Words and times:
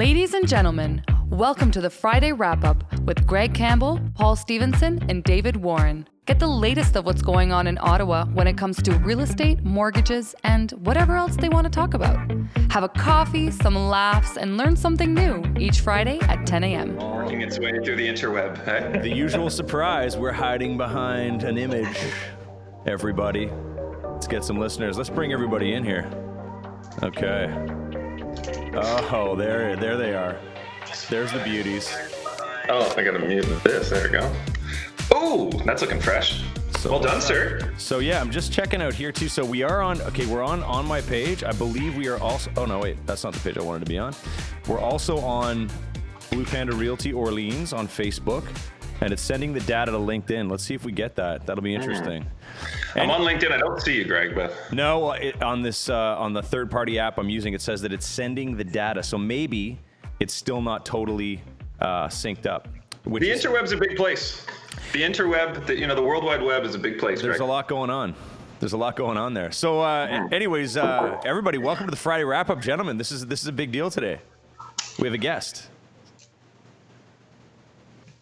Ladies 0.00 0.32
and 0.32 0.48
gentlemen, 0.48 1.04
welcome 1.28 1.70
to 1.72 1.82
the 1.82 1.90
Friday 1.90 2.32
wrap 2.32 2.64
up 2.64 2.90
with 3.02 3.26
Greg 3.26 3.52
Campbell, 3.52 4.00
Paul 4.14 4.34
Stevenson, 4.34 4.98
and 5.10 5.22
David 5.22 5.56
Warren. 5.56 6.08
Get 6.24 6.38
the 6.38 6.46
latest 6.46 6.96
of 6.96 7.04
what's 7.04 7.20
going 7.20 7.52
on 7.52 7.66
in 7.66 7.76
Ottawa 7.82 8.24
when 8.32 8.46
it 8.46 8.56
comes 8.56 8.82
to 8.84 8.94
real 9.00 9.20
estate, 9.20 9.62
mortgages, 9.62 10.34
and 10.42 10.70
whatever 10.86 11.16
else 11.16 11.36
they 11.36 11.50
want 11.50 11.66
to 11.66 11.70
talk 11.70 11.92
about. 11.92 12.16
Have 12.70 12.82
a 12.82 12.88
coffee, 12.88 13.50
some 13.50 13.74
laughs, 13.74 14.38
and 14.38 14.56
learn 14.56 14.74
something 14.74 15.12
new 15.12 15.44
each 15.58 15.80
Friday 15.80 16.18
at 16.22 16.46
10 16.46 16.64
a.m. 16.64 16.96
Working 16.96 17.42
its 17.42 17.58
way 17.58 17.72
through 17.84 17.96
the 17.96 18.08
interweb. 18.08 18.66
eh? 18.68 19.00
The 19.02 19.14
usual 19.14 19.50
surprise, 19.50 20.16
we're 20.16 20.32
hiding 20.32 20.78
behind 20.78 21.42
an 21.42 21.58
image. 21.58 21.98
Everybody, 22.86 23.50
let's 24.04 24.26
get 24.26 24.44
some 24.44 24.58
listeners. 24.58 24.96
Let's 24.96 25.10
bring 25.10 25.34
everybody 25.34 25.74
in 25.74 25.84
here. 25.84 26.10
Okay. 27.02 27.89
Oh, 29.12 29.34
there, 29.36 29.76
there 29.76 29.96
they 29.96 30.14
are. 30.14 30.36
There's 31.08 31.32
the 31.32 31.40
beauties. 31.40 31.92
Oh, 32.68 32.92
I 32.96 33.02
gotta 33.02 33.18
mute 33.18 33.44
this. 33.64 33.90
There 33.90 34.04
we 34.04 34.10
go. 34.10 34.32
Oh, 35.12 35.50
that's 35.64 35.82
looking 35.82 36.00
fresh. 36.00 36.42
So- 36.78 36.90
well 36.92 37.00
done, 37.00 37.20
sir. 37.20 37.72
So 37.76 37.98
yeah, 37.98 38.20
I'm 38.20 38.30
just 38.30 38.52
checking 38.52 38.80
out 38.80 38.94
here 38.94 39.12
too. 39.12 39.28
So 39.28 39.44
we 39.44 39.62
are 39.62 39.82
on. 39.82 40.00
Okay, 40.02 40.26
we're 40.26 40.42
on 40.42 40.62
on 40.62 40.86
my 40.86 41.00
page. 41.00 41.42
I 41.44 41.52
believe 41.52 41.96
we 41.96 42.08
are 42.08 42.18
also. 42.18 42.50
Oh 42.56 42.64
no, 42.64 42.78
wait, 42.78 43.04
that's 43.06 43.24
not 43.24 43.32
the 43.34 43.40
page 43.40 43.58
I 43.58 43.62
wanted 43.62 43.84
to 43.84 43.90
be 43.90 43.98
on. 43.98 44.14
We're 44.68 44.80
also 44.80 45.18
on 45.18 45.68
Blue 46.30 46.44
Panda 46.44 46.74
Realty 46.74 47.12
Orleans 47.12 47.72
on 47.72 47.88
Facebook, 47.88 48.44
and 49.00 49.12
it's 49.12 49.22
sending 49.22 49.52
the 49.52 49.60
data 49.60 49.90
to 49.92 49.98
LinkedIn. 49.98 50.50
Let's 50.50 50.64
see 50.64 50.74
if 50.74 50.84
we 50.84 50.92
get 50.92 51.16
that. 51.16 51.46
That'll 51.46 51.62
be 51.62 51.74
interesting. 51.74 52.26
I'm 52.94 53.10
on 53.10 53.22
LinkedIn. 53.22 53.52
I 53.52 53.58
don't 53.58 53.80
see 53.80 53.96
you, 53.96 54.04
Greg, 54.04 54.34
but 54.34 54.52
No, 54.72 55.12
it, 55.12 55.42
on 55.42 55.62
this 55.62 55.88
uh, 55.88 56.16
on 56.18 56.32
the 56.32 56.42
third 56.42 56.70
party 56.70 56.98
app 56.98 57.18
I'm 57.18 57.30
using, 57.30 57.54
it 57.54 57.62
says 57.62 57.80
that 57.82 57.92
it's 57.92 58.06
sending 58.06 58.56
the 58.56 58.64
data. 58.64 59.02
So 59.02 59.16
maybe 59.16 59.78
it's 60.18 60.34
still 60.34 60.60
not 60.60 60.84
totally 60.84 61.42
uh, 61.80 62.08
synced 62.08 62.46
up. 62.46 62.68
Which 63.04 63.22
the 63.22 63.30
is, 63.30 63.44
interweb's 63.44 63.72
a 63.72 63.76
big 63.78 63.96
place. 63.96 64.44
The 64.92 65.02
interweb, 65.02 65.66
the, 65.66 65.78
you 65.78 65.86
know, 65.86 65.94
the 65.94 66.02
World 66.02 66.22
Wide 66.24 66.42
Web 66.42 66.64
is 66.64 66.74
a 66.74 66.78
big 66.78 66.98
place, 66.98 67.22
there's 67.22 67.38
Greg. 67.38 67.48
a 67.48 67.50
lot 67.50 67.66
going 67.68 67.88
on. 67.88 68.14
There's 68.58 68.74
a 68.74 68.76
lot 68.76 68.94
going 68.94 69.16
on 69.16 69.32
there. 69.32 69.50
So, 69.52 69.80
uh, 69.80 70.28
anyways, 70.30 70.76
uh, 70.76 71.18
everybody, 71.24 71.56
welcome 71.56 71.86
to 71.86 71.90
the 71.90 71.96
Friday 71.96 72.24
wrap 72.24 72.50
up, 72.50 72.60
gentlemen. 72.60 72.98
This 72.98 73.10
is 73.10 73.26
this 73.26 73.40
is 73.40 73.46
a 73.48 73.52
big 73.52 73.72
deal 73.72 73.90
today. 73.90 74.18
We 74.98 75.06
have 75.06 75.14
a 75.14 75.18
guest. 75.18 75.68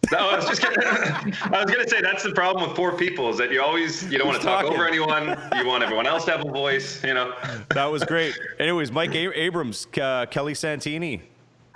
No, 0.11 0.29
I 0.29 0.35
was 0.37 0.47
just 0.47 0.61
gonna, 0.61 0.75
I 0.85 1.63
was 1.63 1.71
gonna 1.71 1.87
say 1.87 2.01
that's 2.01 2.23
the 2.23 2.31
problem 2.31 2.67
with 2.67 2.75
poor 2.75 2.91
people 2.97 3.29
is 3.29 3.37
that 3.37 3.51
you 3.51 3.61
always 3.61 4.03
you 4.11 4.17
don't 4.17 4.27
want 4.27 4.39
to 4.39 4.45
talk 4.45 4.65
over 4.65 4.87
anyone. 4.87 5.37
You 5.55 5.65
want 5.67 5.83
everyone 5.83 6.07
else 6.07 6.25
to 6.25 6.31
have 6.31 6.45
a 6.45 6.49
voice. 6.51 7.03
You 7.03 7.13
know. 7.13 7.33
That 7.75 7.85
was 7.85 8.03
great. 8.03 8.33
anyways, 8.59 8.91
Mike 8.91 9.13
a- 9.13 9.39
Abrams, 9.39 9.87
uh, 10.01 10.25
Kelly 10.31 10.53
Santini, 10.55 11.21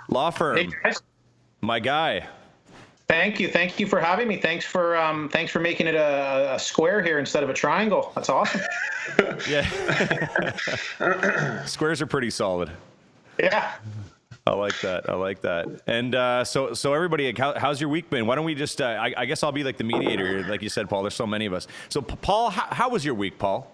law 0.08 0.30
firm, 0.30 0.56
Hey 0.56 0.68
guys, 0.82 1.00
my 1.60 1.78
guy. 1.78 2.26
thank 3.08 3.38
you, 3.38 3.48
thank 3.48 3.78
you 3.78 3.86
for 3.86 4.00
having 4.00 4.26
me. 4.26 4.38
Thanks 4.40 4.64
for 4.64 4.96
um, 4.96 5.28
thanks 5.28 5.52
for 5.52 5.60
making 5.60 5.86
it 5.86 5.94
a, 5.94 6.54
a 6.54 6.58
square 6.58 7.02
here 7.02 7.18
instead 7.20 7.42
of 7.44 7.50
a 7.50 7.54
triangle. 7.54 8.10
That's 8.14 8.28
awesome. 8.30 8.60
Yeah. 9.48 10.54
Squares 11.66 12.00
are 12.02 12.06
pretty 12.06 12.30
solid. 12.30 12.70
Yeah. 13.38 13.74
I 14.46 14.52
like 14.52 14.78
that. 14.82 15.08
I 15.08 15.14
like 15.14 15.40
that. 15.40 15.66
And 15.86 16.14
uh, 16.14 16.44
so, 16.44 16.74
so 16.74 16.92
everybody, 16.92 17.32
how, 17.36 17.58
how's 17.58 17.80
your 17.80 17.88
week 17.88 18.10
been? 18.10 18.26
Why 18.26 18.34
don't 18.34 18.44
we 18.44 18.54
just? 18.54 18.80
Uh, 18.80 18.84
I, 18.84 19.14
I 19.16 19.24
guess 19.24 19.42
I'll 19.42 19.52
be 19.52 19.64
like 19.64 19.78
the 19.78 19.84
mediator 19.84 20.44
like 20.46 20.60
you 20.62 20.68
said, 20.68 20.88
Paul. 20.90 21.02
There's 21.02 21.14
so 21.14 21.26
many 21.26 21.46
of 21.46 21.54
us. 21.54 21.66
So, 21.88 22.02
P- 22.02 22.16
Paul, 22.20 22.50
how, 22.50 22.66
how 22.70 22.88
was 22.90 23.04
your 23.04 23.14
week, 23.14 23.38
Paul? 23.38 23.70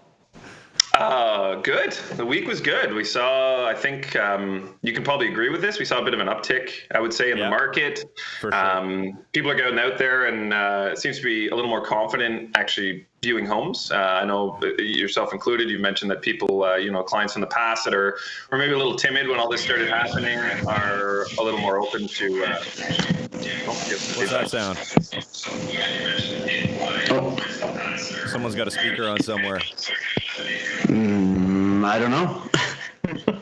Uh, 0.95 1.55
good. 1.61 1.91
The 2.15 2.25
week 2.25 2.47
was 2.47 2.59
good. 2.61 2.93
We 2.93 3.03
saw, 3.03 3.65
I 3.65 3.73
think 3.73 4.15
um, 4.15 4.75
you 4.81 4.93
can 4.93 5.03
probably 5.03 5.29
agree 5.29 5.49
with 5.49 5.61
this. 5.61 5.79
We 5.79 5.85
saw 5.85 5.99
a 5.99 6.03
bit 6.03 6.13
of 6.13 6.19
an 6.19 6.27
uptick, 6.27 6.71
I 6.93 6.99
would 6.99 7.13
say, 7.13 7.31
in 7.31 7.37
Yeah, 7.37 7.45
the 7.45 7.49
market. 7.49 8.05
for 8.39 8.51
sure. 8.51 8.55
Um, 8.55 9.19
people 9.33 9.49
are 9.51 9.55
going 9.55 9.79
out 9.79 9.97
there 9.97 10.25
and 10.27 10.53
uh, 10.53 10.89
it 10.91 10.97
seems 10.97 11.17
to 11.17 11.23
be 11.23 11.47
a 11.49 11.55
little 11.55 11.69
more 11.69 11.83
confident 11.83 12.51
actually 12.57 13.07
viewing 13.23 13.45
homes. 13.45 13.91
Uh, 13.91 13.97
I 13.97 14.25
know 14.25 14.59
yourself 14.79 15.31
included, 15.31 15.69
you've 15.69 15.79
mentioned 15.79 16.09
that 16.09 16.23
people, 16.23 16.63
uh, 16.63 16.77
you 16.77 16.89
know, 16.89 17.03
clients 17.03 17.35
in 17.35 17.41
the 17.41 17.45
past 17.45 17.85
that 17.85 17.93
are 17.93 18.17
were 18.49 18.57
maybe 18.57 18.73
a 18.73 18.77
little 18.77 18.95
timid 18.95 19.27
when 19.27 19.39
all 19.39 19.47
this 19.47 19.61
started 19.61 19.89
happening 19.89 20.39
are 20.67 21.27
a 21.37 21.43
little 21.43 21.59
more 21.59 21.79
open 21.79 22.07
to. 22.07 22.43
Uh, 22.43 22.63
What's 24.15 24.31
that 24.31 24.49
sound? 24.49 24.79
Someone's 28.31 28.55
got 28.55 28.67
a 28.67 28.71
speaker 28.71 29.07
on 29.07 29.21
somewhere. 29.21 29.59
Mm, 30.87 31.85
I 31.85 31.99
don't 31.99 32.09
know. 32.09 33.37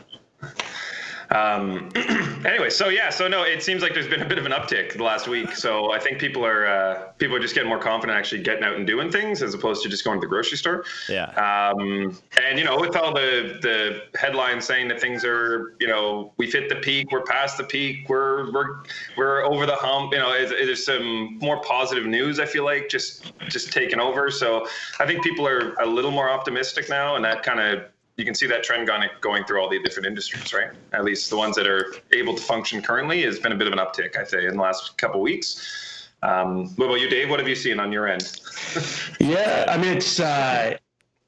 Um, 1.30 1.88
anyway, 2.44 2.70
so 2.70 2.88
yeah, 2.88 3.08
so 3.10 3.28
no, 3.28 3.44
it 3.44 3.62
seems 3.62 3.82
like 3.82 3.94
there's 3.94 4.08
been 4.08 4.22
a 4.22 4.28
bit 4.28 4.38
of 4.38 4.46
an 4.46 4.52
uptick 4.52 4.96
the 4.96 5.04
last 5.04 5.28
week. 5.28 5.54
So 5.54 5.92
I 5.92 5.98
think 5.98 6.18
people 6.18 6.44
are 6.44 6.66
uh, 6.66 7.12
people 7.18 7.36
are 7.36 7.40
just 7.40 7.54
getting 7.54 7.68
more 7.68 7.78
confident 7.78 8.18
actually 8.18 8.42
getting 8.42 8.64
out 8.64 8.74
and 8.74 8.86
doing 8.86 9.10
things 9.10 9.42
as 9.42 9.54
opposed 9.54 9.82
to 9.84 9.88
just 9.88 10.04
going 10.04 10.18
to 10.18 10.20
the 10.20 10.28
grocery 10.28 10.58
store. 10.58 10.84
Yeah. 11.08 11.26
Um, 11.36 12.18
and 12.44 12.58
you 12.58 12.64
know, 12.64 12.80
with 12.80 12.96
all 12.96 13.14
the 13.14 13.58
the 13.62 14.18
headlines 14.18 14.64
saying 14.64 14.88
that 14.88 15.00
things 15.00 15.24
are, 15.24 15.76
you 15.78 15.86
know, 15.86 16.32
we've 16.36 16.52
hit 16.52 16.68
the 16.68 16.76
peak, 16.76 17.12
we're 17.12 17.22
past 17.22 17.58
the 17.58 17.64
peak, 17.64 18.08
we're 18.08 18.50
we're 18.52 18.82
we're 19.16 19.44
over 19.44 19.66
the 19.66 19.76
hump. 19.76 20.12
You 20.12 20.18
know, 20.18 20.34
is- 20.34 20.50
there's 20.50 20.84
some 20.84 21.38
more 21.38 21.60
positive 21.62 22.06
news. 22.06 22.40
I 22.40 22.46
feel 22.46 22.64
like 22.64 22.88
just 22.88 23.32
just 23.48 23.72
taking 23.72 24.00
over. 24.00 24.30
So 24.30 24.66
I 24.98 25.06
think 25.06 25.22
people 25.22 25.46
are 25.46 25.74
a 25.74 25.86
little 25.86 26.10
more 26.10 26.28
optimistic 26.28 26.88
now, 26.88 27.14
and 27.16 27.24
that 27.24 27.42
kind 27.42 27.60
of 27.60 27.84
you 28.16 28.24
can 28.24 28.34
see 28.34 28.46
that 28.46 28.62
trend 28.62 28.86
going 28.86 29.08
going 29.20 29.44
through 29.44 29.60
all 29.60 29.68
the 29.68 29.80
different 29.82 30.06
industries, 30.06 30.52
right? 30.52 30.70
At 30.92 31.04
least 31.04 31.30
the 31.30 31.36
ones 31.36 31.56
that 31.56 31.66
are 31.66 31.94
able 32.12 32.34
to 32.34 32.42
function 32.42 32.82
currently 32.82 33.22
has 33.22 33.38
been 33.38 33.52
a 33.52 33.56
bit 33.56 33.66
of 33.66 33.72
an 33.72 33.78
uptick, 33.78 34.16
I'd 34.18 34.28
say, 34.28 34.46
in 34.46 34.56
the 34.56 34.62
last 34.62 34.98
couple 34.98 35.20
weeks. 35.20 36.08
Um, 36.22 36.68
what 36.76 36.86
about 36.86 37.00
you, 37.00 37.08
Dave? 37.08 37.30
What 37.30 37.38
have 37.38 37.48
you 37.48 37.54
seen 37.54 37.80
on 37.80 37.92
your 37.92 38.06
end? 38.06 38.40
Yeah, 39.20 39.64
I 39.68 39.76
mean 39.76 39.96
it's 39.96 40.20
uh, 40.20 40.76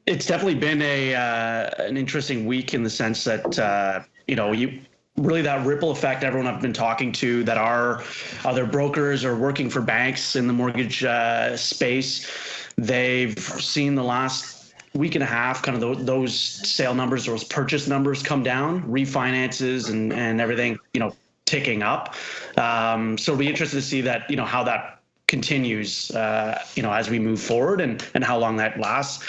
it's 0.06 0.26
definitely 0.26 0.54
been 0.56 0.82
a 0.82 1.14
uh, 1.14 1.70
an 1.78 1.96
interesting 1.96 2.46
week 2.46 2.74
in 2.74 2.82
the 2.82 2.90
sense 2.90 3.24
that 3.24 3.58
uh, 3.58 4.00
you 4.26 4.36
know 4.36 4.52
you 4.52 4.80
really 5.16 5.42
that 5.42 5.64
ripple 5.66 5.90
effect 5.90 6.24
everyone 6.24 6.52
I've 6.52 6.62
been 6.62 6.72
talking 6.72 7.12
to 7.12 7.44
that 7.44 7.58
are 7.58 8.02
other 8.44 8.64
brokers 8.64 9.24
or 9.24 9.36
working 9.36 9.68
for 9.68 9.80
banks 9.80 10.36
in 10.36 10.46
the 10.46 10.52
mortgage 10.52 11.04
uh, 11.04 11.56
space, 11.56 12.26
they've 12.76 13.38
seen 13.38 13.94
the 13.94 14.04
last 14.04 14.61
week 14.94 15.14
and 15.14 15.22
a 15.22 15.26
half 15.26 15.62
kind 15.62 15.74
of 15.74 15.80
tho- 15.80 16.02
those 16.02 16.34
sale 16.34 16.94
numbers, 16.94 17.26
or 17.26 17.32
those 17.32 17.44
purchase 17.44 17.86
numbers 17.88 18.22
come 18.22 18.42
down, 18.42 18.82
refinances 18.82 19.90
and 19.90 20.12
and 20.12 20.40
everything 20.40 20.78
you 20.94 21.00
know 21.00 21.14
ticking 21.46 21.82
up. 21.82 22.14
Um, 22.56 23.18
so 23.18 23.32
it'll 23.32 23.40
be 23.40 23.48
interesting 23.48 23.80
to 23.80 23.86
see 23.86 24.00
that 24.02 24.28
you 24.30 24.36
know 24.36 24.44
how 24.44 24.64
that 24.64 25.02
continues, 25.32 26.10
uh, 26.10 26.62
you 26.74 26.82
know, 26.82 26.92
as 26.92 27.08
we 27.08 27.18
move 27.18 27.40
forward 27.40 27.80
and, 27.80 28.06
and 28.12 28.22
how 28.22 28.36
long 28.36 28.58
that 28.58 28.78
lasts. 28.78 29.24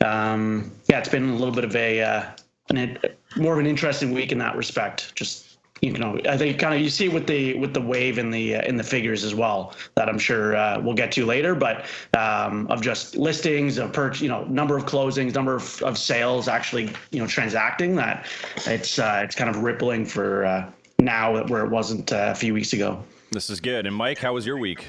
Um, 0.00 0.70
yeah, 0.88 1.00
it's 1.00 1.08
been 1.08 1.30
a 1.30 1.34
little 1.34 1.52
bit 1.52 1.64
of 1.64 1.74
a, 1.74 2.00
uh, 2.00 2.22
an, 2.70 2.96
more 3.36 3.52
of 3.52 3.58
an 3.58 3.66
interesting 3.66 4.12
week 4.12 4.30
in 4.30 4.38
that 4.38 4.54
respect. 4.54 5.12
Just, 5.16 5.51
you 5.82 5.92
know, 5.94 6.16
I 6.28 6.36
think 6.36 6.60
kind 6.60 6.74
of 6.74 6.80
you 6.80 6.88
see 6.88 7.08
with 7.08 7.26
the 7.26 7.54
with 7.54 7.74
the 7.74 7.80
wave 7.80 8.18
in 8.18 8.30
the 8.30 8.54
uh, 8.54 8.62
in 8.62 8.76
the 8.76 8.84
figures 8.84 9.24
as 9.24 9.34
well 9.34 9.74
that 9.96 10.08
I'm 10.08 10.18
sure 10.18 10.56
uh, 10.56 10.80
we'll 10.80 10.94
get 10.94 11.10
to 11.12 11.26
later. 11.26 11.56
But 11.56 11.86
um, 12.16 12.68
of 12.68 12.80
just 12.80 13.16
listings, 13.16 13.78
of 13.78 13.92
per, 13.92 14.12
you 14.14 14.28
know, 14.28 14.44
number 14.44 14.76
of 14.76 14.86
closings, 14.86 15.34
number 15.34 15.56
of, 15.56 15.82
of 15.82 15.98
sales 15.98 16.46
actually, 16.46 16.92
you 17.10 17.18
know, 17.18 17.26
transacting. 17.26 17.96
That 17.96 18.26
it's 18.64 19.00
uh, 19.00 19.22
it's 19.24 19.34
kind 19.34 19.50
of 19.50 19.64
rippling 19.64 20.06
for 20.06 20.46
uh, 20.46 20.70
now 21.00 21.44
where 21.46 21.64
it 21.64 21.70
wasn't 21.70 22.12
uh, 22.12 22.28
a 22.30 22.34
few 22.36 22.54
weeks 22.54 22.72
ago. 22.72 23.02
This 23.32 23.50
is 23.50 23.58
good. 23.58 23.84
And 23.84 23.96
Mike, 23.96 24.18
how 24.18 24.34
was 24.34 24.46
your 24.46 24.58
week? 24.58 24.88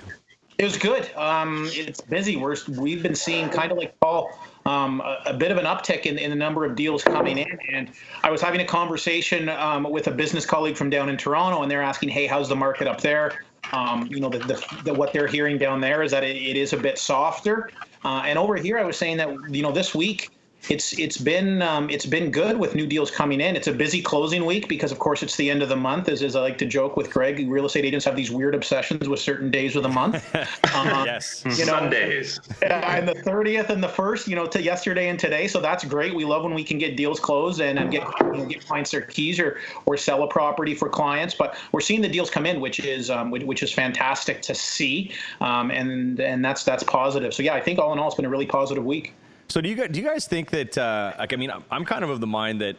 It 0.60 0.66
was 0.66 0.78
good. 0.78 1.12
Um, 1.16 1.68
it's 1.72 2.02
busy. 2.02 2.36
We're 2.36 2.56
we've 2.78 3.02
been 3.02 3.16
seeing 3.16 3.50
kind 3.50 3.72
of 3.72 3.80
like 3.80 4.00
Paul, 4.00 4.30
um, 4.66 5.02
a, 5.02 5.22
a 5.28 5.34
bit 5.34 5.52
of 5.52 5.58
an 5.58 5.66
uptick 5.66 6.04
in, 6.04 6.18
in 6.18 6.30
the 6.30 6.36
number 6.36 6.66
of 6.66 6.76
deals 6.76 7.04
coming 7.04 7.38
in. 7.38 7.60
And 7.72 7.92
I 8.24 8.32
was 8.32 8.42
having 8.42 8.62
a 8.62 8.66
conversation 8.66 9.50
um, 9.50 9.84
with 9.84 10.08
a 10.08 10.12
business 10.12 10.46
colleague 10.46 10.78
from 10.78 10.90
down 10.90 11.10
in 11.10 11.18
Toronto, 11.18 11.62
and 11.62 11.72
they're 11.72 11.82
asking, 11.84 12.10
"Hey, 12.10 12.28
how's 12.28 12.50
the 12.50 12.56
market 12.56 12.88
up 12.88 13.02
there?" 13.02 13.42
Um, 13.72 14.08
you 14.08 14.20
know, 14.20 14.30
the, 14.30 14.40
the, 14.40 14.82
the, 14.84 14.94
what 14.94 15.14
they're 15.14 15.28
hearing 15.28 15.58
down 15.58 15.82
there 15.82 16.04
is 16.04 16.12
that 16.12 16.24
it, 16.24 16.36
it 16.36 16.58
is 16.58 16.74
a 16.74 16.78
bit 16.78 16.98
softer. 16.98 17.72
Uh, 18.06 18.24
and 18.26 18.38
over 18.38 18.56
here, 18.56 18.78
I 18.78 18.84
was 18.84 18.98
saying 18.98 19.18
that 19.18 19.30
you 19.50 19.62
know 19.62 19.72
this 19.72 19.96
week 19.96 20.30
it's 20.70 20.98
it's 20.98 21.18
been 21.18 21.62
um, 21.62 21.90
it's 21.90 22.06
been 22.06 22.32
good 22.32 22.58
with 22.58 22.74
new 22.76 22.88
deals 22.88 23.12
coming 23.12 23.42
in. 23.42 23.56
It's 23.56 23.68
a 23.68 23.74
busy 23.74 24.02
closing 24.02 24.46
week 24.46 24.70
because 24.70 24.92
of 24.92 25.00
course 25.00 25.22
it's 25.22 25.36
the 25.36 25.50
end 25.50 25.62
of 25.62 25.70
the 25.70 25.76
month. 25.76 26.08
As, 26.08 26.24
as 26.24 26.36
I 26.36 26.42
like 26.42 26.58
to 26.60 26.66
joke 26.66 26.96
with 26.96 27.12
Greg, 27.12 27.46
real 27.50 27.66
estate 27.66 27.86
agents 27.86 28.06
have 28.06 28.16
these 28.16 28.32
weird 28.32 28.56
obsessions 28.56 29.10
with 29.10 29.20
certain 29.20 29.52
days 29.52 29.76
of 29.76 29.84
the 29.84 29.90
month. 29.90 30.24
Um, 30.74 31.06
Yes. 31.06 31.44
You 31.46 31.66
know, 31.66 31.74
Sundays. 31.74 32.40
and 32.62 33.08
the 33.08 33.14
30th 33.14 33.70
and 33.70 33.84
the 33.84 33.88
first, 33.88 34.28
you 34.28 34.36
know, 34.36 34.48
to 34.48 34.62
yesterday 34.62 35.10
and 35.10 35.20
today. 35.20 35.48
So 35.48 35.60
that's 35.60 35.84
great. 35.84 36.16
We 36.16 36.26
love 36.26 36.44
when 36.44 36.54
we 36.54 36.64
can 36.64 36.78
get 36.78 36.98
deals 36.98 37.20
closed 37.20 37.62
and, 37.62 37.78
and 37.78 37.92
get 37.92 38.08
you 38.22 38.32
know, 38.32 38.46
get 38.46 38.66
clients 38.66 38.92
their 38.92 39.02
keys 39.02 39.40
or 39.40 39.60
or 39.86 39.98
sell 39.98 40.24
a 40.24 40.28
property 40.28 40.74
for 40.74 40.90
clients. 40.90 41.36
But 41.36 41.58
we're 41.72 41.82
seeing 41.82 42.02
the 42.02 42.10
deals 42.10 42.30
come 42.30 42.46
in, 42.46 42.60
which 42.60 42.80
is 42.80 43.10
um, 43.10 43.30
which, 43.30 43.44
which 43.44 43.64
is 43.64 43.72
fantastic 43.72 44.42
to 44.44 44.56
see, 44.56 45.12
um, 45.42 45.70
and 45.70 46.20
and 46.20 46.44
that's 46.44 46.64
that's 46.64 46.84
positive. 46.84 47.34
So 47.34 47.44
yeah, 47.44 47.54
I 47.54 47.62
think 47.62 47.78
all 47.80 47.94
in 47.94 48.00
all, 48.00 48.08
it's 48.08 48.16
been 48.16 48.26
a 48.26 48.30
really 48.30 48.48
positive 48.48 48.84
week. 48.84 49.14
So 49.54 49.62
do 49.62 49.70
you 49.70 49.76
guys, 49.76 49.90
do 49.92 50.02
you 50.02 50.08
guys 50.08 50.26
think 50.26 50.50
that 50.50 50.76
uh, 50.80 51.14
like 51.20 51.32
I 51.32 51.36
mean 51.36 51.52
I'm- 51.52 51.64
I'm 51.70 51.86
kind 51.86 52.04
of 52.04 52.10
of 52.10 52.20
the 52.20 52.26
mind 52.26 52.60
that 52.62 52.76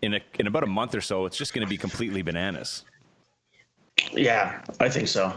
in 0.00 0.14
a, 0.14 0.20
in 0.38 0.46
about 0.46 0.62
a 0.62 0.66
month 0.68 0.94
or 0.94 1.00
so 1.00 1.26
it's 1.26 1.36
just 1.36 1.52
going 1.52 1.66
to 1.66 1.68
be 1.68 1.76
completely 1.76 2.22
bananas. 2.22 2.84
Yeah, 4.12 4.60
I 4.78 4.88
think 4.88 5.08
so. 5.08 5.32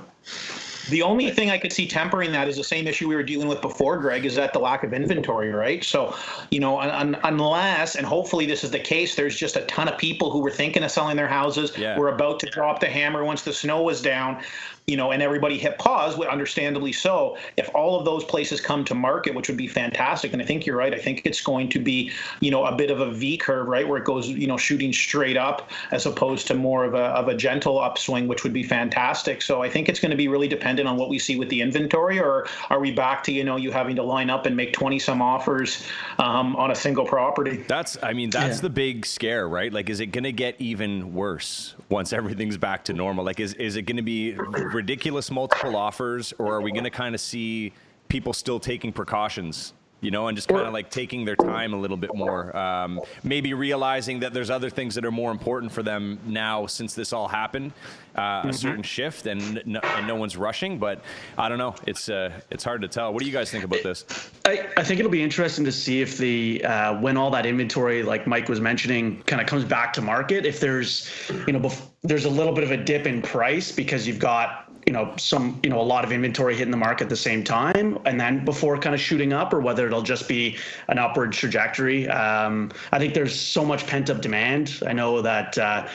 The 0.92 1.02
only 1.02 1.32
thing 1.32 1.50
I 1.50 1.58
could 1.58 1.74
see 1.74 1.88
tempering 1.88 2.32
that 2.34 2.48
is 2.48 2.58
the 2.58 2.64
same 2.64 2.86
issue 2.86 3.08
we 3.10 3.16
were 3.16 3.24
dealing 3.24 3.48
with 3.48 3.60
before, 3.60 3.98
Greg, 3.98 4.24
is 4.24 4.36
that 4.36 4.54
the 4.54 4.60
lack 4.60 4.84
of 4.84 4.94
inventory, 4.94 5.52
right? 5.52 5.84
So, 5.84 6.16
you 6.52 6.60
know, 6.60 6.80
un- 6.80 7.18
unless, 7.24 7.96
and 7.96 8.06
hopefully 8.06 8.46
this 8.46 8.64
is 8.64 8.70
the 8.70 8.80
case, 8.80 9.16
there's 9.16 9.36
just 9.36 9.56
a 9.58 9.62
ton 9.62 9.88
of 9.88 9.98
people 9.98 10.30
who 10.30 10.40
were 10.40 10.52
thinking 10.52 10.84
of 10.84 10.92
selling 10.92 11.18
their 11.18 11.28
houses, 11.28 11.76
Yeah. 11.76 11.98
were 11.98 12.10
about 12.10 12.40
to 12.42 12.50
drop 12.52 12.80
the 12.80 12.88
hammer 12.88 13.26
once 13.26 13.42
the 13.42 13.52
snow 13.54 13.82
was 13.82 14.02
down, 14.02 14.42
you 14.88 14.96
know, 14.96 15.12
and 15.12 15.22
everybody 15.22 15.58
hit 15.58 15.78
pause, 15.78 16.16
would 16.16 16.30
understandably 16.30 16.94
so. 16.94 17.38
If 17.58 17.70
all 17.76 18.00
of 18.00 18.06
those 18.06 18.24
places 18.24 18.62
come 18.62 18.86
to 18.86 18.96
market, 18.96 19.36
which 19.36 19.50
would 19.50 19.58
be 19.58 19.68
fantastic, 19.68 20.32
and 20.32 20.42
I 20.42 20.46
think 20.46 20.66
you're 20.66 20.78
right, 20.78 20.94
I 20.94 20.98
think 20.98 21.24
it's 21.26 21.42
going 21.42 21.68
to 21.72 21.80
be, 21.80 22.10
you 22.40 22.52
know, 22.52 22.64
a 22.64 22.74
bit 22.74 22.90
of 22.90 23.02
a 23.02 23.12
V 23.12 23.36
curve, 23.36 23.68
right, 23.68 23.86
where 23.86 23.98
it 23.98 24.06
goes, 24.06 24.30
you 24.30 24.48
know, 24.48 24.56
shooting 24.56 24.94
straight 24.94 25.36
up 25.36 25.72
as 25.92 26.06
opposed 26.06 26.48
to 26.48 26.54
more 26.54 26.86
of 26.86 26.94
a 26.94 27.08
of 27.18 27.28
a 27.28 27.36
gentle 27.36 27.82
upswing, 27.82 28.30
which 28.30 28.46
would 28.46 28.54
be 28.54 28.64
fantastic. 28.64 29.42
So 29.42 29.62
I 29.62 29.70
think 29.70 29.90
it's 29.90 30.00
going 30.00 30.12
to 30.12 30.16
be 30.16 30.30
really 30.30 30.48
dependent 30.48 30.88
on 30.88 30.96
what 30.96 31.10
we 31.10 31.20
see 31.20 31.36
with 31.36 31.50
the 31.50 31.60
inventory, 31.60 32.18
or 32.18 32.48
are 32.70 32.80
we 32.80 32.92
back 32.92 33.26
to, 33.26 33.34
you 33.34 33.44
know, 33.44 33.58
you 33.58 33.72
having 33.72 33.98
to 33.98 34.04
line 34.04 34.30
up 34.30 34.46
and 34.46 34.56
make 34.56 34.72
20 34.72 35.00
some 35.00 35.22
offers 35.22 35.86
um, 36.18 36.56
on 36.56 36.72
a 36.72 36.76
single 36.76 37.04
property? 37.04 37.58
That's, 37.68 37.98
I 38.02 38.14
mean, 38.14 38.30
that's 38.30 38.62
the 38.62 38.70
big 38.70 39.06
scare, 39.06 39.50
right? 39.50 39.74
Like, 39.74 39.90
is 39.90 40.00
it 40.00 40.14
going 40.14 40.24
to 40.24 40.32
get 40.32 40.56
even 40.60 41.14
worse 41.14 41.76
once 41.90 42.14
everything's 42.14 42.56
back 42.56 42.86
to 42.86 42.94
normal? 42.94 43.26
Like, 43.26 43.42
is, 43.42 43.54
is 43.56 43.76
it 43.76 43.82
going 43.82 43.98
to 43.98 44.02
be 44.02 44.38
ridiculous 44.78 45.30
multiple 45.32 45.76
offers, 45.76 46.34
or 46.38 46.56
are 46.56 46.62
we 46.62 46.72
going 46.72 46.86
to 46.86 46.90
kind 46.90 47.14
of 47.14 47.22
see 47.22 47.74
people 48.08 48.32
still 48.32 48.60
taking 48.60 48.94
precautions? 48.94 49.74
You 50.00 50.12
know, 50.12 50.28
and 50.28 50.38
just 50.38 50.48
kind 50.48 50.68
of 50.68 50.74
like 50.74 50.92
taking 50.92 51.26
their 51.26 51.36
time 51.36 51.74
a 51.74 51.78
little 51.78 51.98
bit 51.98 52.14
more. 52.14 52.56
Um, 52.56 53.02
maybe 53.24 53.56
realizing 53.56 54.20
that 54.20 54.32
there's 54.32 54.52
other 54.52 54.70
things 54.70 54.94
that 54.94 55.04
are 55.04 55.12
more 55.12 55.32
important 55.32 55.72
for 55.72 55.82
them 55.82 56.20
now 56.24 56.68
since 56.68 56.94
this 56.94 57.14
all 57.14 57.28
happened. 57.28 57.72
Uh, 58.16 58.44
A 58.46 58.54
certain 58.54 58.84
shift, 58.84 59.26
and 59.26 59.60
no, 59.66 59.80
and 59.80 60.08
no 60.08 60.16
one's 60.16 60.38
rushing. 60.38 60.78
But 60.78 61.02
I 61.36 61.50
don't 61.50 61.58
know. 61.58 61.74
It's 61.88 62.10
uh, 62.10 62.30
it's 62.52 62.64
hard 62.64 62.84
to 62.84 62.88
tell. 62.88 63.12
What 63.12 63.22
do 63.22 63.28
you 63.28 63.34
guys 63.34 63.50
think 63.50 63.64
about 63.64 63.82
this? 63.82 64.06
I, 64.46 64.70
I 64.78 64.84
think 64.84 65.00
it'll 65.00 65.12
be 65.12 65.24
interesting 65.24 65.66
to 65.66 65.72
see 65.72 66.00
if 66.00 66.20
the 66.20 66.64
uh, 66.64 67.02
when 67.02 67.18
all 67.18 67.32
that 67.32 67.48
inventory, 67.48 68.04
like 68.04 68.28
Mike 68.28 68.50
was 68.50 68.62
mentioning, 68.62 69.24
kind 69.24 69.42
of 69.42 69.48
comes 69.48 69.66
back 69.66 69.94
to 69.94 70.02
market. 70.04 70.46
If 70.46 70.60
there's, 70.60 71.10
you 71.48 71.54
know, 71.54 71.60
bef- 71.60 71.90
there's 72.04 72.26
a 72.26 72.30
little 72.30 72.54
bit 72.54 72.64
of 72.64 72.70
a 72.70 72.78
dip 72.78 73.08
in 73.08 73.24
price 73.24 73.72
because 73.72 74.08
you've 74.08 74.20
got 74.20 74.67
you 74.88 74.94
know 74.94 75.14
some 75.18 75.60
you 75.62 75.70
know 75.70 75.80
a 75.80 75.84
lot 75.84 76.06
of 76.06 76.14
inventory 76.14 76.56
hitting 76.56 76.72
the 76.72 76.78
market 76.78 77.04
at 77.04 77.10
the 77.10 77.16
same 77.16 77.44
time 77.44 78.00
and 78.06 78.20
then 78.20 78.46
before 78.46 78.78
kind 78.78 78.96
of 78.96 79.02
shooting 79.02 79.34
up 79.34 79.54
or 79.54 79.60
whether 79.60 79.86
it'll 79.86 80.02
just 80.02 80.30
be 80.30 80.58
an 80.88 80.98
upward 80.98 81.34
trajectory. 81.34 82.08
Um, 82.08 82.72
i 82.94 82.98
think 82.98 83.14
there's 83.14 83.38
so 83.38 83.66
much 83.66 83.86
pent 83.86 84.10
up 84.10 84.22
demand. 84.22 84.82
I 84.88 84.94
know 84.94 85.22
that 85.22 85.58
uh, 85.58 85.88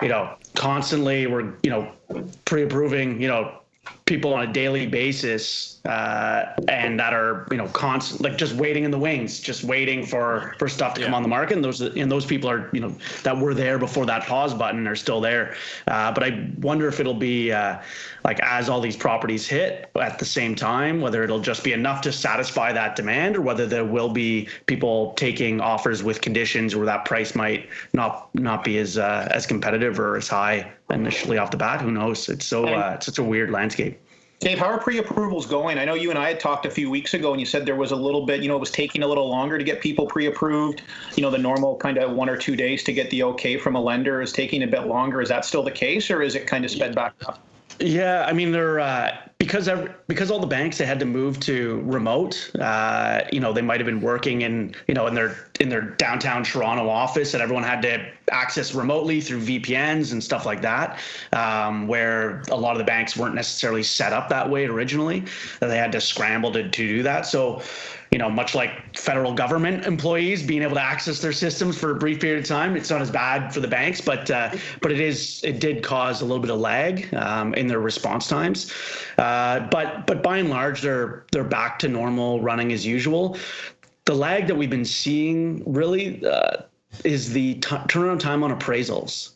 you 0.00 0.08
know 0.08 0.34
constantly 0.54 1.26
we're 1.26 1.52
you 1.62 1.70
know 1.70 1.92
pre-approving 2.46 3.20
you 3.20 3.28
know 3.28 3.59
people 4.10 4.34
on 4.34 4.42
a 4.48 4.52
daily 4.52 4.86
basis 4.86 5.80
uh, 5.84 6.54
and 6.68 6.98
that 6.98 7.14
are 7.14 7.46
you 7.50 7.56
know 7.56 7.68
constant 7.68 8.20
like 8.20 8.36
just 8.36 8.54
waiting 8.54 8.82
in 8.82 8.90
the 8.90 8.98
wings 8.98 9.38
just 9.38 9.62
waiting 9.62 10.04
for 10.04 10.54
for 10.58 10.68
stuff 10.68 10.94
to 10.94 11.04
come 11.04 11.14
on 11.14 11.22
the 11.22 11.28
market. 11.28 11.54
And 11.54 11.64
those 11.64 11.80
and 11.80 12.10
those 12.10 12.26
people 12.26 12.50
are 12.50 12.68
you 12.72 12.80
know 12.80 12.94
that 13.22 13.38
were 13.38 13.54
there 13.54 13.78
before 13.78 14.04
that 14.06 14.24
pause 14.24 14.52
button 14.52 14.86
are 14.88 14.96
still 14.96 15.20
there. 15.20 15.54
Uh, 15.86 16.12
but 16.12 16.24
i 16.24 16.50
wonder 16.58 16.88
if 16.88 16.98
it'll 16.98 17.14
be 17.14 17.52
uh, 17.52 17.78
like 18.24 18.40
as 18.40 18.68
all 18.68 18.80
these 18.80 18.96
properties 18.96 19.46
hit 19.46 19.90
at 19.98 20.18
the 20.18 20.24
same 20.24 20.54
time 20.54 21.00
whether 21.00 21.22
it'll 21.22 21.40
just 21.40 21.62
be 21.62 21.72
enough 21.72 22.00
to 22.02 22.12
satisfy 22.12 22.72
that 22.72 22.96
demand 22.96 23.36
or 23.36 23.40
whether 23.40 23.66
there 23.66 23.84
will 23.84 24.10
be 24.10 24.48
people 24.66 25.12
taking 25.14 25.60
offers 25.60 26.02
with 26.02 26.20
conditions 26.20 26.74
where 26.74 26.86
that 26.86 27.04
price 27.04 27.34
might 27.34 27.68
not 27.94 28.28
not 28.34 28.64
be 28.64 28.78
as 28.78 28.98
uh, 28.98 29.28
as 29.30 29.46
competitive 29.46 29.98
or 30.00 30.16
as 30.16 30.28
high 30.28 30.70
initially 30.90 31.38
off 31.38 31.50
the 31.50 31.56
bat 31.56 31.80
who 31.80 31.90
knows 31.90 32.28
it's 32.28 32.46
so 32.46 32.66
uh, 32.66 32.92
it's 32.94 33.06
such 33.06 33.18
a 33.18 33.22
weird 33.22 33.50
landscape 33.50 34.00
Dave, 34.40 34.58
how 34.58 34.68
are 34.68 34.80
pre-approvals 34.80 35.44
going? 35.44 35.76
I 35.76 35.84
know 35.84 35.92
you 35.92 36.08
and 36.08 36.18
I 36.18 36.28
had 36.28 36.40
talked 36.40 36.64
a 36.64 36.70
few 36.70 36.88
weeks 36.88 37.12
ago, 37.12 37.32
and 37.32 37.38
you 37.38 37.44
said 37.44 37.66
there 37.66 37.76
was 37.76 37.90
a 37.90 37.96
little 37.96 38.24
bit, 38.24 38.40
you 38.40 38.48
know, 38.48 38.56
it 38.56 38.60
was 38.60 38.70
taking 38.70 39.02
a 39.02 39.06
little 39.06 39.28
longer 39.28 39.58
to 39.58 39.64
get 39.64 39.82
people 39.82 40.06
pre-approved. 40.06 40.80
You 41.14 41.22
know, 41.22 41.30
the 41.30 41.36
normal 41.36 41.76
kind 41.76 41.98
of 41.98 42.12
one 42.12 42.30
or 42.30 42.38
two 42.38 42.56
days 42.56 42.82
to 42.84 42.92
get 42.94 43.10
the 43.10 43.22
okay 43.24 43.58
from 43.58 43.76
a 43.76 43.80
lender 43.80 44.22
is 44.22 44.32
taking 44.32 44.62
a 44.62 44.66
bit 44.66 44.86
longer. 44.86 45.20
Is 45.20 45.28
that 45.28 45.44
still 45.44 45.62
the 45.62 45.70
case, 45.70 46.10
or 46.10 46.22
is 46.22 46.36
it 46.36 46.46
kind 46.46 46.64
of 46.64 46.70
sped 46.70 46.94
back 46.94 47.12
up? 47.26 47.49
Yeah, 47.80 48.26
I 48.28 48.32
mean 48.32 48.52
they're 48.52 48.78
uh, 48.78 49.16
because 49.38 49.66
every, 49.66 49.90
because 50.06 50.30
all 50.30 50.38
the 50.38 50.46
banks 50.46 50.76
they 50.76 50.84
had 50.84 51.00
to 51.00 51.06
move 51.06 51.40
to 51.40 51.80
remote. 51.86 52.50
Uh, 52.60 53.22
you 53.32 53.40
know, 53.40 53.54
they 53.54 53.62
might 53.62 53.80
have 53.80 53.86
been 53.86 54.02
working 54.02 54.42
in 54.42 54.74
you 54.86 54.92
know 54.92 55.06
in 55.06 55.14
their 55.14 55.48
in 55.60 55.70
their 55.70 55.80
downtown 55.80 56.44
Toronto 56.44 56.90
office, 56.90 57.32
and 57.32 57.42
everyone 57.42 57.64
had 57.64 57.80
to 57.82 58.06
access 58.30 58.74
remotely 58.74 59.20
through 59.22 59.40
VPNs 59.40 60.12
and 60.12 60.22
stuff 60.22 60.44
like 60.44 60.60
that. 60.60 60.98
Um, 61.32 61.88
where 61.88 62.42
a 62.50 62.56
lot 62.56 62.72
of 62.72 62.78
the 62.78 62.84
banks 62.84 63.16
weren't 63.16 63.34
necessarily 63.34 63.82
set 63.82 64.12
up 64.12 64.28
that 64.28 64.48
way 64.48 64.66
originally, 64.66 65.24
they 65.60 65.78
had 65.78 65.92
to 65.92 66.02
scramble 66.02 66.52
to, 66.52 66.64
to 66.64 66.70
do 66.70 67.02
that. 67.02 67.24
So 67.24 67.62
you 68.10 68.18
know, 68.18 68.28
much 68.28 68.54
like 68.54 68.96
federal 68.96 69.32
government 69.32 69.86
employees 69.86 70.42
being 70.42 70.62
able 70.62 70.74
to 70.74 70.82
access 70.82 71.20
their 71.20 71.32
systems 71.32 71.78
for 71.78 71.92
a 71.92 71.94
brief 71.94 72.20
period 72.20 72.40
of 72.40 72.44
time, 72.44 72.76
it's 72.76 72.90
not 72.90 73.00
as 73.00 73.10
bad 73.10 73.54
for 73.54 73.60
the 73.60 73.68
banks, 73.68 74.00
but 74.00 74.28
uh, 74.30 74.50
but 74.80 74.90
it 74.90 75.00
is 75.00 75.40
it 75.44 75.60
did 75.60 75.82
cause 75.84 76.20
a 76.20 76.24
little 76.24 76.42
bit 76.42 76.50
of 76.50 76.58
lag 76.58 77.12
um, 77.14 77.54
in 77.54 77.68
their 77.68 77.78
response 77.78 78.26
times. 78.26 78.72
Uh, 79.18 79.60
but 79.70 80.06
but 80.06 80.22
by 80.22 80.38
and 80.38 80.50
large, 80.50 80.82
they're 80.82 81.24
they're 81.30 81.44
back 81.44 81.78
to 81.78 81.88
normal 81.88 82.40
running 82.40 82.72
as 82.72 82.84
usual. 82.84 83.36
The 84.06 84.14
lag 84.14 84.48
that 84.48 84.56
we've 84.56 84.70
been 84.70 84.84
seeing 84.84 85.62
really 85.72 86.24
uh, 86.26 86.62
is 87.04 87.32
the 87.32 87.54
t- 87.54 87.60
turnaround 87.60 88.18
time 88.18 88.42
on 88.42 88.50
appraisals 88.50 89.34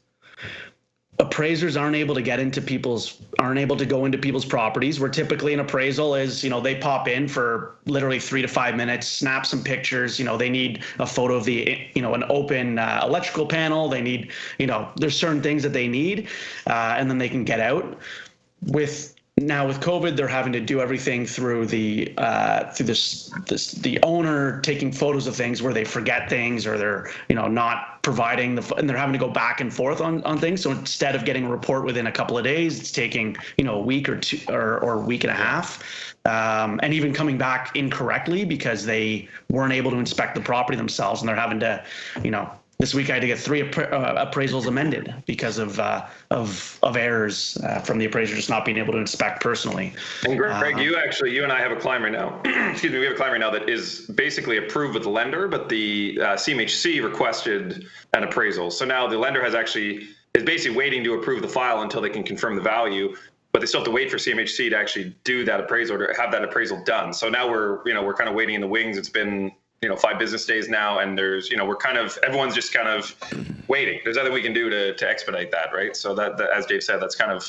appraisers 1.20 1.76
aren't 1.76 1.94
able 1.94 2.14
to 2.14 2.22
get 2.22 2.40
into 2.40 2.60
people's 2.60 3.20
aren't 3.38 3.58
able 3.58 3.76
to 3.76 3.86
go 3.86 4.04
into 4.04 4.18
people's 4.18 4.44
properties 4.44 4.98
where 4.98 5.08
typically 5.08 5.54
an 5.54 5.60
appraisal 5.60 6.16
is 6.16 6.42
you 6.42 6.50
know 6.50 6.60
they 6.60 6.74
pop 6.74 7.06
in 7.06 7.28
for 7.28 7.76
literally 7.86 8.18
three 8.18 8.42
to 8.42 8.48
five 8.48 8.74
minutes 8.74 9.06
snap 9.06 9.46
some 9.46 9.62
pictures 9.62 10.18
you 10.18 10.24
know 10.24 10.36
they 10.36 10.50
need 10.50 10.82
a 10.98 11.06
photo 11.06 11.34
of 11.34 11.44
the 11.44 11.78
you 11.94 12.02
know 12.02 12.14
an 12.14 12.24
open 12.30 12.80
uh, 12.80 13.00
electrical 13.04 13.46
panel 13.46 13.88
they 13.88 14.02
need 14.02 14.32
you 14.58 14.66
know 14.66 14.90
there's 14.96 15.16
certain 15.16 15.40
things 15.40 15.62
that 15.62 15.72
they 15.72 15.86
need 15.86 16.28
uh, 16.66 16.96
and 16.98 17.08
then 17.08 17.18
they 17.18 17.28
can 17.28 17.44
get 17.44 17.60
out. 17.60 17.98
With 18.62 19.13
now 19.40 19.66
with 19.66 19.80
COVID, 19.80 20.16
they're 20.16 20.28
having 20.28 20.52
to 20.52 20.60
do 20.60 20.80
everything 20.80 21.26
through 21.26 21.66
the 21.66 22.12
uh, 22.18 22.70
through 22.70 22.86
this 22.86 23.30
this 23.46 23.72
the 23.72 24.00
owner 24.02 24.60
taking 24.60 24.92
photos 24.92 25.26
of 25.26 25.34
things 25.34 25.60
where 25.60 25.72
they 25.72 25.84
forget 25.84 26.28
things 26.30 26.66
or 26.66 26.78
they're 26.78 27.10
you 27.28 27.34
know 27.34 27.48
not 27.48 28.00
providing 28.02 28.54
the 28.54 28.74
and 28.76 28.88
they're 28.88 28.96
having 28.96 29.12
to 29.12 29.18
go 29.18 29.28
back 29.28 29.60
and 29.60 29.74
forth 29.74 30.00
on 30.00 30.22
on 30.22 30.38
things. 30.38 30.62
So 30.62 30.70
instead 30.70 31.16
of 31.16 31.24
getting 31.24 31.46
a 31.46 31.50
report 31.50 31.84
within 31.84 32.06
a 32.06 32.12
couple 32.12 32.38
of 32.38 32.44
days, 32.44 32.78
it's 32.78 32.92
taking 32.92 33.36
you 33.58 33.64
know 33.64 33.74
a 33.74 33.82
week 33.82 34.08
or 34.08 34.18
two 34.18 34.38
or 34.48 34.78
or 34.78 34.94
a 34.94 35.04
week 35.04 35.24
and 35.24 35.32
a 35.32 35.36
half. 35.36 35.82
Um, 36.26 36.80
and 36.82 36.94
even 36.94 37.12
coming 37.12 37.36
back 37.36 37.76
incorrectly 37.76 38.46
because 38.46 38.86
they 38.86 39.28
weren't 39.50 39.74
able 39.74 39.90
to 39.90 39.98
inspect 39.98 40.34
the 40.34 40.40
property 40.40 40.74
themselves 40.74 41.20
and 41.20 41.28
they're 41.28 41.36
having 41.36 41.60
to, 41.60 41.84
you 42.22 42.30
know, 42.30 42.50
this 42.84 42.92
week 42.92 43.08
I 43.08 43.14
had 43.14 43.22
to 43.22 43.26
get 43.26 43.38
three 43.38 43.62
appra- 43.62 43.90
uh, 43.90 44.26
appraisals 44.26 44.66
amended 44.66 45.14
because 45.24 45.56
of 45.56 45.80
uh, 45.80 46.04
of 46.30 46.78
of 46.82 46.98
errors 46.98 47.56
uh, 47.64 47.78
from 47.78 47.96
the 47.96 48.04
appraiser 48.04 48.36
just 48.36 48.50
not 48.50 48.66
being 48.66 48.76
able 48.76 48.92
to 48.92 48.98
inspect 48.98 49.42
personally. 49.42 49.94
And 50.26 50.36
Greg, 50.36 50.58
Greg, 50.58 50.74
Uh, 50.74 50.80
you 50.82 50.98
actually, 50.98 51.30
you 51.30 51.44
and 51.44 51.50
I 51.50 51.60
have 51.60 51.72
a 51.72 51.76
client 51.76 52.04
right 52.04 52.12
now. 52.12 52.42
excuse 52.72 52.92
me, 52.92 52.98
we 52.98 53.06
have 53.06 53.14
a 53.14 53.16
client 53.16 53.32
right 53.32 53.40
now 53.40 53.48
that 53.52 53.70
is 53.70 54.00
basically 54.00 54.58
approved 54.58 54.92
with 54.92 55.04
the 55.04 55.08
lender, 55.08 55.48
but 55.48 55.70
the 55.70 56.18
uh, 56.20 56.26
CMHC 56.34 57.02
requested 57.02 57.86
an 58.12 58.22
appraisal. 58.22 58.70
So 58.70 58.84
now 58.84 59.06
the 59.06 59.16
lender 59.16 59.42
has 59.42 59.54
actually 59.54 60.06
is 60.34 60.42
basically 60.42 60.76
waiting 60.76 61.02
to 61.04 61.14
approve 61.14 61.40
the 61.40 61.48
file 61.48 61.80
until 61.80 62.02
they 62.02 62.10
can 62.10 62.22
confirm 62.22 62.54
the 62.54 62.60
value. 62.76 63.16
But 63.52 63.60
they 63.60 63.66
still 63.66 63.80
have 63.80 63.86
to 63.86 63.92
wait 63.92 64.10
for 64.10 64.18
CMHC 64.18 64.68
to 64.68 64.76
actually 64.76 65.16
do 65.24 65.42
that 65.46 65.58
appraisal 65.58 65.96
or 65.96 66.12
to 66.12 66.20
have 66.20 66.30
that 66.32 66.44
appraisal 66.44 66.84
done. 66.84 67.14
So 67.14 67.30
now 67.30 67.48
we're, 67.48 67.80
you 67.86 67.94
know, 67.94 68.02
we're 68.02 68.12
kind 68.12 68.28
of 68.28 68.34
waiting 68.34 68.56
in 68.56 68.60
the 68.60 68.66
wings. 68.66 68.98
It's 68.98 69.08
been, 69.08 69.52
you 69.84 69.90
know, 69.90 69.96
five 69.96 70.18
business 70.18 70.46
days 70.46 70.70
now, 70.70 71.00
and 71.00 71.16
there's, 71.16 71.50
you 71.50 71.58
know, 71.58 71.66
we're 71.66 71.76
kind 71.76 71.98
of 71.98 72.18
everyone's 72.26 72.54
just 72.54 72.72
kind 72.72 72.88
of 72.88 73.14
waiting. 73.68 74.00
There's 74.02 74.16
nothing 74.16 74.32
we 74.32 74.40
can 74.40 74.54
do 74.54 74.70
to 74.70 74.94
to 74.94 75.06
expedite 75.08 75.50
that, 75.50 75.74
right? 75.74 75.94
So 75.94 76.14
that, 76.14 76.38
that 76.38 76.48
as 76.56 76.64
Dave 76.64 76.82
said, 76.82 77.02
that's 77.02 77.14
kind 77.14 77.30
of 77.30 77.44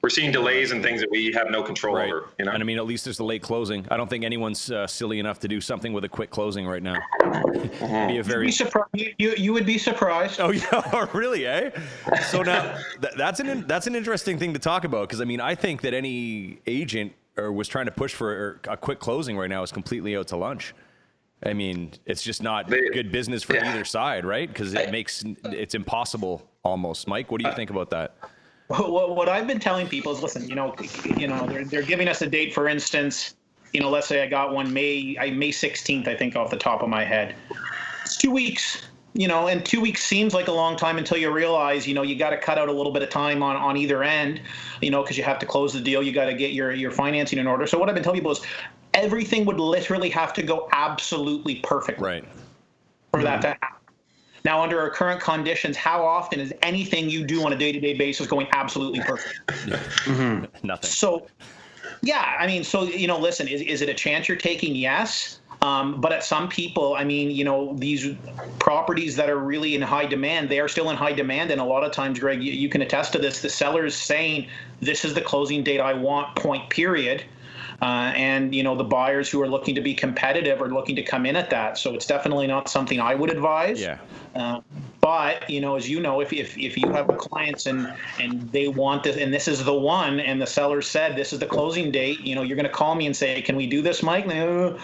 we're 0.00 0.10
seeing 0.10 0.30
delays 0.30 0.70
and 0.70 0.80
things 0.80 1.00
that 1.00 1.10
we 1.10 1.32
have 1.32 1.50
no 1.50 1.60
control 1.62 1.96
Right. 1.96 2.08
over. 2.12 2.28
You 2.38 2.44
know, 2.44 2.52
And 2.52 2.62
I 2.62 2.66
mean, 2.66 2.76
at 2.78 2.86
least 2.86 3.02
there's 3.04 3.16
the 3.16 3.24
late 3.24 3.42
closing. 3.42 3.84
I 3.90 3.96
don't 3.96 4.08
think 4.10 4.24
anyone's 4.24 4.70
uh, 4.70 4.84
silly 4.86 5.18
enough 5.20 5.38
to 5.40 5.48
do 5.48 5.60
something 5.60 5.92
with 5.92 6.02
a 6.04 6.08
quick 6.08 6.30
closing 6.30 6.66
right 6.66 6.82
now. 6.82 6.98
Be 8.08 8.18
a 8.18 8.22
very 8.22 8.46
Be 8.46 8.52
surprised. 8.52 8.88
You, 8.94 9.12
you, 9.18 9.34
you 9.36 9.52
would 9.52 9.66
be 9.66 9.78
surprised. 9.78 10.38
Oh 10.40 10.50
yeah, 10.52 11.06
really? 11.12 11.46
Eh? 11.48 11.70
So 12.30 12.42
now 12.42 12.78
th- 13.00 13.14
that's 13.16 13.40
an 13.40 13.66
that's 13.66 13.88
an 13.88 13.96
interesting 13.96 14.38
thing 14.38 14.52
to 14.52 14.60
talk 14.60 14.84
about 14.84 15.08
because 15.08 15.20
I 15.20 15.24
mean 15.24 15.40
I 15.40 15.56
think 15.56 15.80
that 15.82 15.94
any 15.94 16.58
agent 16.68 17.12
or 17.36 17.50
was 17.50 17.66
trying 17.66 17.86
to 17.86 17.92
push 17.92 18.12
for 18.14 18.60
a 18.68 18.76
quick 18.76 19.00
closing 19.00 19.36
right 19.38 19.48
now 19.50 19.62
is 19.64 19.72
completely 19.72 20.16
out 20.16 20.28
to 20.28 20.36
lunch. 20.36 20.74
I 21.44 21.52
mean, 21.52 21.92
it's 22.06 22.22
just 22.22 22.42
not 22.42 22.68
They- 22.68 22.88
good 22.90 23.10
business 23.12 23.42
for 23.42 23.54
yeah. 23.54 23.70
either 23.72 23.84
side, 23.84 24.24
right? 24.24 24.48
Because 24.48 24.74
it 24.74 24.90
makes 24.90 25.24
it's 25.44 25.74
impossible 25.74 26.48
almost. 26.62 27.08
Mike, 27.08 27.30
what 27.30 27.40
do 27.40 27.44
you 27.46 27.52
uh, 27.52 27.56
think 27.56 27.70
about 27.70 27.90
that? 27.90 28.16
What, 28.68 29.16
what 29.16 29.28
I've 29.28 29.46
been 29.46 29.58
telling 29.60 29.86
people 29.86 30.12
is, 30.12 30.22
listen, 30.22 30.48
you 30.48 30.54
know, 30.54 30.74
you 31.16 31.26
know, 31.26 31.46
they're, 31.46 31.64
they're 31.64 31.82
giving 31.82 32.08
us 32.08 32.22
a 32.22 32.26
date. 32.26 32.54
For 32.54 32.68
instance, 32.68 33.34
you 33.72 33.80
know, 33.80 33.90
let's 33.90 34.06
say 34.06 34.22
I 34.22 34.26
got 34.28 34.54
one 34.54 34.72
May 34.72 35.16
I, 35.20 35.30
May 35.30 35.50
16th, 35.50 36.08
I 36.08 36.16
think, 36.16 36.36
off 36.36 36.50
the 36.50 36.56
top 36.56 36.82
of 36.82 36.88
my 36.88 37.04
head. 37.04 37.34
It's 38.04 38.16
two 38.16 38.30
weeks. 38.30 38.82
you 39.14 39.28
know, 39.28 39.48
and 39.48 39.62
two 39.64 39.80
weeks 39.80 40.02
seems 40.02 40.32
like 40.32 40.48
a 40.48 40.52
long 40.52 40.74
time 40.76 40.96
until 40.96 41.18
you 41.18 41.30
realize, 41.30 41.86
you 41.86 41.92
know, 41.92 42.02
you 42.02 42.16
got 42.16 42.30
to 42.30 42.38
cut 42.38 42.56
out 42.56 42.68
a 42.68 42.72
little 42.72 42.92
bit 42.92 43.02
of 43.02 43.10
time 43.10 43.42
on, 43.42 43.56
on 43.56 43.76
either 43.76 44.02
end, 44.02 44.40
you 44.80 44.90
know, 44.90 45.02
because 45.02 45.18
you 45.18 45.22
have 45.24 45.38
to 45.40 45.44
close 45.46 45.74
the 45.74 45.80
deal, 45.80 46.02
you 46.02 46.12
got 46.12 46.26
to 46.26 46.34
get 46.34 46.52
your 46.52 46.72
your 46.72 46.90
financing 46.90 47.38
in 47.38 47.46
order. 47.46 47.66
So 47.66 47.78
what 47.78 47.90
I've 47.90 47.94
been 47.94 48.04
telling 48.04 48.20
people 48.20 48.32
is 48.32 48.40
everything 48.94 49.44
would 49.44 49.60
literally 49.60 50.10
have 50.10 50.32
to 50.34 50.42
go 50.42 50.68
absolutely 50.72 51.56
perfect 51.56 52.00
Right. 52.00 52.24
for 53.12 53.22
that 53.22 53.42
to 53.42 53.48
happen. 53.48 53.78
Now, 54.44 54.60
under 54.60 54.80
our 54.80 54.90
current 54.90 55.20
conditions, 55.20 55.76
how 55.76 56.04
often 56.04 56.40
is 56.40 56.52
anything 56.62 57.08
you 57.08 57.24
do 57.24 57.44
on 57.44 57.52
a 57.52 57.56
day-to-day 57.56 57.94
basis 57.94 58.26
going 58.26 58.48
absolutely 58.52 59.00
perfect? 59.00 59.40
Nothing. 60.64 60.90
So, 60.90 61.26
yeah, 62.02 62.36
I 62.38 62.46
mean, 62.48 62.64
so 62.64 62.82
you 62.82 63.06
know, 63.06 63.18
listen, 63.18 63.46
is 63.46 63.60
is 63.60 63.82
it 63.82 63.88
a 63.88 63.94
chance 63.94 64.28
you're 64.28 64.36
taking? 64.36 64.74
Yes. 64.74 65.38
Um, 65.62 66.00
but 66.00 66.12
at 66.12 66.24
some 66.24 66.48
people, 66.48 66.94
I 66.94 67.04
mean, 67.04 67.30
you 67.30 67.44
know, 67.44 67.72
these 67.78 68.16
properties 68.58 69.14
that 69.14 69.30
are 69.30 69.38
really 69.38 69.76
in 69.76 69.82
high 69.82 70.06
demand, 70.06 70.48
they 70.48 70.58
are 70.58 70.66
still 70.66 70.90
in 70.90 70.96
high 70.96 71.12
demand. 71.12 71.52
And 71.52 71.60
a 71.60 71.64
lot 71.64 71.84
of 71.84 71.92
times, 71.92 72.18
Greg, 72.18 72.42
you, 72.42 72.52
you 72.52 72.68
can 72.68 72.82
attest 72.82 73.12
to 73.12 73.20
this. 73.20 73.40
The 73.40 73.48
seller's 73.48 73.94
saying, 73.94 74.48
this 74.80 75.04
is 75.04 75.14
the 75.14 75.20
closing 75.20 75.62
date 75.62 75.78
I 75.78 75.94
want, 75.94 76.34
point, 76.34 76.68
period. 76.68 77.22
Uh, 77.82 78.12
and, 78.14 78.54
you 78.54 78.62
know, 78.62 78.76
the 78.76 78.84
buyers 78.84 79.28
who 79.28 79.42
are 79.42 79.48
looking 79.48 79.74
to 79.74 79.80
be 79.80 79.92
competitive 79.92 80.62
are 80.62 80.70
looking 80.70 80.94
to 80.94 81.02
come 81.02 81.26
in 81.26 81.34
at 81.34 81.50
that. 81.50 81.76
So 81.76 81.94
it's 81.94 82.06
definitely 82.06 82.46
not 82.46 82.68
something 82.68 83.00
I 83.00 83.16
would 83.16 83.28
advise. 83.28 83.80
Yeah. 83.80 83.98
Uh, 84.36 84.60
but 85.00 85.50
you 85.50 85.60
know, 85.60 85.74
as 85.74 85.90
you 85.90 85.98
know, 85.98 86.20
if, 86.20 86.32
if, 86.32 86.56
if 86.56 86.78
you 86.78 86.92
have 86.92 87.08
clients 87.18 87.66
and 87.66 87.92
and 88.20 88.48
they 88.52 88.68
want 88.68 89.02
this, 89.02 89.16
and 89.16 89.34
this 89.34 89.48
is 89.48 89.64
the 89.64 89.74
one, 89.74 90.20
and 90.20 90.40
the 90.40 90.46
seller 90.46 90.80
said 90.80 91.16
this 91.16 91.32
is 91.32 91.40
the 91.40 91.46
closing 91.46 91.90
date, 91.90 92.20
you 92.20 92.36
know, 92.36 92.42
you're 92.42 92.56
going 92.56 92.68
to 92.68 92.72
call 92.72 92.94
me 92.94 93.06
and 93.06 93.16
say, 93.16 93.42
"Can 93.42 93.56
we 93.56 93.66
do 93.66 93.82
this, 93.82 94.00
Mike?" 94.00 94.28
No. 94.28 94.78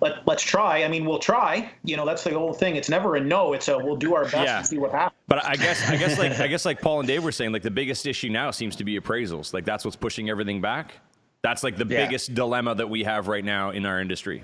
Let, 0.00 0.26
let's 0.26 0.42
try. 0.42 0.82
I 0.82 0.88
mean, 0.88 1.04
we'll 1.04 1.18
try. 1.18 1.70
You 1.84 1.98
know, 1.98 2.06
that's 2.06 2.24
the 2.24 2.30
whole 2.30 2.54
thing. 2.54 2.76
It's 2.76 2.88
never 2.88 3.16
a 3.16 3.20
no. 3.20 3.52
It's 3.52 3.68
a 3.68 3.76
we'll 3.76 3.96
do 3.96 4.14
our 4.14 4.24
best 4.24 4.36
Yeah. 4.36 4.58
and 4.58 4.66
see 4.66 4.78
what 4.78 4.92
happens. 4.92 5.20
But 5.28 5.44
I 5.44 5.56
guess 5.56 5.86
I 5.90 5.96
guess 5.96 6.18
like 6.18 6.40
I 6.40 6.46
guess 6.46 6.64
like 6.64 6.80
Paul 6.80 7.00
and 7.00 7.06
Dave 7.06 7.22
were 7.22 7.32
saying, 7.32 7.52
like 7.52 7.62
the 7.62 7.70
biggest 7.70 8.06
issue 8.06 8.30
now 8.30 8.50
seems 8.50 8.76
to 8.76 8.84
be 8.84 8.98
appraisals. 8.98 9.52
Like 9.52 9.66
that's 9.66 9.84
what's 9.84 9.96
pushing 9.96 10.30
everything 10.30 10.62
back. 10.62 10.94
That's 11.42 11.62
like 11.62 11.76
the 11.76 11.86
Yeah. 11.86 12.04
biggest 12.06 12.34
dilemma 12.34 12.74
that 12.74 12.88
we 12.88 13.02
have 13.04 13.28
right 13.28 13.44
now 13.44 13.70
in 13.70 13.86
our 13.86 14.00
industry 14.00 14.42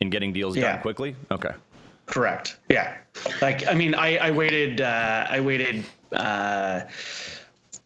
in 0.00 0.10
getting 0.10 0.32
deals 0.32 0.56
Yeah. 0.56 0.72
done 0.72 0.80
quickly. 0.82 1.16
Okay. 1.30 1.50
Correct. 2.06 2.56
Yeah. 2.68 2.94
Like 3.42 3.66
I 3.66 3.74
mean, 3.74 3.94
I 3.94 4.16
I 4.18 4.30
waited 4.30 4.80
uh, 4.80 5.26
I 5.28 5.40
waited 5.40 5.84
uh, 6.12 6.82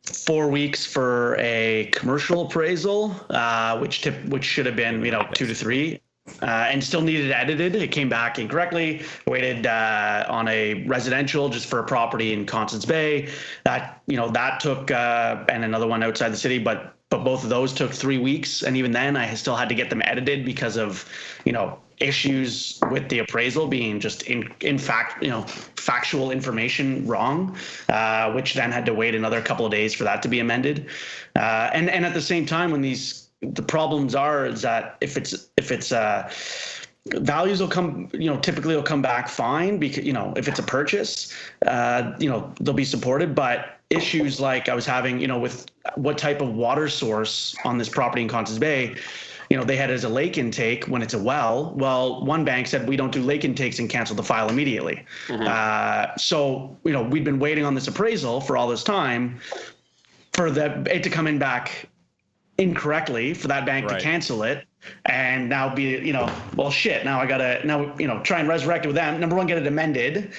four 0.04 0.48
weeks 0.48 0.84
for 0.84 1.36
a 1.38 1.88
commercial 1.92 2.46
appraisal, 2.46 3.16
uh, 3.30 3.78
which 3.78 4.02
tip 4.02 4.22
which 4.26 4.44
should 4.44 4.66
have 4.66 4.76
been 4.76 5.02
you 5.04 5.10
know 5.10 5.26
two 5.32 5.46
to 5.46 5.54
three. 5.54 6.00
Uh, 6.42 6.68
and 6.70 6.84
still 6.84 7.00
needed 7.00 7.32
edited. 7.32 7.74
It 7.74 7.88
came 7.90 8.08
back 8.08 8.38
incorrectly. 8.38 9.02
Waited 9.26 9.66
uh, 9.66 10.26
on 10.28 10.46
a 10.48 10.84
residential 10.84 11.48
just 11.48 11.66
for 11.66 11.80
a 11.80 11.84
property 11.84 12.32
in 12.32 12.44
Constance 12.46 12.84
Bay. 12.84 13.28
That 13.64 14.00
you 14.06 14.16
know 14.16 14.28
that 14.28 14.60
took 14.60 14.90
uh, 14.90 15.44
and 15.48 15.64
another 15.64 15.86
one 15.88 16.02
outside 16.02 16.28
the 16.28 16.36
city, 16.36 16.58
but 16.58 16.94
but 17.10 17.24
both 17.24 17.42
of 17.42 17.50
those 17.50 17.72
took 17.72 17.92
three 17.92 18.18
weeks. 18.18 18.62
And 18.62 18.76
even 18.76 18.92
then, 18.92 19.16
I 19.16 19.34
still 19.34 19.56
had 19.56 19.68
to 19.68 19.74
get 19.74 19.90
them 19.90 20.00
edited 20.04 20.44
because 20.44 20.76
of 20.76 21.04
you 21.44 21.52
know 21.52 21.78
issues 21.98 22.80
with 22.90 23.08
the 23.10 23.18
appraisal 23.18 23.66
being 23.68 24.00
just 24.00 24.22
in 24.22 24.50
in 24.60 24.78
fact 24.78 25.22
you 25.22 25.28
know 25.28 25.42
factual 25.76 26.30
information 26.30 27.06
wrong 27.06 27.54
uh, 27.90 28.32
which 28.32 28.54
then 28.54 28.72
had 28.72 28.86
to 28.86 28.94
wait 28.94 29.14
another 29.14 29.42
couple 29.42 29.66
of 29.66 29.70
days 29.70 29.92
for 29.92 30.04
that 30.04 30.22
to 30.22 30.28
be 30.28 30.40
amended 30.40 30.86
uh, 31.36 31.68
and 31.74 31.90
and 31.90 32.06
at 32.06 32.14
the 32.14 32.22
same 32.22 32.46
time 32.46 32.70
when 32.70 32.80
these 32.80 33.28
the 33.42 33.62
problems 33.62 34.14
are 34.14 34.46
is 34.46 34.62
that 34.62 34.96
if 35.02 35.18
it's 35.18 35.50
if 35.58 35.70
it's 35.70 35.92
uh 35.92 36.30
values 37.06 37.60
will 37.60 37.68
come 37.68 38.08
you 38.12 38.30
know 38.30 38.38
typically 38.38 38.74
will 38.74 38.82
come 38.82 39.02
back 39.02 39.28
fine 39.28 39.78
because 39.78 40.04
you 40.04 40.12
know 40.12 40.32
if 40.36 40.48
it's 40.48 40.58
a 40.58 40.62
purchase 40.62 41.34
uh 41.66 42.12
you 42.18 42.28
know 42.28 42.52
they'll 42.60 42.74
be 42.74 42.84
supported 42.84 43.34
but 43.34 43.79
issues 43.90 44.38
like 44.40 44.68
i 44.68 44.74
was 44.74 44.86
having 44.86 45.20
you 45.20 45.26
know 45.26 45.38
with 45.38 45.66
what 45.96 46.16
type 46.16 46.40
of 46.40 46.54
water 46.54 46.88
source 46.88 47.56
on 47.64 47.76
this 47.76 47.88
property 47.88 48.22
in 48.22 48.28
Constance 48.28 48.58
Bay 48.58 48.94
you 49.50 49.56
know 49.56 49.64
they 49.64 49.76
had 49.76 49.90
as 49.90 50.04
a 50.04 50.08
lake 50.08 50.38
intake 50.38 50.84
when 50.84 51.02
it's 51.02 51.14
a 51.14 51.18
well. 51.20 51.72
Well 51.74 52.24
one 52.24 52.44
bank 52.44 52.68
said 52.68 52.86
we 52.88 52.96
don't 52.96 53.10
do 53.10 53.20
lake 53.20 53.44
intakes 53.44 53.80
and 53.80 53.90
canceled 53.90 54.16
the 54.20 54.22
file 54.22 54.48
immediately. 54.48 55.04
Uh, 55.28 56.16
so 56.16 56.76
you 56.84 56.92
know 56.92 57.02
we'd 57.02 57.24
been 57.24 57.40
waiting 57.40 57.64
on 57.64 57.74
this 57.74 57.88
appraisal 57.88 58.40
for 58.40 58.56
all 58.56 58.68
this 58.68 58.84
time 58.84 59.40
for 60.34 60.52
the 60.52 60.66
it 60.88 61.02
to 61.02 61.10
come 61.10 61.26
in 61.26 61.36
back 61.40 61.88
incorrectly 62.58 63.34
for 63.34 63.48
that 63.48 63.66
bank 63.66 63.86
Right. 63.86 63.98
to 63.98 64.04
cancel 64.04 64.44
it 64.44 64.66
and 65.06 65.48
now 65.48 65.74
be 65.74 65.82
you 65.82 66.12
know 66.12 66.30
well 66.54 66.70
shit 66.70 67.04
now 67.04 67.20
i 67.20 67.26
gotta 67.26 67.60
now 67.66 67.92
you 67.98 68.06
know 68.06 68.20
try 68.22 68.38
and 68.38 68.48
resurrect 68.48 68.84
it 68.84 68.88
with 68.88 68.96
them. 68.96 69.18
Number 69.18 69.34
one 69.34 69.48
get 69.48 69.58
it 69.58 69.66
amended 69.66 70.32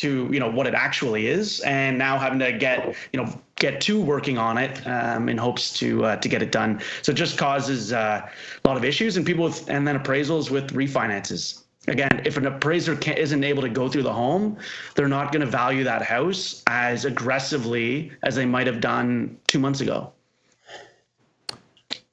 to 0.00 0.28
you 0.32 0.40
know 0.40 0.50
what 0.50 0.66
it 0.66 0.74
actually 0.74 1.26
is 1.26 1.60
and 1.60 1.98
now 1.98 2.18
having 2.18 2.38
to 2.38 2.52
get 2.52 2.94
you 3.12 3.22
know 3.22 3.40
get 3.56 3.80
to 3.82 4.00
working 4.00 4.38
on 4.38 4.56
it 4.56 4.86
um, 4.86 5.28
in 5.28 5.36
hopes 5.36 5.72
to 5.74 6.04
uh, 6.04 6.16
to 6.16 6.28
get 6.28 6.42
it 6.42 6.50
done. 6.50 6.80
So 7.02 7.12
it 7.12 7.16
just 7.16 7.36
causes 7.36 7.92
uh, 7.92 8.26
a 8.64 8.68
lot 8.68 8.76
of 8.78 8.84
issues 8.84 9.16
and 9.16 9.26
people 9.26 9.44
with 9.44 9.68
and 9.68 9.86
then 9.86 9.98
appraisals 9.98 10.50
with 10.50 10.72
refinances. 10.72 11.64
Again 11.88 12.22
if 12.24 12.36
an 12.36 12.46
appraiser 12.46 12.98
isn't 13.16 13.44
able 13.44 13.62
to 13.62 13.68
go 13.68 13.88
through 13.88 14.02
the 14.02 14.12
home 14.12 14.56
they're 14.94 15.08
not 15.08 15.32
going 15.32 15.40
to 15.40 15.50
value 15.50 15.84
that 15.84 16.02
house 16.02 16.62
as 16.66 17.04
aggressively 17.04 18.12
as 18.22 18.34
they 18.34 18.46
might 18.46 18.66
have 18.66 18.80
done 18.80 19.38
two 19.46 19.58
months 19.58 19.80
ago. 19.80 20.12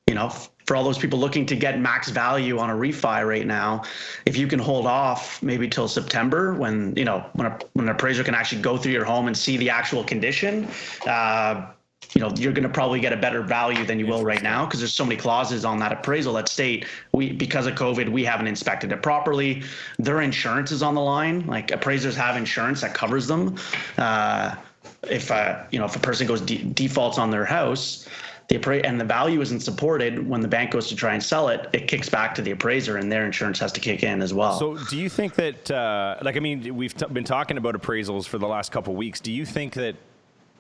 You 0.08 0.16
know, 0.16 0.32
for 0.68 0.76
all 0.76 0.84
those 0.84 0.98
people 0.98 1.18
looking 1.18 1.46
to 1.46 1.56
get 1.56 1.80
max 1.80 2.10
value 2.10 2.60
on 2.60 2.70
a 2.70 2.74
refi 2.74 3.26
right 3.26 3.48
now, 3.48 3.84
if 4.26 4.38
you 4.38 4.48
can 4.48 4.60
hold 4.60 4.86
off 4.86 5.42
maybe 5.42 5.68
till 5.68 5.88
September 5.88 6.54
when, 6.54 6.94
you 6.98 7.06
know, 7.06 7.26
when, 7.34 7.48
a, 7.48 7.58
when 7.74 7.88
an 7.88 7.96
appraiser 7.96 8.24
can 8.24 8.36
actually 8.36 8.62
go 8.62 8.76
through 8.78 8.92
your 8.92 9.06
home 9.06 9.28
and 9.28 9.38
see 9.38 9.56
the 9.56 9.70
actual 9.70 10.04
condition, 10.04 10.68
uh, 11.08 11.72
you 12.14 12.22
know, 12.22 12.32
you're 12.36 12.52
going 12.52 12.64
to 12.64 12.70
probably 12.70 13.00
get 13.00 13.14
a 13.14 13.18
better 13.18 13.42
value 13.42 13.86
than 13.86 13.98
you 13.98 14.06
will 14.06 14.24
right 14.24 14.44
now 14.44 14.66
because 14.66 14.80
there's 14.80 14.94
so 14.94 15.06
many 15.06 15.16
clauses 15.16 15.64
on 15.64 15.80
that 15.80 15.92
appraisal 15.92 16.34
that 16.34 16.50
state 16.50 16.86
we 17.14 17.32
because 17.32 17.66
of 17.66 17.76
COVID 17.76 18.10
we 18.10 18.24
haven't 18.24 18.48
inspected 18.48 18.92
it 18.92 19.02
properly. 19.02 19.64
Their 20.00 20.22
insurance 20.22 20.72
is 20.72 20.82
on 20.82 20.96
the 20.96 21.02
line. 21.02 21.46
Like 21.48 21.72
appraisers 21.72 22.16
have 22.16 22.38
insurance 22.38 22.82
that 22.82 22.94
covers 22.94 23.28
them. 23.28 23.56
Uh, 23.98 24.56
if 25.10 25.32
uh, 25.32 25.64
you 25.72 25.80
know 25.80 25.86
if 25.86 25.96
a 25.96 26.00
person 26.00 26.28
goes 26.28 26.42
de- 26.42 26.64
defaults 26.64 27.18
on 27.18 27.30
their 27.30 27.46
house, 27.46 28.08
the 28.48 28.58
appra- 28.58 28.82
and 28.86 29.00
the 29.00 29.04
value 29.06 29.42
isn't 29.42 29.60
supported 29.60 30.26
when 30.28 30.40
the 30.40 30.48
bank 30.48 30.72
goes 30.72 30.88
to 30.88 30.96
try 30.96 31.14
and 31.14 31.22
sell 31.22 31.50
it, 31.50 31.70
it 31.74 31.88
kicks 31.88 32.08
back 32.08 32.34
to 32.36 32.42
the 32.42 32.52
appraiser 32.52 32.98
and 32.98 33.12
their 33.12 33.26
insurance 33.26 33.60
has 33.60 33.72
to 33.74 33.82
kick 33.82 34.04
in 34.04 34.22
as 34.22 34.34
well. 34.34 34.58
So, 34.58 34.78
do 34.90 34.98
you 34.98 35.10
think 35.10 35.36
that, 35.36 35.70
uh, 35.70 36.16
like, 36.22 36.38
I 36.38 36.40
mean, 36.40 36.74
we've 36.76 36.96
t- 36.96 37.06
been 37.08 37.26
talking 37.26 37.58
about 37.58 37.76
appraisals 37.76 38.26
for 38.26 38.38
the 38.38 38.48
last 38.48 38.72
couple 38.72 38.96
weeks. 38.96 39.20
Do 39.20 39.34
you 39.34 39.46
think 39.46 39.74
that, 39.74 39.96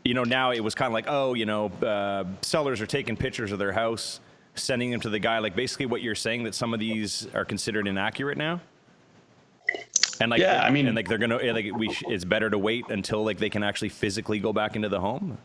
you 0.04 0.14
know, 0.14 0.24
now 0.26 0.52
it 0.52 0.60
was 0.60 0.76
kind 0.76 0.88
of 0.88 0.94
like, 0.94 1.06
oh, 1.08 1.34
you 1.34 1.46
know, 1.46 1.68
uh, 1.82 2.26
sellers 2.42 2.82
are 2.82 2.86
taking 2.86 3.16
pictures 3.16 3.54
of 3.54 3.60
their 3.60 3.72
house, 3.72 4.20
sending 4.56 4.92
them 4.92 5.00
to 5.02 5.10
the 5.10 5.20
guy. 5.20 5.40
Like, 5.40 5.56
basically, 5.56 5.86
what 5.86 6.02
you're 6.02 6.16
saying 6.16 6.44
that 6.44 6.56
some 6.56 6.74
of 6.74 6.82
these 6.82 7.28
are 7.34 7.46
considered 7.46 7.88
inaccurate 7.88 8.38
now. 8.38 8.60
And 10.20 10.30
like, 10.32 10.42
Yeah, 10.42 10.62
I 10.62 10.72
mean- 10.72 10.88
and 10.88 10.96
like 10.96 11.08
they're 11.08 11.18
gonna 11.18 11.38
like 11.54 11.74
we. 11.76 11.94
Sh- 11.94 12.04
it's 12.08 12.26
better 12.26 12.50
to 12.50 12.58
wait 12.58 12.86
until 12.90 13.24
like 13.24 13.38
they 13.38 13.50
can 13.50 13.64
actually 13.64 13.90
physically 13.90 14.40
go 14.40 14.52
back 14.52 14.76
into 14.76 14.90
the 14.90 15.00
home. 15.00 15.38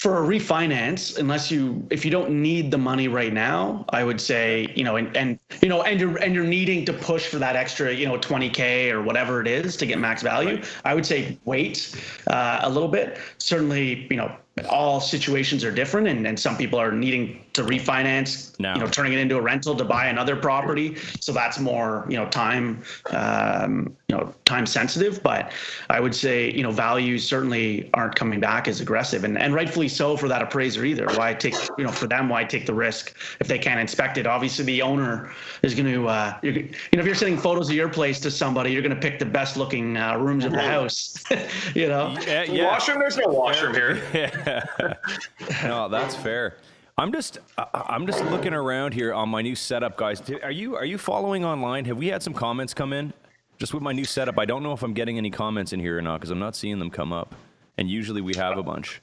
For 0.00 0.24
a 0.24 0.26
refinance, 0.26 1.18
unless 1.18 1.50
you 1.50 1.86
if 1.90 2.06
you 2.06 2.10
don't 2.10 2.30
need 2.30 2.70
the 2.70 2.78
money 2.78 3.06
right 3.06 3.34
now, 3.34 3.84
I 3.90 4.02
would 4.02 4.18
say 4.18 4.72
you 4.74 4.82
know, 4.82 4.96
and 4.96 5.14
and 5.14 5.38
you 5.60 5.68
know, 5.68 5.82
and 5.82 6.00
you're 6.00 6.16
and 6.16 6.34
you're 6.34 6.46
needing 6.46 6.86
to 6.86 6.94
push 6.94 7.26
for 7.26 7.36
that 7.36 7.54
extra 7.54 7.92
you 7.92 8.06
know 8.06 8.16
20k 8.16 8.90
or 8.92 9.02
whatever 9.02 9.42
it 9.42 9.46
is 9.46 9.76
to 9.76 9.84
get 9.84 9.98
max 9.98 10.22
value. 10.22 10.62
I 10.86 10.94
would 10.94 11.04
say 11.04 11.36
wait 11.44 11.94
uh, 12.28 12.60
a 12.62 12.70
little 12.70 12.88
bit. 12.88 13.18
Certainly, 13.36 14.06
you 14.08 14.16
know, 14.16 14.34
all 14.66 15.00
situations 15.00 15.64
are 15.64 15.70
different, 15.70 16.08
and 16.08 16.26
and 16.26 16.38
some 16.38 16.56
people 16.56 16.78
are 16.78 16.92
needing 16.92 17.44
to 17.52 17.62
refinance, 17.62 18.58
Now. 18.60 18.74
you 18.74 18.80
know, 18.80 18.86
turning 18.86 19.12
it 19.12 19.18
into 19.18 19.36
a 19.36 19.40
rental 19.40 19.74
to 19.74 19.84
buy 19.84 20.06
another 20.06 20.36
property. 20.36 20.96
So 21.20 21.32
that's 21.32 21.58
more 21.58 22.06
you 22.08 22.16
know 22.16 22.26
time 22.28 22.82
um, 23.10 23.94
you 24.08 24.16
know 24.16 24.34
time 24.44 24.66
sensitive. 24.66 25.22
But 25.22 25.52
I 25.88 26.00
would 26.00 26.14
say 26.14 26.52
you 26.52 26.62
know 26.62 26.70
values 26.70 27.26
certainly 27.26 27.90
aren't 27.94 28.14
coming 28.14 28.40
back 28.40 28.68
as 28.68 28.80
aggressive, 28.80 29.24
and 29.24 29.38
and 29.38 29.54
rightfully 29.54 29.88
so 29.88 30.16
for 30.16 30.28
that 30.28 30.42
appraiser 30.42 30.84
either. 30.84 31.06
Why 31.14 31.34
take 31.34 31.54
you 31.78 31.84
know 31.84 31.92
for 31.92 32.06
them 32.06 32.28
why 32.28 32.44
take 32.44 32.66
the 32.66 32.74
risk 32.74 33.16
if 33.40 33.48
they 33.48 33.58
can't 33.58 33.80
inspect 33.80 34.18
it? 34.18 34.26
Obviously 34.26 34.64
the 34.64 34.82
owner 34.82 35.32
is 35.62 35.74
going 35.74 35.92
to 35.92 36.08
uh, 36.08 36.38
you're, 36.42 36.54
know 36.54 37.00
if 37.00 37.06
you're 37.06 37.14
sending 37.14 37.38
photos 37.38 37.68
of 37.68 37.76
your 37.76 37.88
place 37.88 38.20
to 38.20 38.30
somebody, 38.30 38.72
you're 38.72 38.82
going 38.82 38.94
to 38.94 39.00
pick 39.00 39.18
the 39.18 39.24
best 39.24 39.56
looking 39.56 39.96
uh, 39.96 40.16
rooms 40.16 40.44
of 40.44 40.52
the 40.52 40.62
house. 40.62 41.14
you 41.74 41.88
know. 41.88 42.16
Yeah, 42.26 42.44
yeah. 42.44 42.66
Washroom? 42.66 42.98
There's 42.98 43.16
no 43.16 43.28
washroom 43.28 43.74
here. 43.74 44.02
no, 45.64 45.88
that's 45.88 46.14
fair. 46.14 46.56
I'm 46.98 47.12
just 47.12 47.38
I'm 47.56 48.06
just 48.06 48.22
looking 48.26 48.52
around 48.52 48.92
here 48.92 49.14
on 49.14 49.28
my 49.28 49.40
new 49.40 49.54
setup, 49.54 49.96
guys. 49.96 50.22
Are 50.42 50.50
you 50.50 50.76
are 50.76 50.84
you 50.84 50.98
following 50.98 51.44
online? 51.44 51.86
Have 51.86 51.96
we 51.96 52.08
had 52.08 52.22
some 52.22 52.34
comments 52.34 52.74
come 52.74 52.92
in? 52.92 53.12
Just 53.58 53.74
with 53.74 53.82
my 53.82 53.92
new 53.92 54.04
setup, 54.04 54.38
I 54.38 54.44
don't 54.44 54.62
know 54.62 54.72
if 54.72 54.82
I'm 54.82 54.94
getting 54.94 55.18
any 55.18 55.30
comments 55.30 55.72
in 55.72 55.80
here 55.80 55.98
or 55.98 56.02
not 56.02 56.20
because 56.20 56.30
I'm 56.30 56.38
not 56.38 56.56
seeing 56.56 56.78
them 56.78 56.90
come 56.90 57.12
up. 57.12 57.34
And 57.78 57.90
usually 57.90 58.20
we 58.20 58.34
have 58.36 58.58
a 58.58 58.62
bunch. 58.62 59.00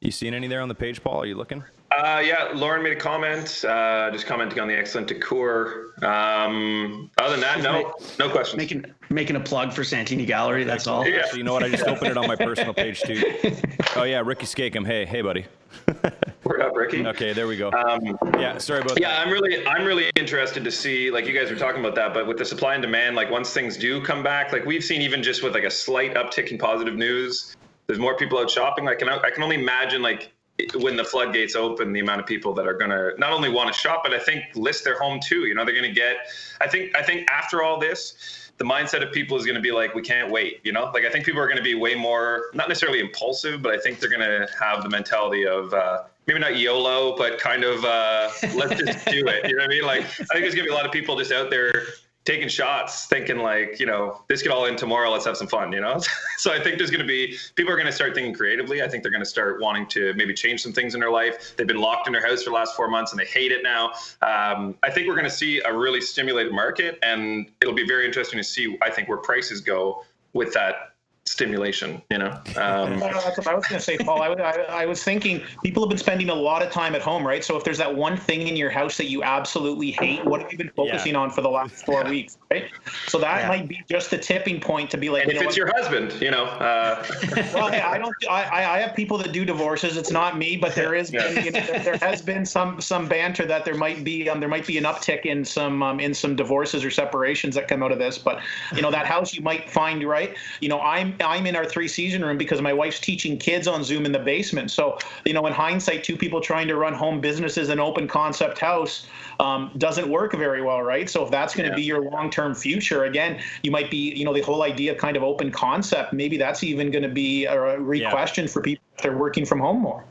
You 0.00 0.10
seeing 0.10 0.34
any 0.34 0.46
there 0.46 0.60
on 0.60 0.68
the 0.68 0.74
page, 0.74 1.02
Paul? 1.02 1.22
Are 1.22 1.26
you 1.26 1.34
looking? 1.34 1.64
Uh, 1.96 2.20
yeah, 2.24 2.48
Lauren 2.54 2.82
made 2.82 2.92
a 2.92 3.00
comment, 3.00 3.64
uh, 3.64 4.10
just 4.10 4.26
commenting 4.26 4.58
on 4.58 4.66
the 4.68 4.74
excellent 4.74 5.06
decor. 5.06 5.92
Um, 6.02 7.10
other 7.18 7.32
than 7.32 7.40
that, 7.40 7.62
no, 7.62 7.94
no 8.18 8.28
questions. 8.30 8.56
Making 8.56 8.84
making 9.10 9.36
a 9.36 9.40
plug 9.40 9.72
for 9.72 9.84
Santini 9.84 10.26
Gallery. 10.26 10.64
That's 10.64 10.86
all. 10.86 11.06
Yeah. 11.06 11.18
Actually, 11.20 11.38
you 11.38 11.44
know 11.44 11.52
what? 11.52 11.62
I 11.62 11.68
just 11.68 11.84
opened 11.86 12.10
it 12.10 12.16
on 12.16 12.26
my 12.26 12.36
personal 12.36 12.74
page 12.74 13.00
too. 13.02 13.22
Oh 13.96 14.02
yeah, 14.02 14.22
Ricky 14.24 14.44
Skakem. 14.44 14.84
Hey, 14.84 15.04
hey, 15.04 15.22
buddy. 15.22 15.46
Word 16.44 16.60
up, 16.62 16.74
Ricky. 16.74 17.06
Okay, 17.06 17.32
there 17.32 17.46
we 17.46 17.56
go. 17.56 17.70
Um, 17.70 18.18
yeah, 18.40 18.58
sorry 18.58 18.80
about 18.80 19.00
Yeah, 19.00 19.10
that. 19.10 19.24
I'm 19.24 19.32
really, 19.32 19.64
I'm 19.68 19.84
really 19.84 20.10
interested 20.16 20.64
to 20.64 20.70
see, 20.72 21.12
like 21.12 21.26
you 21.26 21.32
guys 21.32 21.48
were 21.48 21.56
talking 21.56 21.78
about 21.80 21.94
that, 21.94 22.12
but 22.12 22.26
with 22.26 22.36
the 22.36 22.44
supply 22.44 22.74
and 22.74 22.82
demand, 22.82 23.14
like 23.14 23.30
once 23.30 23.52
things 23.52 23.76
do 23.76 24.02
come 24.02 24.24
back, 24.24 24.52
like 24.52 24.64
we've 24.64 24.82
seen 24.82 25.00
even 25.00 25.22
just 25.22 25.44
with 25.44 25.54
like 25.54 25.62
a 25.62 25.70
slight 25.70 26.14
uptick 26.14 26.48
in 26.48 26.58
positive 26.58 26.96
news, 26.96 27.54
there's 27.86 28.00
more 28.00 28.16
people 28.16 28.36
out 28.36 28.50
shopping. 28.50 28.84
Like, 28.84 28.98
can 28.98 29.08
I, 29.08 29.16
I 29.18 29.30
can 29.30 29.44
only 29.44 29.56
imagine 29.62 30.02
like 30.02 30.32
when 30.76 30.96
the 30.96 31.04
floodgates 31.04 31.56
open, 31.56 31.92
the 31.92 32.00
amount 32.00 32.20
of 32.20 32.26
people 32.26 32.52
that 32.54 32.66
are 32.66 32.74
gonna 32.74 33.10
not 33.18 33.32
only 33.32 33.48
want 33.48 33.72
to 33.72 33.78
shop, 33.78 34.02
but 34.04 34.12
I 34.12 34.18
think 34.18 34.44
list 34.54 34.84
their 34.84 34.98
home 34.98 35.20
too. 35.20 35.46
You 35.46 35.54
know, 35.54 35.64
they're 35.64 35.74
gonna 35.74 35.92
get. 35.92 36.16
I 36.60 36.68
think, 36.68 36.96
I 36.96 37.02
think 37.02 37.30
after 37.30 37.62
all 37.62 37.78
this. 37.78 38.40
The 38.56 38.64
mindset 38.64 39.04
of 39.04 39.10
people 39.10 39.36
is 39.36 39.44
going 39.44 39.56
to 39.56 39.60
be 39.60 39.72
like, 39.72 39.96
we 39.96 40.02
can't 40.02 40.30
wait, 40.30 40.60
you 40.62 40.70
know. 40.70 40.88
Like 40.94 41.04
I 41.04 41.10
think 41.10 41.24
people 41.24 41.40
are 41.40 41.46
going 41.46 41.56
to 41.56 41.62
be 41.62 41.74
way 41.74 41.96
more, 41.96 42.52
not 42.54 42.68
necessarily 42.68 43.00
impulsive, 43.00 43.62
but 43.62 43.74
I 43.74 43.78
think 43.78 43.98
they're 43.98 44.08
going 44.08 44.20
to 44.20 44.46
have 44.60 44.84
the 44.84 44.88
mentality 44.88 45.44
of 45.44 45.74
uh, 45.74 46.04
maybe 46.26 46.38
not 46.38 46.56
YOLO, 46.56 47.16
but 47.16 47.38
kind 47.38 47.64
of 47.64 47.84
uh, 47.84 48.30
let's 48.54 48.80
just 48.80 49.06
do 49.06 49.26
it. 49.26 49.48
You 49.48 49.56
know 49.56 49.62
what 49.62 49.70
I 49.70 49.74
mean? 49.74 49.84
Like 49.84 50.02
I 50.02 50.04
think 50.04 50.28
there's 50.40 50.54
gonna 50.54 50.66
be 50.66 50.70
a 50.70 50.74
lot 50.74 50.86
of 50.86 50.92
people 50.92 51.16
just 51.16 51.32
out 51.32 51.50
there 51.50 51.86
taking 52.24 52.48
shots, 52.48 53.06
thinking 53.06 53.38
like, 53.38 53.78
you 53.78 53.86
know, 53.86 54.22
this 54.28 54.42
could 54.42 54.50
all 54.50 54.66
end 54.66 54.78
tomorrow. 54.78 55.10
Let's 55.10 55.26
have 55.26 55.36
some 55.36 55.46
fun. 55.46 55.72
You 55.72 55.80
know. 55.80 56.00
so 56.38 56.52
I 56.52 56.62
think 56.62 56.78
there's 56.78 56.90
gonna 56.90 57.04
be 57.04 57.36
people 57.54 57.72
are 57.72 57.76
gonna 57.76 57.92
start 57.92 58.14
thinking 58.14 58.34
creatively. 58.34 58.82
I 58.82 58.88
think 58.88 59.02
they're 59.02 59.12
gonna 59.12 59.24
start 59.24 59.60
wanting 59.60 59.86
to 59.88 60.14
maybe 60.14 60.34
change 60.34 60.62
some 60.62 60.72
things 60.72 60.94
in 60.94 61.00
their 61.00 61.10
life. 61.10 61.54
They've 61.56 61.66
been 61.66 61.80
locked 61.80 62.06
in 62.06 62.12
their 62.12 62.26
house 62.26 62.42
for 62.42 62.50
the 62.50 62.56
last 62.56 62.74
four 62.74 62.88
months 62.88 63.12
and 63.12 63.20
they 63.20 63.26
hate 63.26 63.52
it 63.52 63.62
now. 63.62 63.92
Um, 64.22 64.76
I 64.82 64.90
think 64.90 65.06
we're 65.06 65.16
gonna 65.16 65.30
see 65.30 65.60
a 65.60 65.72
really 65.72 66.00
stimulated 66.00 66.52
market, 66.52 66.98
and 67.02 67.50
it'll 67.60 67.74
be 67.74 67.86
very 67.86 68.06
interesting 68.06 68.38
to 68.38 68.44
see. 68.44 68.78
I 68.82 68.90
think 68.90 69.08
where 69.08 69.18
prices 69.18 69.60
go 69.60 70.04
with 70.32 70.52
that 70.54 70.93
stimulation. 71.26 72.02
You 72.10 72.18
know. 72.18 72.40
Um, 72.56 73.02
Uh, 73.02 73.08
That's 73.24 73.36
what 73.38 73.46
I 73.48 73.54
was 73.54 73.66
going 73.66 73.78
to 73.78 73.84
say, 73.84 73.98
Paul. 73.98 74.22
I, 74.22 74.28
I, 74.28 74.82
I 74.82 74.86
was 74.86 75.02
thinking 75.02 75.42
people 75.62 75.82
have 75.82 75.88
been 75.88 75.98
spending 75.98 76.28
a 76.30 76.34
lot 76.34 76.62
of 76.62 76.70
time 76.70 76.94
at 76.94 77.02
home, 77.02 77.26
right? 77.26 77.44
So 77.44 77.56
if 77.56 77.64
there's 77.64 77.78
that 77.78 77.94
one 77.94 78.16
thing 78.16 78.46
in 78.46 78.56
your 78.56 78.70
house 78.70 78.96
that 78.98 79.06
you 79.06 79.22
absolutely 79.24 79.90
hate, 79.90 80.24
what 80.24 80.40
have 80.40 80.52
you 80.52 80.58
been 80.58 80.70
focusing 80.76 81.16
on 81.16 81.30
for 81.30 81.40
the 81.40 81.50
last 81.50 81.84
four 81.84 82.04
weeks, 82.04 82.38
right? 82.52 82.70
So 83.08 83.18
that 83.18 83.42
Yeah. 83.42 83.48
might 83.48 83.68
be 83.68 83.84
just 83.90 84.10
the 84.10 84.18
tipping 84.18 84.60
point 84.60 84.90
to 84.92 84.98
be 84.98 85.10
like, 85.10 85.24
and 85.24 85.32
you 85.32 85.36
if 85.36 85.42
know 85.42 85.48
it's 85.48 85.58
what? 85.58 85.66
your 85.66 85.72
husband, 85.74 86.12
you 86.22 86.30
know. 86.30 86.44
Uh, 86.44 87.04
well, 87.54 87.68
hey, 87.70 87.80
I 87.80 87.98
don't. 87.98 88.16
I, 88.30 88.44
I 88.44 88.76
I 88.76 88.78
have 88.80 88.94
people 88.94 89.18
that 89.18 89.32
do 89.32 89.44
divorces. 89.44 89.96
It's 89.96 90.10
not 90.12 90.38
me, 90.38 90.56
but 90.56 90.74
there 90.74 90.94
is 90.94 91.12
Yeah. 91.12 91.22
been, 91.28 91.44
you 91.44 91.50
know, 91.50 91.60
there, 91.66 91.80
there 91.80 91.98
has 92.02 92.22
been 92.22 92.46
some 92.46 92.80
some 92.80 93.08
banter 93.08 93.44
that 93.46 93.64
there 93.64 93.74
might 93.74 94.04
be 94.04 94.28
um, 94.28 94.38
there 94.40 94.48
might 94.48 94.66
be 94.66 94.78
an 94.78 94.84
uptick 94.84 95.22
in 95.26 95.44
some 95.44 95.82
um, 95.82 95.98
in 96.00 96.14
some 96.14 96.36
divorces 96.36 96.84
or 96.84 96.90
separations 96.90 97.54
that 97.56 97.66
come 97.68 97.82
out 97.82 97.92
of 97.92 97.98
this. 97.98 98.18
But 98.18 98.40
you 98.74 98.82
know 98.82 98.90
that 98.92 99.06
house 99.06 99.34
you 99.34 99.42
might 99.42 99.68
find 99.70 100.04
right. 100.04 100.36
You 100.60 100.68
know 100.68 100.80
I'm 100.80 101.13
I'm 101.20 101.46
in 101.46 101.56
our 101.56 101.64
three 101.64 101.88
season 101.88 102.24
room 102.24 102.38
because 102.38 102.60
my 102.60 102.72
wife's 102.72 103.00
teaching 103.00 103.36
kids 103.38 103.66
on 103.68 103.84
Zoom 103.84 104.06
in 104.06 104.12
the 104.12 104.18
basement. 104.18 104.70
So 104.70 104.98
you 105.24 105.32
know 105.32 105.46
in 105.46 105.52
hindsight, 105.52 106.04
two 106.04 106.16
people 106.16 106.40
trying 106.40 106.68
to 106.68 106.76
run 106.76 106.94
home 106.94 107.20
businesses 107.20 107.68
in 107.68 107.78
open 107.80 108.06
concept 108.08 108.58
house 108.58 109.06
um, 109.40 109.70
doesn't 109.78 110.08
work 110.08 110.32
very 110.34 110.62
well, 110.62 110.82
right? 110.82 111.08
So 111.10 111.24
if 111.24 111.30
that's 111.30 111.54
going 111.54 111.64
to 111.66 111.72
Yeah. 111.72 111.76
be 111.76 111.82
your 111.82 112.02
long 112.02 112.30
term 112.30 112.54
future, 112.54 113.04
again, 113.04 113.40
you 113.62 113.70
might 113.70 113.90
be 113.90 114.14
you 114.14 114.24
know 114.24 114.32
the 114.32 114.40
whole 114.42 114.62
idea 114.62 114.92
of 114.92 114.98
kind 114.98 115.16
of 115.16 115.22
open 115.22 115.50
concept. 115.50 116.12
Maybe 116.12 116.36
that's 116.36 116.62
even 116.64 116.90
going 116.90 117.02
to 117.02 117.08
be 117.08 117.44
a 117.46 117.78
re-question 117.78 118.48
for 118.48 118.62
people 118.62 118.84
if 118.96 119.02
they're 119.02 119.16
working 119.16 119.44
from 119.44 119.60
home 119.60 119.80
more. 119.80 120.04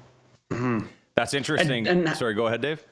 That's 1.15 1.33
interesting. 1.33 1.87
And- 1.87 2.07
and- 2.07 2.17
sorry, 2.17 2.33
go 2.33 2.47
ahead, 2.47 2.61
Dave. 2.61 2.83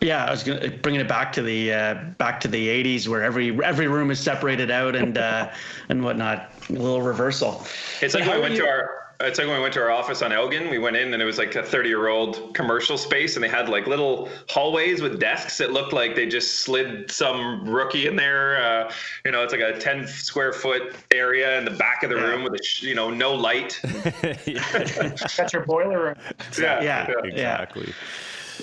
Yeah, 0.00 0.24
I 0.26 0.30
was 0.30 0.42
gonna 0.44 0.70
bringing 0.70 1.00
it 1.00 1.08
back 1.08 1.32
to 1.34 1.42
the 1.42 1.72
uh, 1.72 1.94
back 2.18 2.38
to 2.40 2.48
the 2.48 2.68
'80s, 2.68 3.08
where 3.08 3.22
every 3.22 3.58
every 3.64 3.88
room 3.88 4.10
is 4.10 4.20
separated 4.20 4.70
out 4.70 4.94
and 4.94 5.16
uh, 5.16 5.50
and 5.88 6.04
whatnot. 6.04 6.52
A 6.68 6.72
little 6.72 7.02
reversal. 7.02 7.64
It's 8.02 8.14
like 8.14 8.24
how 8.24 8.30
when 8.32 8.38
we 8.38 8.42
went 8.42 8.54
you- 8.56 8.62
to 8.62 8.68
our. 8.68 9.02
It's 9.18 9.38
like 9.38 9.46
when 9.48 9.56
we 9.56 9.62
went 9.62 9.72
to 9.72 9.80
our 9.80 9.90
office 9.90 10.20
on 10.20 10.30
Elgin. 10.30 10.68
We 10.68 10.76
went 10.76 10.94
in 10.94 11.14
and 11.14 11.22
it 11.22 11.24
was 11.24 11.38
like 11.38 11.54
a 11.54 11.62
30 11.62 11.88
year 11.88 12.08
old 12.08 12.52
commercial 12.54 12.98
space, 12.98 13.34
and 13.34 13.42
they 13.42 13.48
had 13.48 13.66
like 13.70 13.86
little 13.86 14.28
hallways 14.50 15.00
with 15.00 15.18
desks. 15.18 15.58
It 15.58 15.70
looked 15.70 15.94
like 15.94 16.14
they 16.14 16.26
just 16.26 16.60
slid 16.60 17.10
some 17.10 17.66
rookie 17.66 18.06
in 18.06 18.14
there. 18.16 18.62
Uh, 18.62 18.92
you 19.24 19.30
know, 19.30 19.42
it's 19.42 19.54
like 19.54 19.62
a 19.62 19.78
10 19.78 20.06
square 20.06 20.52
foot 20.52 20.94
area 21.10 21.56
in 21.56 21.64
the 21.64 21.70
back 21.70 22.02
of 22.02 22.10
the 22.10 22.16
room 22.16 22.44
with 22.44 22.60
a 22.60 22.62
sh- 22.62 22.82
you 22.82 22.94
know 22.94 23.08
no 23.08 23.32
light. 23.34 23.80
That's 23.82 25.52
your 25.54 25.64
boiler 25.64 26.02
room. 26.08 26.14
yeah, 26.60 26.82
Yeah. 26.82 27.10
Exactly. 27.24 27.94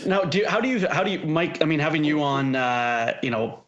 Now, 0.06 0.22
do 0.22 0.40
you, 0.40 0.48
how 0.48 0.60
do 0.60 0.70
you 0.70 0.88
how 0.88 1.04
do 1.04 1.12
you 1.12 1.20
Mike? 1.20 1.62
I 1.62 1.66
mean, 1.66 1.80
having 1.80 2.04
you 2.04 2.22
on, 2.22 2.56
uh, 2.56 3.18
you 3.22 3.30
know, 3.30 3.64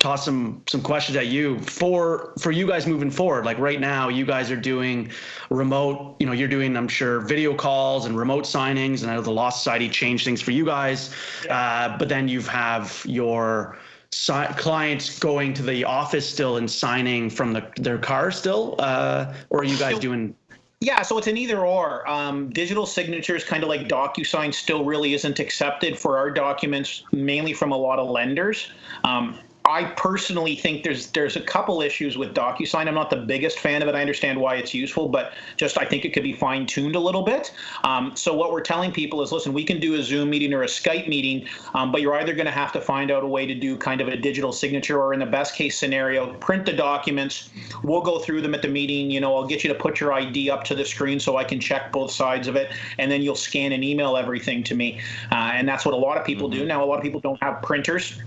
toss 0.00 0.24
some 0.24 0.62
some 0.66 0.82
questions 0.82 1.16
at 1.16 1.26
you 1.26 1.58
for 1.60 2.32
for 2.40 2.50
you 2.50 2.66
guys 2.66 2.86
moving 2.86 3.10
forward. 3.10 3.44
Like 3.44 3.58
right 3.58 3.80
now, 3.80 4.08
you 4.08 4.24
guys 4.24 4.50
are 4.50 4.56
doing 4.56 5.10
remote. 5.50 6.16
You 6.18 6.26
know, 6.26 6.32
you're 6.32 6.48
doing 6.48 6.76
I'm 6.76 6.88
sure 6.88 7.20
video 7.20 7.54
calls 7.54 8.06
and 8.06 8.16
remote 8.16 8.44
signings. 8.44 9.02
And 9.02 9.10
I 9.10 9.14
know 9.14 9.22
the 9.22 9.30
Law 9.30 9.50
Society 9.50 9.88
changed 9.88 10.24
things 10.24 10.40
for 10.40 10.50
you 10.50 10.64
guys, 10.64 11.14
uh, 11.48 11.96
but 11.98 12.08
then 12.08 12.28
you 12.28 12.40
have 12.42 13.02
your 13.06 13.78
si- 14.10 14.52
clients 14.56 15.18
going 15.18 15.54
to 15.54 15.62
the 15.62 15.84
office 15.84 16.28
still 16.28 16.56
and 16.56 16.70
signing 16.70 17.30
from 17.30 17.52
the 17.52 17.70
their 17.76 17.98
car 17.98 18.30
still, 18.30 18.76
uh, 18.78 19.34
or 19.50 19.60
are 19.60 19.64
you 19.64 19.78
guys 19.78 19.98
doing? 19.98 20.34
Yeah, 20.82 21.02
so 21.02 21.18
it's 21.18 21.26
an 21.26 21.36
either 21.36 21.66
or. 21.66 22.08
Um, 22.08 22.48
digital 22.48 22.86
signatures, 22.86 23.44
kind 23.44 23.62
of 23.62 23.68
like 23.68 23.82
DocuSign, 23.82 24.54
still 24.54 24.82
really 24.82 25.12
isn't 25.12 25.38
accepted 25.38 25.98
for 25.98 26.16
our 26.16 26.30
documents, 26.30 27.02
mainly 27.12 27.52
from 27.52 27.70
a 27.70 27.76
lot 27.76 27.98
of 27.98 28.08
lenders. 28.08 28.72
Um, 29.04 29.38
I 29.70 29.84
personally 29.96 30.56
think 30.56 30.82
there's 30.82 31.12
there's 31.12 31.36
a 31.36 31.40
couple 31.40 31.80
issues 31.80 32.18
with 32.18 32.34
DocuSign. 32.34 32.88
I'm 32.88 32.94
not 32.94 33.08
the 33.08 33.16
biggest 33.16 33.60
fan 33.60 33.82
of 33.82 33.88
it. 33.88 33.94
I 33.94 34.00
understand 34.00 34.40
why 34.40 34.56
it's 34.56 34.74
useful, 34.74 35.08
but 35.08 35.32
just 35.56 35.78
I 35.78 35.84
think 35.84 36.04
it 36.04 36.12
could 36.12 36.24
be 36.24 36.32
fine 36.32 36.66
tuned 36.66 36.96
a 36.96 37.00
little 37.00 37.22
bit. 37.22 37.52
Um, 37.84 38.16
so 38.16 38.34
what 38.34 38.50
we're 38.50 38.62
telling 38.62 38.90
people 38.90 39.22
is, 39.22 39.30
listen, 39.30 39.52
we 39.52 39.64
can 39.64 39.78
do 39.78 39.94
a 39.94 40.02
Zoom 40.02 40.30
meeting 40.30 40.52
or 40.52 40.64
a 40.64 40.66
Skype 40.66 41.08
meeting, 41.08 41.46
um, 41.74 41.92
but 41.92 42.00
you're 42.00 42.14
either 42.14 42.34
going 42.34 42.46
to 42.46 42.52
have 42.52 42.72
to 42.72 42.80
find 42.80 43.12
out 43.12 43.22
a 43.22 43.26
way 43.26 43.46
to 43.46 43.54
do 43.54 43.76
kind 43.76 44.00
of 44.00 44.08
a 44.08 44.16
digital 44.16 44.52
signature, 44.52 45.00
or 45.00 45.14
in 45.14 45.20
the 45.20 45.26
best 45.26 45.54
case 45.54 45.78
scenario, 45.78 46.34
print 46.34 46.66
the 46.66 46.72
documents. 46.72 47.50
We'll 47.84 48.02
go 48.02 48.18
through 48.18 48.42
them 48.42 48.54
at 48.54 48.62
the 48.62 48.68
meeting. 48.68 49.10
You 49.10 49.20
know, 49.20 49.36
I'll 49.36 49.46
get 49.46 49.62
you 49.62 49.72
to 49.72 49.78
put 49.78 50.00
your 50.00 50.12
ID 50.12 50.50
up 50.50 50.64
to 50.64 50.74
the 50.74 50.84
screen 50.84 51.20
so 51.20 51.36
I 51.36 51.44
can 51.44 51.60
check 51.60 51.92
both 51.92 52.10
sides 52.10 52.48
of 52.48 52.56
it, 52.56 52.72
and 52.98 53.10
then 53.10 53.22
you'll 53.22 53.36
scan 53.36 53.70
and 53.70 53.84
email 53.84 54.16
everything 54.16 54.64
to 54.64 54.74
me. 54.74 55.00
Uh, 55.30 55.52
and 55.54 55.68
that's 55.68 55.84
what 55.84 55.94
a 55.94 55.98
lot 55.98 56.18
of 56.18 56.26
people 56.26 56.48
do 56.48 56.64
now. 56.66 56.82
A 56.82 56.86
lot 56.86 56.96
of 56.96 57.02
people 57.02 57.20
don't 57.20 57.40
have 57.40 57.62
printers 57.62 58.20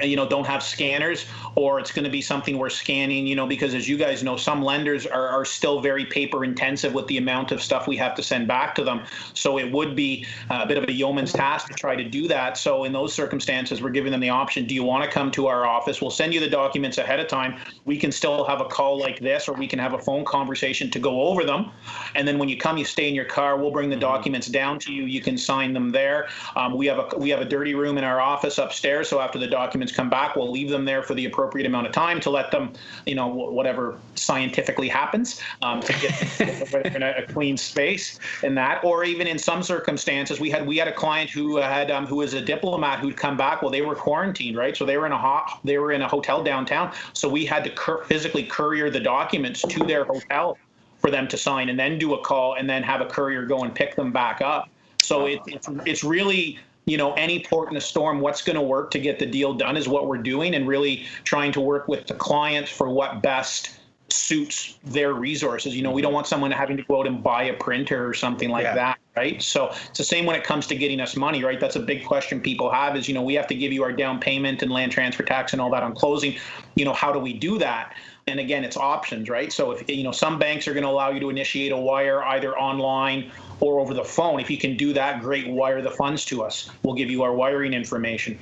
Uh, 0.00 0.04
you 0.04 0.16
know 0.16 0.28
don't 0.28 0.46
have 0.46 0.62
scanners 0.62 1.26
or 1.54 1.78
it's 1.78 1.92
going 1.92 2.04
to 2.04 2.10
be 2.10 2.22
something 2.22 2.58
we're 2.58 2.70
scanning 2.70 3.26
you 3.26 3.34
know 3.34 3.46
because 3.46 3.74
as 3.74 3.88
you 3.88 3.96
guys 3.96 4.22
know 4.22 4.36
some 4.36 4.62
lenders 4.62 5.06
are, 5.06 5.28
are 5.28 5.44
still 5.44 5.80
very 5.80 6.04
paper 6.04 6.44
intensive 6.44 6.94
with 6.94 7.06
the 7.06 7.18
amount 7.18 7.52
of 7.52 7.62
stuff 7.62 7.86
we 7.86 7.96
have 7.96 8.14
to 8.14 8.22
send 8.22 8.48
back 8.48 8.74
to 8.74 8.84
them. 8.84 9.02
So 9.34 9.58
it 9.58 9.70
would 9.72 9.94
be 9.96 10.26
uh, 10.50 10.60
a 10.62 10.66
bit 10.66 10.78
of 10.78 10.84
a 10.88 10.92
yeoman's 10.92 11.32
task 11.32 11.68
to 11.68 11.74
try 11.74 11.96
to 11.96 12.04
do 12.04 12.28
that. 12.28 12.56
So 12.56 12.84
in 12.84 12.92
those 12.92 13.12
circumstances 13.12 13.82
we're 13.82 13.90
giving 13.90 14.12
them 14.12 14.20
the 14.20 14.30
option 14.30 14.66
do 14.66 14.74
you 14.74 14.84
want 14.84 15.04
to 15.04 15.10
come 15.10 15.30
to 15.32 15.46
our 15.46 15.66
office? 15.66 16.00
We'll 16.00 16.10
send 16.10 16.34
you 16.34 16.40
the 16.40 16.48
documents 16.48 16.98
ahead 16.98 17.20
of 17.20 17.28
time. 17.28 17.58
We 17.84 17.98
can 17.98 18.12
still 18.12 18.44
have 18.44 18.60
a 18.60 18.66
call 18.66 18.98
like 18.98 19.20
this 19.20 19.48
or 19.48 19.54
we 19.54 19.66
can 19.66 19.78
have 19.78 19.94
a 19.94 19.98
phone 19.98 20.24
conversation 20.24 20.90
to 20.90 20.98
go 20.98 21.22
over 21.22 21.44
them. 21.44 21.70
And 22.14 22.26
then 22.26 22.38
when 22.38 22.48
you 22.48 22.56
come 22.56 22.76
you 22.76 22.84
stay 22.84 23.08
in 23.08 23.14
your 23.14 23.24
car 23.24 23.56
we'll 23.56 23.70
bring 23.70 23.88
the 23.88 23.96
mm-hmm. 23.96 24.00
documents 24.00 24.46
down 24.48 24.78
to 24.80 24.92
you. 24.92 25.04
You 25.04 25.20
can 25.20 25.36
sign 25.36 25.72
them 25.72 25.90
there. 25.90 26.28
Um, 26.56 26.76
we 26.76 26.86
have 26.86 26.98
a 26.98 27.18
we 27.18 27.30
have 27.30 27.40
a 27.40 27.44
dirty 27.44 27.74
room 27.74 27.98
in 27.98 28.04
our 28.04 28.20
office 28.20 28.58
upstairs 28.58 29.08
so 29.08 29.20
after 29.20 29.38
the 29.38 29.46
documents 29.82 29.96
come 29.96 30.10
back 30.10 30.36
we'll 30.36 30.50
leave 30.50 30.70
them 30.70 30.84
there 30.84 31.02
for 31.02 31.14
the 31.14 31.26
appropriate 31.26 31.66
amount 31.66 31.86
of 31.86 31.92
time 31.92 32.20
to 32.20 32.30
let 32.30 32.50
them 32.50 32.72
you 33.06 33.14
know 33.14 33.30
wh- 33.30 33.52
whatever 33.52 33.98
scientifically 34.14 34.88
happens 34.88 35.40
um, 35.62 35.80
to 35.80 35.92
get 35.94 36.94
in 36.94 37.02
a, 37.02 37.14
a 37.18 37.32
clean 37.32 37.56
space 37.56 38.18
in 38.42 38.54
that. 38.54 38.84
Or 38.84 39.04
even 39.04 39.26
in 39.26 39.38
some 39.38 39.62
circumstances 39.62 40.40
we 40.40 40.50
had 40.50 40.66
we 40.66 40.76
had 40.76 40.88
a 40.88 40.92
client 40.92 41.30
who 41.30 41.56
had 41.56 41.90
um, 41.90 42.06
who 42.06 42.16
was 42.16 42.34
a 42.34 42.40
diplomat 42.40 43.00
who'd 43.00 43.16
come 43.16 43.36
back 43.36 43.62
well 43.62 43.70
they 43.70 43.82
were 43.82 43.94
quarantined 43.94 44.56
right? 44.56 44.76
So 44.76 44.84
they 44.84 44.96
were 44.96 45.06
in 45.06 45.12
a 45.12 45.18
hot 45.18 45.60
they 45.64 45.78
were 45.78 45.92
in 45.92 46.02
a 46.02 46.08
hotel 46.08 46.42
downtown 46.42 46.92
so 47.12 47.28
we 47.28 47.44
had 47.44 47.64
to 47.64 47.70
cur- 47.70 48.04
physically 48.04 48.44
courier 48.44 48.90
the 48.90 49.00
documents 49.00 49.62
to 49.62 49.84
their 49.84 50.04
hotel 50.04 50.58
for 50.98 51.10
them 51.10 51.26
to 51.28 51.36
sign 51.36 51.68
and 51.68 51.78
then 51.78 51.98
do 51.98 52.14
a 52.14 52.20
call 52.22 52.54
and 52.54 52.70
then 52.70 52.82
have 52.82 53.00
a 53.00 53.06
courier 53.06 53.44
go 53.44 53.64
and 53.64 53.74
pick 53.74 53.96
them 53.96 54.12
back 54.12 54.40
up. 54.40 54.68
So 55.00 55.26
it, 55.26 55.40
it's 55.46 55.68
it's 55.84 56.04
really 56.04 56.58
you 56.84 56.96
know 56.96 57.12
any 57.14 57.44
port 57.44 57.70
in 57.70 57.76
a 57.76 57.80
storm 57.80 58.20
what's 58.20 58.42
going 58.42 58.56
to 58.56 58.62
work 58.62 58.90
to 58.90 58.98
get 58.98 59.18
the 59.18 59.26
deal 59.26 59.54
done 59.54 59.76
is 59.76 59.88
what 59.88 60.06
we're 60.08 60.18
doing 60.18 60.54
and 60.54 60.66
really 60.66 61.06
trying 61.24 61.52
to 61.52 61.60
work 61.60 61.88
with 61.88 62.06
the 62.06 62.14
clients 62.14 62.70
for 62.70 62.90
what 62.90 63.22
best 63.22 63.78
suits 64.08 64.78
their 64.84 65.14
resources. 65.14 65.76
You 65.76 65.82
know 65.82 65.92
we 65.92 66.02
don't 66.02 66.10
mm-hmm. 66.10 66.16
want 66.16 66.26
someone 66.26 66.50
having 66.50 66.76
to 66.76 66.82
go 66.82 67.00
out 67.00 67.06
and 67.06 67.22
buy 67.22 67.44
a 67.44 67.54
printer 67.54 68.06
or 68.06 68.14
something 68.14 68.50
like 68.50 68.64
Yeah. 68.64 68.74
that 68.74 68.98
right? 69.16 69.42
So 69.42 69.68
it's 69.88 69.98
the 69.98 70.04
same 70.04 70.24
when 70.24 70.36
it 70.36 70.44
comes 70.44 70.66
to 70.68 70.74
getting 70.74 71.00
us 71.00 71.16
money, 71.16 71.44
right? 71.44 71.60
That's 71.60 71.76
a 71.76 71.80
big 71.80 72.04
question 72.04 72.40
people 72.40 72.70
have 72.70 72.96
is, 72.96 73.08
you 73.08 73.14
know, 73.14 73.22
we 73.22 73.34
have 73.34 73.46
to 73.48 73.54
give 73.54 73.72
you 73.72 73.82
our 73.82 73.92
down 73.92 74.18
payment 74.18 74.62
and 74.62 74.72
land 74.72 74.92
transfer 74.92 75.22
tax 75.22 75.52
and 75.52 75.60
all 75.60 75.70
that 75.70 75.82
on 75.82 75.94
closing. 75.94 76.36
You 76.76 76.84
know, 76.84 76.94
how 76.94 77.12
do 77.12 77.18
we 77.18 77.34
do 77.34 77.58
that? 77.58 77.94
And 78.26 78.40
again, 78.40 78.64
it's 78.64 78.76
options, 78.76 79.28
right? 79.28 79.52
So 79.52 79.72
if 79.72 79.88
you 79.90 80.04
know 80.04 80.12
some 80.12 80.38
banks 80.38 80.68
are 80.68 80.72
going 80.72 80.84
to 80.84 80.88
allow 80.88 81.10
you 81.10 81.20
to 81.20 81.28
initiate 81.28 81.72
a 81.72 81.76
wire 81.76 82.22
either 82.22 82.56
online 82.56 83.32
or 83.60 83.80
over 83.80 83.94
the 83.94 84.04
phone. 84.04 84.40
If 84.40 84.50
you 84.50 84.58
can 84.58 84.76
do 84.76 84.92
that, 84.92 85.20
great. 85.20 85.48
Wire 85.48 85.82
the 85.82 85.90
funds 85.90 86.24
to 86.26 86.42
us. 86.42 86.70
We'll 86.82 86.94
give 86.94 87.10
you 87.10 87.22
our 87.22 87.34
wiring 87.34 87.74
information. 87.74 88.38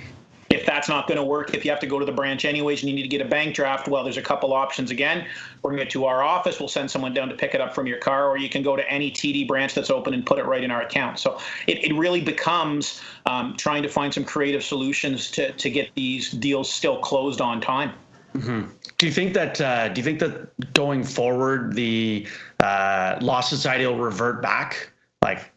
That's 0.71 0.89
not 0.89 1.09
going 1.09 1.19
to 1.19 1.25
work, 1.25 1.53
if 1.53 1.65
you 1.65 1.71
have 1.73 1.81
to 1.81 1.87
go 1.89 1.99
to 1.99 2.05
the 2.05 2.13
branch 2.13 2.45
anyways 2.45 2.83
and 2.83 2.89
you 2.89 2.95
need 2.95 3.03
to 3.03 3.09
get 3.09 3.21
a 3.21 3.29
bank 3.29 3.57
draft, 3.57 3.89
well, 3.89 4.05
there's 4.05 4.17
a 4.17 4.23
couple 4.23 4.53
options 4.53 4.93
again. 4.93 5.27
Bring 5.63 5.81
it 5.81 5.91
to 5.91 6.05
our 6.05 6.23
office. 6.23 6.61
We'll 6.61 6.69
send 6.69 6.89
someone 6.89 7.13
down 7.13 7.29
to 7.29 7.35
pick 7.35 7.57
it 7.57 7.61
up 7.61 7.75
from 7.75 7.89
your 7.89 7.99
car, 7.99 8.29
or 8.29 8.39
you 8.39 8.49
can 8.49 8.63
go 8.63 8.77
to 8.77 8.89
any 8.89 9.11
TD 9.11 9.49
branch 9.49 9.75
that's 9.75 9.91
open 9.91 10.15
and 10.15 10.25
put 10.25 10.39
it 10.39 10.47
right 10.47 10.63
in 10.63 10.71
our 10.71 10.83
account. 10.83 11.19
So 11.19 11.41
it, 11.67 11.83
it 11.83 11.93
really 11.97 12.21
becomes 12.21 13.01
um, 13.27 13.57
trying 13.57 13.83
to 13.83 13.89
find 13.89 14.15
some 14.15 14.25
creative 14.25 14.63
solutions 14.63 15.29
to, 15.33 15.51
to 15.51 15.71
get 15.71 15.93
these 15.97 16.31
deals 16.31 16.73
still 16.73 17.01
closed 17.01 17.41
on 17.41 17.61
time. 17.61 17.91
Mm-hmm. 18.37 18.71
Do 18.99 19.07
you 19.07 19.13
think 19.13 19.35
that 19.35 19.61
uh, 19.61 19.89
do 19.89 20.01
you 20.01 20.05
think 20.05 20.21
that 20.21 20.73
going 20.73 21.03
forward 21.03 21.75
the 21.75 22.29
uh, 22.61 23.19
Law 23.21 23.41
Society 23.41 23.85
will 23.87 23.99
revert 23.99 24.41
back, 24.41 24.93
like, 25.21 25.51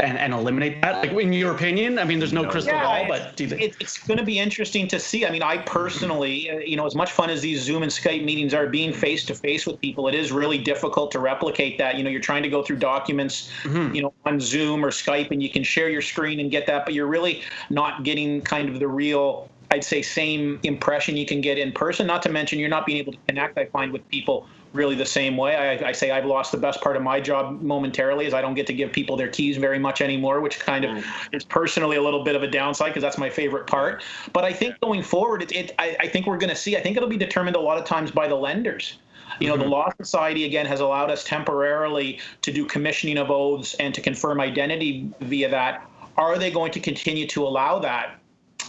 and, 0.00 0.18
and 0.18 0.32
eliminate 0.32 0.80
that? 0.82 0.96
Like, 0.96 1.12
in 1.12 1.32
your 1.32 1.54
opinion, 1.54 1.98
I 1.98 2.04
mean, 2.04 2.18
there's 2.18 2.32
no 2.32 2.48
crystal 2.48 2.74
Yeah, 2.74 2.82
ball, 2.84 3.06
but 3.08 3.36
do 3.36 3.44
you 3.44 3.50
think? 3.50 3.76
it's 3.80 3.98
going 4.06 4.18
to 4.18 4.24
be 4.24 4.38
interesting 4.38 4.88
to 4.88 4.98
see. 4.98 5.26
I 5.26 5.30
mean, 5.30 5.42
I 5.42 5.58
personally, 5.58 6.50
uh, 6.50 6.58
you 6.58 6.76
know, 6.76 6.86
as 6.86 6.94
much 6.94 7.12
fun 7.12 7.30
as 7.30 7.40
these 7.40 7.60
Zoom 7.62 7.82
and 7.82 7.90
Skype 7.90 8.24
meetings 8.24 8.54
are, 8.54 8.66
being 8.66 8.92
face 8.92 9.24
to 9.26 9.34
face 9.34 9.66
with 9.66 9.80
people, 9.80 10.08
it 10.08 10.14
is 10.14 10.32
really 10.32 10.58
difficult 10.58 11.10
to 11.12 11.18
replicate 11.18 11.78
that. 11.78 11.96
You 11.96 12.04
know, 12.04 12.10
you're 12.10 12.20
trying 12.20 12.42
to 12.42 12.48
go 12.48 12.62
through 12.62 12.76
documents, 12.76 13.50
Mm-hmm. 13.62 13.94
you 13.94 14.02
know, 14.02 14.12
on 14.24 14.40
Zoom 14.40 14.84
or 14.84 14.90
Skype, 14.90 15.30
and 15.30 15.42
you 15.42 15.50
can 15.50 15.62
share 15.62 15.88
your 15.88 16.02
screen 16.02 16.40
and 16.40 16.50
get 16.50 16.66
that, 16.66 16.84
but 16.84 16.94
you're 16.94 17.06
really 17.06 17.42
not 17.70 18.04
getting 18.04 18.40
kind 18.42 18.68
of 18.68 18.78
the 18.80 18.88
real. 18.88 19.48
I'd 19.70 19.84
say 19.84 20.00
same 20.00 20.58
impression 20.62 21.16
you 21.16 21.26
can 21.26 21.42
get 21.42 21.58
in 21.58 21.72
person. 21.72 22.06
Not 22.06 22.22
to 22.22 22.30
mention 22.30 22.58
you're 22.58 22.70
not 22.70 22.86
being 22.86 22.98
able 22.98 23.12
to 23.12 23.18
connect. 23.28 23.58
I 23.58 23.66
find 23.66 23.92
with 23.92 24.08
people 24.08 24.46
really 24.72 24.94
the 24.94 25.06
same 25.06 25.36
way. 25.36 25.56
I, 25.56 25.88
I 25.88 25.92
say 25.92 26.10
I've 26.10 26.26
lost 26.26 26.52
the 26.52 26.58
best 26.58 26.80
part 26.80 26.96
of 26.96 27.02
my 27.02 27.20
job 27.20 27.60
momentarily, 27.62 28.26
is 28.26 28.34
I 28.34 28.40
don't 28.40 28.54
get 28.54 28.66
to 28.68 28.72
give 28.72 28.92
people 28.92 29.16
their 29.16 29.28
keys 29.28 29.56
very 29.56 29.78
much 29.78 30.00
anymore, 30.00 30.40
which 30.40 30.58
kind 30.58 30.84
of 30.84 31.04
is 31.32 31.44
personally 31.44 31.96
a 31.96 32.02
little 32.02 32.24
bit 32.24 32.36
of 32.36 32.42
a 32.42 32.48
downside 32.48 32.90
because 32.90 33.02
that's 33.02 33.18
my 33.18 33.30
favorite 33.30 33.66
part. 33.66 34.02
But 34.32 34.44
I 34.44 34.52
think 34.52 34.78
going 34.80 35.02
forward, 35.02 35.42
it, 35.42 35.52
it 35.52 35.74
I, 35.78 35.96
I 36.00 36.08
think 36.08 36.26
we're 36.26 36.38
going 36.38 36.50
to 36.50 36.56
see. 36.56 36.76
I 36.76 36.80
think 36.80 36.96
it'll 36.96 37.08
be 37.08 37.16
determined 37.16 37.56
a 37.56 37.60
lot 37.60 37.78
of 37.78 37.84
times 37.84 38.10
by 38.10 38.28
the 38.28 38.36
lenders. 38.36 38.98
You 39.40 39.48
know, 39.48 39.56
the 39.56 39.62
mm-hmm. 39.62 39.72
Law 39.72 39.92
Society 40.00 40.44
again 40.44 40.66
has 40.66 40.80
allowed 40.80 41.10
us 41.10 41.22
temporarily 41.22 42.18
to 42.42 42.52
do 42.52 42.64
commissioning 42.66 43.18
of 43.18 43.30
oaths 43.30 43.74
and 43.74 43.94
to 43.94 44.00
confirm 44.00 44.40
identity 44.40 45.10
via 45.20 45.48
that. 45.50 45.88
Are 46.16 46.38
they 46.38 46.50
going 46.50 46.72
to 46.72 46.80
continue 46.80 47.26
to 47.28 47.46
allow 47.46 47.78
that? 47.78 48.17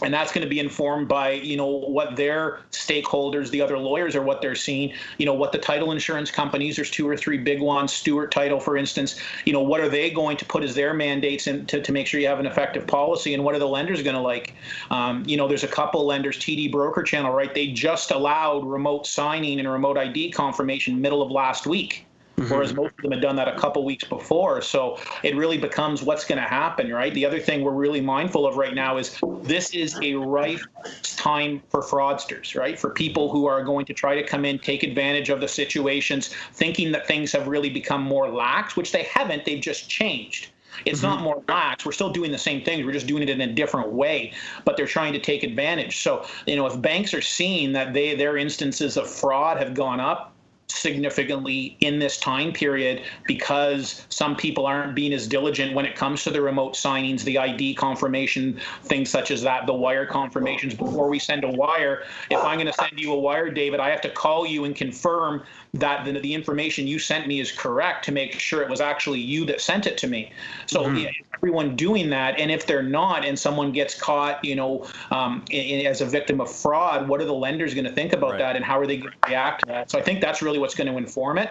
And 0.02 0.14
that's 0.14 0.32
going 0.32 0.44
to 0.44 0.50
be 0.50 0.60
informed 0.60 1.08
by 1.08 1.32
you 1.32 1.58
know 1.58 1.68
what 1.68 2.16
their 2.16 2.60
stakeholders 2.72 3.50
the 3.50 3.62
other 3.62 3.78
lawyers 3.78 4.16
are 4.16 4.22
what 4.22 4.42
they're 4.42 4.56
seeing. 4.56 4.94
You 5.18 5.26
know 5.26 5.34
what 5.34 5.52
the 5.52 5.58
title 5.58 5.92
insurance 5.92 6.32
companies 6.32 6.76
there's 6.76 6.92
two 6.92 7.08
or 7.08 7.18
three 7.18 7.38
big 7.38 7.62
ones 7.62 7.94
stewart 7.94 8.32
title 8.32 8.60
for 8.60 8.78
instance. 8.78 9.20
You 9.46 9.54
know 9.54 9.62
what 9.62 9.82
are 9.82 9.90
they 9.90 10.10
going 10.10 10.38
to 10.38 10.46
put 10.46 10.64
as 10.64 10.76
their 10.76 10.94
mandates 10.94 11.46
to, 11.46 11.64
to 11.64 11.92
make 11.92 12.08
sure 12.08 12.20
you 12.20 12.28
have 12.28 12.40
an 12.40 12.46
effective 12.46 12.86
policy 12.88 13.34
and 13.34 13.44
what 13.44 13.56
are 13.56 13.60
the 13.60 13.68
lenders 13.68 14.02
going 14.04 14.16
to 14.16 14.22
like? 14.22 14.56
Um, 14.92 15.24
you 15.26 15.38
know 15.38 15.48
there's 15.48 15.64
a 15.64 15.68
couple 15.68 16.06
lenders 16.06 16.38
td 16.38 16.72
broker 16.72 17.04
channel 17.04 17.32
right? 17.32 17.54
They 17.54 17.68
just 17.68 18.12
allowed 18.12 18.66
remote 18.66 19.08
signing 19.08 19.60
and 19.60 19.70
remote 19.70 19.98
id 19.98 20.32
confirmation 20.32 21.02
middle 21.02 21.22
of 21.22 21.32
last 21.32 21.68
week 21.68 22.06
whereas 22.48 22.72
mm-hmm. 22.72 22.82
most 22.84 22.94
of 22.98 23.04
them 23.04 23.12
had 23.12 23.22
done 23.22 23.36
that 23.36 23.48
a 23.48 23.58
couple 23.58 23.84
weeks 23.84 24.04
before. 24.04 24.62
So 24.62 24.98
it 25.24 25.36
really 25.36 25.58
becomes 25.58 26.04
what's 26.04 26.26
going 26.26 26.42
to 26.42 26.48
happen, 26.48 26.92
right? 26.92 27.14
The 27.14 27.26
other 27.26 27.40
thing 27.40 27.64
we're 27.64 27.72
really 27.72 28.02
mindful 28.02 28.48
of 28.48 28.58
right 28.58 28.74
now 28.74 28.98
is 28.98 29.20
this 29.44 29.72
is 29.72 29.98
a 30.02 30.16
rife 30.16 30.66
time 31.04 31.62
for 31.70 31.82
fraudsters, 31.82 32.56
right? 32.56 32.80
For 32.80 32.90
people 32.90 33.32
who 33.32 33.46
are 33.46 33.64
going 33.64 33.86
to 33.86 33.94
try 33.94 34.16
to 34.16 34.24
come 34.24 34.46
in, 34.46 34.60
take 34.60 34.84
advantage 34.84 35.30
of 35.30 35.42
the 35.42 35.48
situations, 35.48 36.30
thinking 36.54 36.92
that 36.92 37.08
things 37.08 37.32
have 37.32 37.48
really 37.48 37.70
become 37.70 38.02
more 38.02 38.30
lax, 38.30 38.76
which 38.76 38.92
they 38.92 39.04
haven't. 39.04 39.46
They've 39.46 39.62
just 39.62 39.90
changed. 39.90 40.52
It's 40.86 41.02
not 41.02 41.16
mm-hmm. 41.16 41.26
more 41.26 41.44
lax. 41.48 41.86
We're 41.86 41.92
still 41.92 42.12
doing 42.12 42.32
the 42.32 42.38
same 42.38 42.64
things. 42.64 42.86
We're 42.86 42.94
just 42.94 43.08
doing 43.08 43.24
it 43.24 43.30
in 43.30 43.42
a 43.42 43.52
different 43.52 43.92
way, 43.92 44.34
but 44.66 44.78
they're 44.78 44.88
trying 44.88 45.14
to 45.14 45.20
take 45.20 45.44
advantage. 45.44 46.02
So, 46.02 46.26
you 46.46 46.56
know, 46.56 46.66
if 46.66 46.82
banks 46.82 47.14
are 47.14 47.22
seeing 47.22 47.74
that 47.74 47.94
they 47.94 48.16
their 48.16 48.38
instances 48.38 48.98
of 48.98 49.10
fraud 49.10 49.58
have 49.58 49.74
gone 49.74 50.00
up, 50.00 50.34
significantly 50.72 51.76
in 51.82 52.00
this 52.00 52.18
time 52.18 52.54
period 52.54 53.02
because 53.26 54.06
some 54.10 54.36
people 54.36 54.66
aren't 54.66 54.96
being 54.96 55.14
as 55.14 55.28
diligent 55.28 55.74
when 55.74 55.86
it 55.86 55.96
comes 55.96 56.24
to 56.24 56.30
the 56.30 56.42
remote 56.42 56.74
signings, 56.74 57.24
the 57.24 57.38
ID 57.38 57.76
confirmation, 57.76 58.60
things 58.84 59.10
such 59.10 59.32
as 59.32 59.42
that, 59.42 59.66
the 59.66 59.74
wire 59.74 60.06
confirmations 60.06 60.74
before 60.74 61.10
we 61.10 61.20
send 61.20 61.44
a 61.44 61.50
wire. 61.50 62.04
If 62.30 62.44
I'm 62.44 62.56
going 62.56 62.68
to 62.68 62.74
send 62.74 63.00
you 63.00 63.14
a 63.14 63.20
wire, 63.20 63.50
David, 63.50 63.80
I 63.80 63.90
have 63.90 64.02
to 64.02 64.10
call 64.10 64.46
you 64.46 64.66
and 64.66 64.76
confirm 64.76 65.44
that 65.74 66.06
the, 66.06 66.20
the 66.20 66.34
information 66.34 66.88
you 66.88 67.00
sent 67.00 67.28
me 67.28 67.40
is 67.40 67.52
correct 67.52 68.06
to 68.06 68.12
make 68.12 68.34
sure 68.40 68.62
it 68.62 68.70
was 68.70 68.82
actually 68.82 69.20
you 69.20 69.46
that 69.46 69.62
sent 69.62 69.88
it 69.88 69.98
to 70.00 70.08
me. 70.08 70.32
So 70.66 70.84
mm-hmm. 70.84 70.98
yeah, 70.98 71.12
everyone 71.40 71.76
doing 71.76 72.10
that, 72.10 72.38
and 72.40 72.52
if 72.52 72.66
they're 72.68 72.84
not, 72.84 73.24
and 73.24 73.38
someone 73.40 73.72
gets 73.72 74.00
caught, 74.00 74.44
you 74.44 74.56
know, 74.56 74.86
um, 75.12 75.44
in, 75.50 75.80
in- 75.80 75.86
as 75.88 76.02
a 76.02 76.06
victim 76.06 76.42
of 76.42 76.54
fraud, 76.54 77.08
what 77.08 77.22
are 77.22 77.26
the 77.26 77.34
lenders 77.34 77.74
going 77.74 77.86
to 77.86 77.94
think 77.94 78.12
about 78.14 78.32
Right. 78.32 78.40
that, 78.40 78.56
and 78.58 78.66
how 78.66 78.78
are 78.80 78.86
they 78.86 78.98
going 78.98 79.12
to 79.12 79.30
react 79.30 79.62
to 79.62 79.66
that? 79.68 79.90
So 79.90 79.98
I 79.98 80.02
think 80.02 80.20
that's 80.22 80.42
really 80.42 80.60
what's 80.60 80.76
going 80.76 80.88
to 80.92 80.98
inform 80.98 81.38
it. 81.38 81.50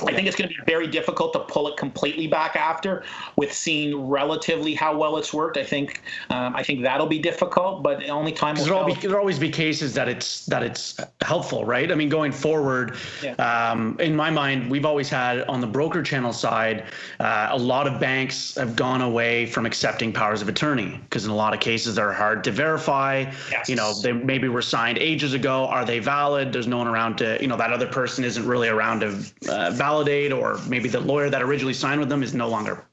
I 0.00 0.12
think 0.14 0.26
it's 0.26 0.36
going 0.36 0.48
to 0.48 0.54
be 0.54 0.62
very 0.66 0.86
difficult 0.86 1.34
to 1.34 1.40
pull 1.40 1.68
it 1.68 1.76
completely 1.76 2.26
back 2.26 2.56
after, 2.56 3.04
with 3.36 3.52
seeing 3.52 4.08
relatively 4.08 4.74
how 4.74 4.96
well 4.96 5.18
it's 5.18 5.34
worked. 5.34 5.58
I 5.58 5.64
think 5.64 6.02
um, 6.30 6.56
I 6.56 6.62
think 6.62 6.82
that'll 6.82 7.06
be 7.06 7.18
difficult, 7.18 7.82
but 7.82 8.08
only 8.08 8.32
time 8.32 8.56
will 8.56 8.64
tell. 8.64 8.86
be, 8.86 8.94
there'll 8.94 9.18
always 9.18 9.38
be 9.38 9.50
cases 9.50 9.92
that 9.94 10.08
it's 10.08 10.46
that 10.46 10.62
it's 10.62 10.98
helpful, 11.20 11.64
right? 11.66 11.92
I 11.92 11.94
mean, 11.94 12.08
going 12.08 12.32
forward, 12.32 12.96
Yeah. 13.22 13.34
um, 13.34 13.96
in 14.00 14.16
my 14.16 14.30
mind, 14.30 14.70
we've 14.70 14.86
always 14.86 15.10
had 15.10 15.42
on 15.42 15.60
the 15.60 15.66
broker 15.66 16.02
channel 16.02 16.32
side, 16.32 16.84
uh, 17.20 17.48
a 17.50 17.58
lot 17.58 17.86
of 17.86 18.00
banks 18.00 18.54
have 18.56 18.74
gone 18.74 19.02
away 19.02 19.44
from 19.46 19.66
accepting 19.66 20.10
powers 20.12 20.40
of 20.40 20.48
attorney 20.48 21.00
because 21.04 21.26
in 21.26 21.30
a 21.30 21.36
lot 21.36 21.52
of 21.52 21.60
cases 21.60 21.96
they're 21.96 22.12
hard 22.12 22.42
to 22.44 22.50
verify. 22.50 23.30
Yes. 23.50 23.68
You 23.68 23.76
know, 23.76 23.92
they 24.02 24.12
maybe 24.12 24.48
were 24.48 24.62
signed 24.62 24.96
ages 24.98 25.34
ago. 25.34 25.66
Are 25.66 25.84
they 25.84 25.98
valid? 25.98 26.50
There's 26.52 26.66
no 26.66 26.78
one 26.78 26.88
around 26.88 27.18
to, 27.18 27.38
you 27.40 27.46
know, 27.46 27.58
that 27.58 27.72
other 27.72 27.86
person 27.86 28.24
isn't 28.24 28.46
really 28.46 28.68
around 28.68 29.00
to 29.00 29.52
uh, 29.52 29.70
validate, 29.86 30.32
or 30.32 30.58
maybe 30.74 30.88
the 30.88 31.00
lawyer 31.00 31.28
that 31.30 31.42
originally 31.42 31.74
signed 31.74 32.00
with 32.00 32.08
them 32.08 32.22
is 32.22 32.32
no 32.34 32.48
longer 32.48 32.84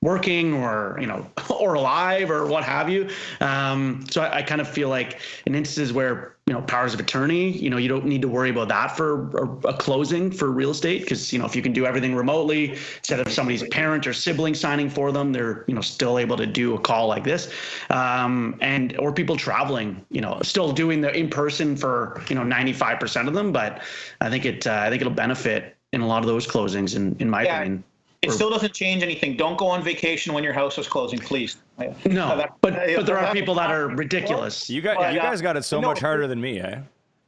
working 0.00 0.52
or 0.52 0.98
you 1.00 1.06
know 1.06 1.26
or 1.50 1.74
alive 1.74 2.30
or 2.30 2.46
what 2.46 2.64
have 2.64 2.88
you. 2.88 3.08
Um, 3.40 4.04
so 4.10 4.22
I, 4.22 4.38
I 4.38 4.42
kind 4.42 4.60
of 4.60 4.68
feel 4.68 4.88
like 4.88 5.20
in 5.46 5.54
instances 5.54 5.92
where 5.92 6.36
you 6.46 6.52
know 6.52 6.60
powers 6.62 6.92
of 6.92 6.98
attorney 6.98 7.56
you 7.56 7.70
know 7.70 7.76
you 7.76 7.88
don't 7.88 8.04
need 8.04 8.20
to 8.22 8.28
worry 8.28 8.50
about 8.50 8.68
that 8.68 8.96
for 8.96 9.30
a, 9.44 9.68
a 9.68 9.74
closing 9.74 10.30
for 10.30 10.50
real 10.50 10.70
estate 10.70 11.02
because 11.02 11.32
you 11.32 11.38
know 11.38 11.44
if 11.44 11.54
you 11.54 11.62
can 11.62 11.72
do 11.72 11.86
everything 11.86 12.16
remotely 12.16 12.70
instead 12.70 13.20
of 13.20 13.32
somebody's 13.32 13.62
parent 13.68 14.08
or 14.08 14.12
sibling 14.12 14.54
signing 14.54 14.90
for 14.90 15.12
them 15.12 15.32
they're 15.32 15.64
you 15.68 15.74
know 15.74 15.80
still 15.80 16.18
able 16.18 16.36
to 16.36 16.46
do 16.46 16.74
a 16.74 16.80
call 16.80 17.06
like 17.06 17.24
this. 17.24 17.52
Um, 17.90 18.56
and 18.60 18.96
or 18.98 19.12
people 19.12 19.36
traveling 19.36 20.04
you 20.10 20.20
know 20.20 20.40
still 20.42 20.72
doing 20.72 21.00
the 21.00 21.16
in 21.16 21.30
person 21.30 21.76
for 21.76 22.20
you 22.28 22.34
know 22.34 22.42
95% 22.42 23.28
of 23.28 23.34
them 23.34 23.52
but 23.52 23.82
i 24.20 24.28
think 24.28 24.44
it 24.44 24.66
uh, 24.66 24.82
i 24.84 24.90
think 24.90 25.00
it'll 25.00 25.12
benefit 25.12 25.76
in 25.92 26.00
a 26.00 26.06
lot 26.06 26.22
of 26.22 26.26
those 26.28 26.46
closings 26.46 26.96
in, 26.96 27.16
in 27.18 27.28
my 27.28 27.44
Yeah. 27.44 27.60
opinion 27.60 27.84
It 28.22 28.30
still 28.30 28.50
doesn't 28.50 28.72
change 28.72 29.02
anything. 29.02 29.36
Don't 29.36 29.58
go 29.58 29.66
on 29.66 29.82
vacation 29.82 30.32
when 30.32 30.44
your 30.44 30.52
house 30.52 30.78
is 30.78 30.86
closing, 30.86 31.18
please. 31.18 31.56
No, 31.78 32.36
that- 32.36 32.52
but 32.60 32.74
but 32.96 33.04
there 33.06 33.18
are 33.18 33.32
people 33.32 33.54
that 33.56 33.70
are 33.70 33.88
ridiculous. 33.88 34.70
You 34.70 34.80
guys, 34.80 34.96
Well, 34.98 35.12
you 35.12 35.20
guys 35.20 35.40
got 35.40 35.56
it 35.56 35.64
so 35.64 35.80
No, 35.80 35.88
much 35.88 35.98
harder 36.00 36.26
than 36.28 36.40
me, 36.40 36.60
eh? 36.60 36.78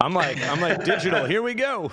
I'm 0.01 0.13
like, 0.15 0.41
I'm 0.49 0.61
like 0.61 0.85
digital. 0.95 1.25
Here 1.25 1.43
we 1.43 1.55
go. 1.55 1.91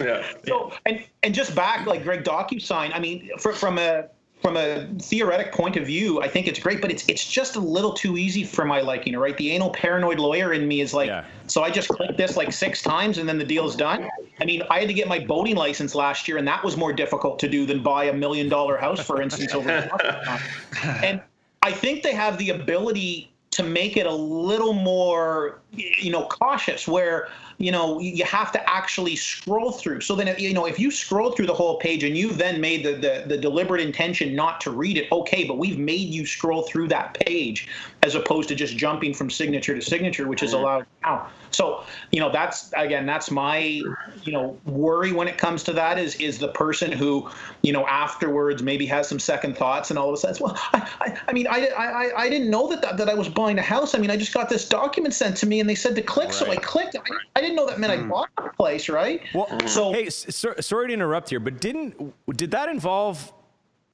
Yeah. 0.00 0.22
So 0.46 0.72
and 0.86 1.04
and 1.22 1.34
just 1.34 1.54
back 1.54 1.86
like 1.86 2.02
Greg 2.04 2.24
DocuSign. 2.24 2.90
I 2.94 2.98
mean, 2.98 3.30
for, 3.38 3.52
from 3.52 3.78
a 3.78 4.06
from 4.42 4.56
a 4.56 4.86
theoretic 5.00 5.52
point 5.52 5.76
of 5.76 5.86
view, 5.86 6.20
I 6.20 6.28
think 6.28 6.46
it's 6.46 6.58
great, 6.58 6.80
but 6.80 6.90
it's 6.90 7.08
it's 7.08 7.26
just 7.26 7.56
a 7.56 7.60
little 7.60 7.92
too 7.92 8.16
easy 8.16 8.44
for 8.44 8.64
my 8.64 8.80
liking. 8.80 9.16
Right, 9.16 9.36
the 9.36 9.50
anal 9.50 9.70
paranoid 9.70 10.18
lawyer 10.18 10.52
in 10.52 10.68
me 10.68 10.80
is 10.80 10.92
like, 10.92 11.08
Yeah. 11.08 11.24
so 11.46 11.62
I 11.62 11.70
just 11.70 11.88
click 11.88 12.16
this 12.16 12.36
like 12.36 12.52
six 12.52 12.82
times 12.82 13.18
and 13.18 13.28
then 13.28 13.38
the 13.38 13.44
deal's 13.44 13.74
done. 13.76 14.08
I 14.40 14.44
mean, 14.44 14.62
I 14.70 14.80
had 14.80 14.88
to 14.88 14.94
get 14.94 15.08
my 15.08 15.18
boating 15.18 15.56
license 15.56 15.94
last 15.94 16.28
year, 16.28 16.36
and 16.36 16.46
that 16.46 16.62
was 16.62 16.76
more 16.76 16.92
difficult 16.92 17.38
to 17.40 17.48
do 17.48 17.64
than 17.64 17.82
buy 17.82 18.04
a 18.04 18.12
million 18.12 18.48
dollar 18.48 18.76
house, 18.76 19.00
for 19.00 19.22
instance, 19.22 19.54
over 19.54 19.66
the 19.66 20.40
And 21.02 21.22
I 21.62 21.72
think 21.72 22.02
they 22.02 22.14
have 22.14 22.36
the 22.36 22.50
ability 22.50 23.32
to 23.52 23.62
make 23.62 23.96
it 23.96 24.06
a 24.06 24.12
little 24.14 24.74
more, 24.74 25.60
you 25.72 26.10
know, 26.10 26.26
cautious 26.26 26.86
where, 26.86 27.28
you 27.58 27.72
know, 27.72 27.98
you 28.00 28.24
have 28.24 28.52
to 28.52 28.70
actually 28.70 29.16
scroll 29.16 29.72
through. 29.72 30.00
So 30.02 30.14
then, 30.14 30.34
you 30.38 30.52
know, 30.52 30.66
if 30.66 30.78
you 30.78 30.90
scroll 30.90 31.32
through 31.32 31.46
the 31.46 31.54
whole 31.54 31.78
page 31.78 32.04
and 32.04 32.16
you've 32.16 32.36
then 32.36 32.60
made 32.60 32.84
the, 32.84 32.92
the, 32.92 33.24
the 33.26 33.38
deliberate 33.38 33.80
intention 33.80 34.34
not 34.34 34.60
to 34.62 34.70
read 34.70 34.98
it, 34.98 35.10
okay, 35.10 35.44
but 35.44 35.56
we've 35.56 35.78
made 35.78 36.08
you 36.08 36.26
scroll 36.26 36.62
through 36.62 36.88
that 36.88 37.14
page 37.14 37.68
as 38.02 38.14
opposed 38.14 38.48
to 38.48 38.54
just 38.54 38.76
jumping 38.76 39.14
from 39.14 39.30
signature 39.30 39.74
to 39.74 39.80
signature, 39.80 40.28
which 40.28 40.42
is 40.42 40.52
allowed 40.52 40.86
now. 41.02 41.28
So, 41.50 41.84
you 42.12 42.20
know, 42.20 42.30
that's 42.30 42.72
again, 42.76 43.06
that's 43.06 43.30
my, 43.30 43.56
you 43.56 44.32
know, 44.32 44.58
worry 44.66 45.12
when 45.12 45.26
it 45.26 45.38
comes 45.38 45.62
to 45.64 45.72
that 45.72 45.98
is 45.98 46.14
is 46.16 46.38
the 46.38 46.48
person 46.48 46.92
who, 46.92 47.30
you 47.62 47.72
know, 47.72 47.86
afterwards 47.86 48.62
maybe 48.62 48.84
has 48.86 49.08
some 49.08 49.18
second 49.18 49.56
thoughts 49.56 49.90
and 49.90 49.98
all 49.98 50.08
of 50.08 50.14
a 50.14 50.16
sudden, 50.18 50.36
well, 50.40 50.58
I, 50.74 50.90
I, 51.00 51.18
I 51.28 51.32
mean, 51.32 51.46
I, 51.48 51.68
I, 51.68 52.22
I 52.24 52.28
didn't 52.28 52.50
know 52.50 52.68
that, 52.68 52.82
that 52.82 52.98
that 52.98 53.08
I 53.08 53.14
was 53.14 53.28
buying 53.28 53.58
a 53.58 53.62
house. 53.62 53.94
I 53.94 53.98
mean, 53.98 54.10
I 54.10 54.16
just 54.16 54.34
got 54.34 54.50
this 54.50 54.68
document 54.68 55.14
sent 55.14 55.36
to 55.38 55.46
me 55.46 55.60
and 55.60 55.68
they 55.68 55.74
said 55.74 55.94
to 55.96 56.02
click, 56.02 56.32
so 56.32 56.50
I 56.50 56.56
clicked. 56.56 56.96
I, 56.96 57.00
I 57.36 57.40
didn't 57.46 57.56
know 57.56 57.66
that 57.66 57.78
meant 57.80 57.92
I 57.92 58.02
bought 58.06 58.28
the 58.36 58.50
place, 58.56 58.88
right? 58.88 59.22
Well, 59.34 59.48
So- 59.66 59.92
hey, 59.92 60.10
so, 60.10 60.54
sorry 60.60 60.88
to 60.88 60.92
interrupt 60.94 61.30
here, 61.30 61.40
but 61.40 61.60
didn't 61.60 62.14
did 62.36 62.50
that 62.52 62.68
involve 62.68 63.32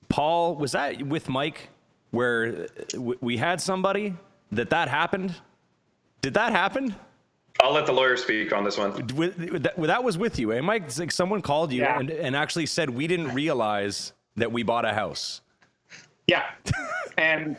Paul? 0.08 0.56
Was 0.56 0.72
that 0.72 1.02
with 1.06 1.28
Mike, 1.28 1.68
where 2.10 2.66
uh, 2.94 3.00
we 3.20 3.36
had 3.36 3.60
somebody 3.60 4.14
that 4.52 4.70
that 4.70 4.88
happened? 4.88 5.34
Did 6.20 6.34
that 6.34 6.52
happen? 6.52 6.94
I'll 7.60 7.72
let 7.72 7.86
the 7.86 7.92
lawyer 7.92 8.16
speak 8.16 8.52
on 8.52 8.64
this 8.64 8.78
one. 8.78 8.92
With, 9.14 9.36
with 9.38 9.62
that, 9.64 9.76
that 9.76 10.02
was 10.04 10.16
with 10.16 10.38
you, 10.38 10.52
eh, 10.52 10.60
Mike? 10.60 10.96
Like 10.98 11.12
someone 11.12 11.42
called 11.42 11.72
you 11.72 11.82
Yeah. 11.82 11.98
and, 11.98 12.10
and 12.10 12.34
actually 12.36 12.66
said 12.66 12.88
we 12.90 13.06
didn't 13.06 13.32
realize 13.34 14.12
that 14.36 14.50
we 14.50 14.62
bought 14.62 14.84
a 14.84 14.92
house. 14.94 15.42
Yeah, 16.26 16.44
and 17.18 17.56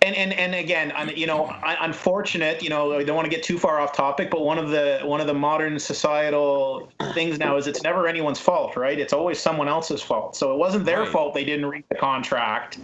and 0.00 0.16
and 0.16 0.32
and 0.32 0.54
again, 0.54 0.92
you 1.14 1.26
know, 1.26 1.54
unfortunate. 1.62 2.62
You 2.62 2.70
know, 2.70 2.94
I 2.94 3.04
don't 3.04 3.16
want 3.16 3.26
to 3.26 3.30
get 3.30 3.42
too 3.44 3.58
far 3.58 3.80
off 3.80 3.92
topic, 3.92 4.30
but 4.30 4.42
one 4.44 4.58
of 4.58 4.70
the 4.70 5.00
one 5.04 5.20
of 5.20 5.26
the 5.26 5.34
modern 5.34 5.78
societal 5.78 6.90
things 7.14 7.38
now 7.38 7.56
is 7.56 7.66
it's 7.66 7.82
never 7.82 8.06
anyone's 8.06 8.40
fault, 8.40 8.76
right? 8.76 8.98
It's 8.98 9.12
always 9.12 9.38
someone 9.38 9.68
else's 9.68 10.02
fault. 10.02 10.36
So 10.36 10.52
it 10.52 10.58
wasn't 10.58 10.84
their 10.84 11.00
Right. 11.00 11.08
fault 11.12 11.34
they 11.34 11.44
didn't 11.44 11.66
read 11.66 11.84
the 11.88 11.96
contract. 11.96 12.78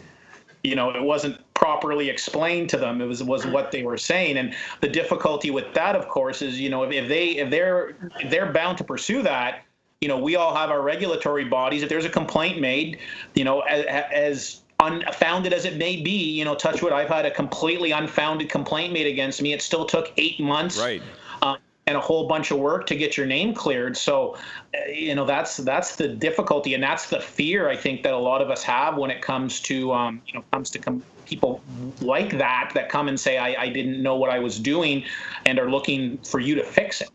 You 0.65 0.75
know, 0.75 0.91
it 0.91 1.03
wasn't 1.03 1.39
properly 1.55 2.09
explained 2.09 2.69
to 2.71 2.77
them. 2.77 3.01
It 3.01 3.07
was 3.07 3.23
was 3.23 3.47
what 3.47 3.71
they 3.71 3.83
were 3.85 3.97
saying, 3.97 4.37
and 4.37 4.55
the 4.81 4.89
difficulty 4.89 5.51
with 5.51 5.73
that, 5.75 5.97
of 5.97 6.09
course, 6.09 6.43
is 6.43 6.61
you 6.61 6.69
know 6.69 6.83
if, 6.83 6.93
if 6.93 7.09
they 7.09 7.29
if 7.29 7.51
they're 7.51 7.97
if 8.21 8.31
they're 8.31 8.53
bound 8.53 8.79
to 8.79 8.85
pursue 8.85 9.23
that. 9.23 9.63
You 10.01 10.07
know, 10.07 10.17
we 10.19 10.37
all 10.37 10.55
have 10.55 10.71
our 10.71 10.81
regulatory 10.81 11.45
bodies. 11.45 11.83
If 11.83 11.89
there's 11.89 12.05
a 12.05 12.09
complaint 12.09 12.61
made, 12.61 12.99
you 13.35 13.43
know, 13.43 13.63
as, 13.63 13.85
as 14.13 14.61
unfounded 14.81 15.53
as 15.53 15.65
it 15.65 15.77
may 15.77 16.01
be, 16.01 16.31
you 16.31 16.45
know, 16.45 16.55
Touchwood, 16.55 16.93
I've 16.93 17.09
had 17.09 17.27
a 17.27 17.31
completely 17.31 17.91
unfounded 17.91 18.49
complaint 18.49 18.93
made 18.93 19.07
against 19.07 19.43
me. 19.43 19.53
It 19.53 19.63
still 19.63 19.85
took 19.85 20.13
eight 20.17 20.39
months, 20.39 20.79
Right. 20.79 21.03
uh, 21.43 21.57
and 21.87 21.97
a 21.97 22.01
whole 22.01 22.29
bunch 22.29 22.51
of 22.51 22.59
work 22.59 22.87
to 22.87 22.95
get 22.95 23.17
your 23.17 23.27
name 23.27 23.55
cleared. 23.55 23.97
So, 23.97 24.37
uh, 24.75 24.91
you 24.93 25.15
know, 25.15 25.25
that's 25.25 25.57
that's 25.57 25.97
the 25.97 26.07
difficulty, 26.07 26.75
and 26.75 26.83
that's 26.83 27.09
the 27.09 27.19
fear 27.19 27.69
I 27.69 27.77
think 27.77 28.03
that 28.03 28.13
a 28.13 28.19
lot 28.19 28.41
of 28.41 28.51
us 28.51 28.63
have 28.63 28.97
when 28.97 29.11
it 29.11 29.23
comes 29.23 29.61
to, 29.63 29.93
um, 29.93 30.23
you 30.27 30.35
know, 30.35 30.45
comes 30.53 30.71
to 30.71 30.79
com- 30.79 31.03
people 31.25 31.63
like 32.01 32.37
that 32.39 32.71
that 32.75 32.89
come 32.89 33.09
and 33.09 33.19
say, 33.19 33.39
I, 33.39 33.63
I 33.63 33.69
didn't 33.69 34.03
know 34.03 34.17
what 34.17 34.31
I 34.31 34.39
was 34.39 34.59
doing, 34.61 35.05
and 35.47 35.59
are 35.59 35.71
looking 35.71 36.19
for 36.19 36.41
you 36.41 36.55
to 36.55 36.63
fix 36.63 37.01
it. 37.01 37.09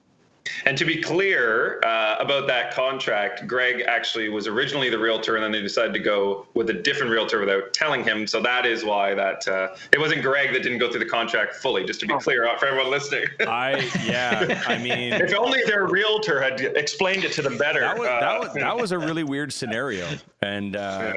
And 0.65 0.77
to 0.77 0.85
be 0.85 1.01
clear 1.01 1.79
uh, 1.83 2.17
about 2.19 2.47
that 2.47 2.73
contract, 2.73 3.47
Greg 3.47 3.81
actually 3.87 4.29
was 4.29 4.47
originally 4.47 4.89
the 4.89 4.99
realtor, 4.99 5.35
and 5.35 5.43
then 5.43 5.51
they 5.51 5.61
decided 5.61 5.93
to 5.93 5.99
go 5.99 6.47
with 6.53 6.69
a 6.69 6.73
different 6.73 7.11
realtor 7.11 7.39
without 7.39 7.73
telling 7.73 8.03
him. 8.03 8.27
So 8.27 8.41
that 8.41 8.65
is 8.65 8.83
why 8.83 9.13
that 9.15 9.47
uh, 9.47 9.75
it 9.91 9.99
wasn't 9.99 10.21
Greg 10.21 10.53
that 10.53 10.63
didn't 10.63 10.79
go 10.79 10.89
through 10.89 10.99
the 10.99 11.09
contract 11.09 11.55
fully. 11.55 11.85
Just 11.85 11.99
to 12.01 12.07
be 12.07 12.17
clear 12.17 12.47
uh, 12.47 12.57
for 12.57 12.67
everyone 12.67 12.91
listening. 12.91 13.25
I 13.41 13.89
yeah, 14.05 14.63
I 14.67 14.77
mean 14.77 15.13
if 15.13 15.33
only 15.33 15.63
their 15.65 15.87
realtor 15.87 16.41
had 16.41 16.59
explained 16.59 17.23
it 17.23 17.31
to 17.33 17.41
them 17.41 17.57
better. 17.57 17.81
that 17.81 17.97
was 17.97 18.07
that 18.07 18.23
Uh, 18.23 18.39
was 18.39 18.53
that 18.53 18.77
was 18.77 18.91
a 18.91 18.99
really 18.99 19.23
weird 19.23 19.53
scenario, 19.53 20.07
and 20.41 20.75
uh, 20.75 21.13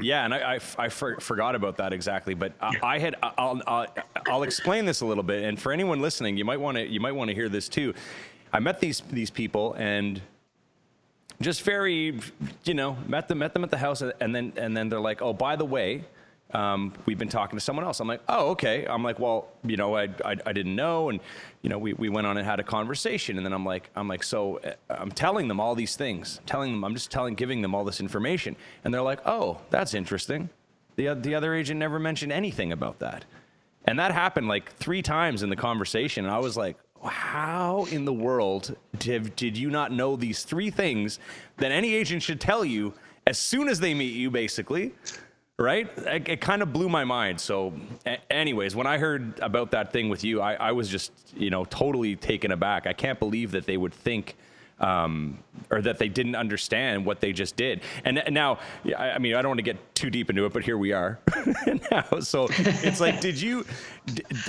yeah, 0.00 0.24
and 0.24 0.34
I 0.34 0.54
I, 0.54 0.60
I 0.78 0.88
for, 0.88 1.18
forgot 1.20 1.54
about 1.54 1.76
that 1.78 1.92
exactly. 1.92 2.34
But 2.34 2.52
I, 2.60 2.76
I 2.82 2.98
had 2.98 3.16
I'll, 3.22 3.60
I'll 3.66 3.86
I'll 4.26 4.42
explain 4.42 4.84
this 4.84 5.00
a 5.00 5.06
little 5.06 5.24
bit, 5.24 5.44
and 5.44 5.60
for 5.60 5.72
anyone 5.72 6.00
listening, 6.00 6.36
you 6.36 6.44
might 6.44 6.60
want 6.60 6.76
to 6.76 6.86
you 6.86 7.00
might 7.00 7.12
want 7.12 7.28
to 7.28 7.34
hear 7.34 7.48
this 7.48 7.68
too. 7.68 7.94
I 8.52 8.60
met 8.60 8.80
these 8.80 9.02
these 9.10 9.30
people 9.30 9.74
and 9.74 10.20
just 11.40 11.62
very, 11.62 12.18
you 12.64 12.74
know, 12.74 12.96
met 13.06 13.28
them 13.28 13.38
met 13.38 13.54
them 13.54 13.64
at 13.64 13.70
the 13.70 13.78
house, 13.78 14.02
and 14.02 14.34
then 14.34 14.52
and 14.56 14.76
then 14.76 14.88
they're 14.88 15.00
like, 15.00 15.22
oh, 15.22 15.32
by 15.32 15.56
the 15.56 15.64
way. 15.64 16.04
Um, 16.54 16.94
we've 17.04 17.18
been 17.18 17.28
talking 17.28 17.58
to 17.58 17.62
someone 17.62 17.84
else. 17.84 18.00
I'm 18.00 18.08
like, 18.08 18.22
oh, 18.26 18.52
okay. 18.52 18.86
I'm 18.86 19.02
like, 19.04 19.18
well, 19.18 19.48
you 19.64 19.76
know, 19.76 19.94
I, 19.94 20.04
I, 20.24 20.34
I 20.46 20.52
didn't 20.54 20.74
know. 20.74 21.10
And, 21.10 21.20
you 21.60 21.68
know, 21.68 21.76
we, 21.76 21.92
we 21.92 22.08
went 22.08 22.26
on 22.26 22.38
and 22.38 22.46
had 22.46 22.58
a 22.58 22.62
conversation. 22.62 23.36
And 23.36 23.44
then 23.44 23.52
I'm 23.52 23.66
like, 23.66 23.90
I'm 23.94 24.08
like, 24.08 24.22
so 24.22 24.56
uh, 24.60 24.72
I'm 24.88 25.12
telling 25.12 25.46
them 25.48 25.60
all 25.60 25.74
these 25.74 25.94
things, 25.94 26.40
telling 26.46 26.72
them, 26.72 26.84
I'm 26.86 26.94
just 26.94 27.10
telling, 27.10 27.34
giving 27.34 27.60
them 27.60 27.74
all 27.74 27.84
this 27.84 28.00
information. 28.00 28.56
And 28.82 28.94
they're 28.94 29.02
like, 29.02 29.20
oh, 29.26 29.60
that's 29.68 29.92
interesting. 29.92 30.48
The, 30.96 31.12
the 31.12 31.34
other 31.34 31.54
agent 31.54 31.78
never 31.78 31.98
mentioned 31.98 32.32
anything 32.32 32.72
about 32.72 33.00
that. 33.00 33.26
And 33.84 33.98
that 33.98 34.12
happened 34.12 34.48
like 34.48 34.74
three 34.76 35.02
times 35.02 35.42
in 35.42 35.50
the 35.50 35.56
conversation. 35.56 36.24
And 36.24 36.32
I 36.32 36.38
was 36.38 36.56
like, 36.56 36.78
how 37.04 37.86
in 37.90 38.04
the 38.04 38.12
world 38.12 38.76
did, 38.98 39.34
did 39.36 39.56
you 39.56 39.70
not 39.70 39.92
know 39.92 40.16
these 40.16 40.42
three 40.42 40.70
things 40.70 41.18
that 41.58 41.70
any 41.70 41.94
agent 41.94 42.22
should 42.22 42.40
tell 42.40 42.64
you 42.64 42.94
as 43.26 43.38
soon 43.38 43.68
as 43.68 43.80
they 43.80 43.94
meet 43.94 44.14
you, 44.14 44.30
basically? 44.30 44.94
Right? 45.58 45.88
It, 45.98 46.28
it 46.28 46.40
kind 46.40 46.62
of 46.62 46.72
blew 46.72 46.88
my 46.88 47.04
mind. 47.04 47.40
So, 47.40 47.72
a- 48.06 48.32
anyways, 48.32 48.76
when 48.76 48.86
I 48.86 48.96
heard 48.98 49.40
about 49.40 49.72
that 49.72 49.92
thing 49.92 50.08
with 50.08 50.22
you, 50.22 50.40
I, 50.40 50.54
I 50.54 50.72
was 50.72 50.88
just, 50.88 51.10
you 51.36 51.50
know, 51.50 51.64
totally 51.64 52.14
taken 52.14 52.52
aback. 52.52 52.86
I 52.86 52.92
can't 52.92 53.18
believe 53.18 53.50
that 53.50 53.66
they 53.66 53.76
would 53.76 53.92
think 53.92 54.36
um, 54.80 55.38
or 55.70 55.82
that 55.82 55.98
they 55.98 56.08
didn't 56.08 56.34
understand 56.34 57.04
what 57.04 57.20
they 57.20 57.32
just 57.32 57.56
did. 57.56 57.80
And 58.04 58.22
now, 58.30 58.58
I 58.96 59.10
I 59.12 59.18
mean, 59.18 59.34
I 59.34 59.42
don't 59.42 59.50
want 59.50 59.58
to 59.58 59.62
get 59.62 59.94
too 59.94 60.10
deep 60.10 60.30
into 60.30 60.44
it, 60.44 60.52
but 60.52 60.64
here 60.64 60.78
we 60.78 60.92
are 60.92 61.18
now. 61.90 62.20
So 62.20 62.48
it's 62.50 63.00
like, 63.00 63.20
did 63.20 63.40
you, 63.40 63.64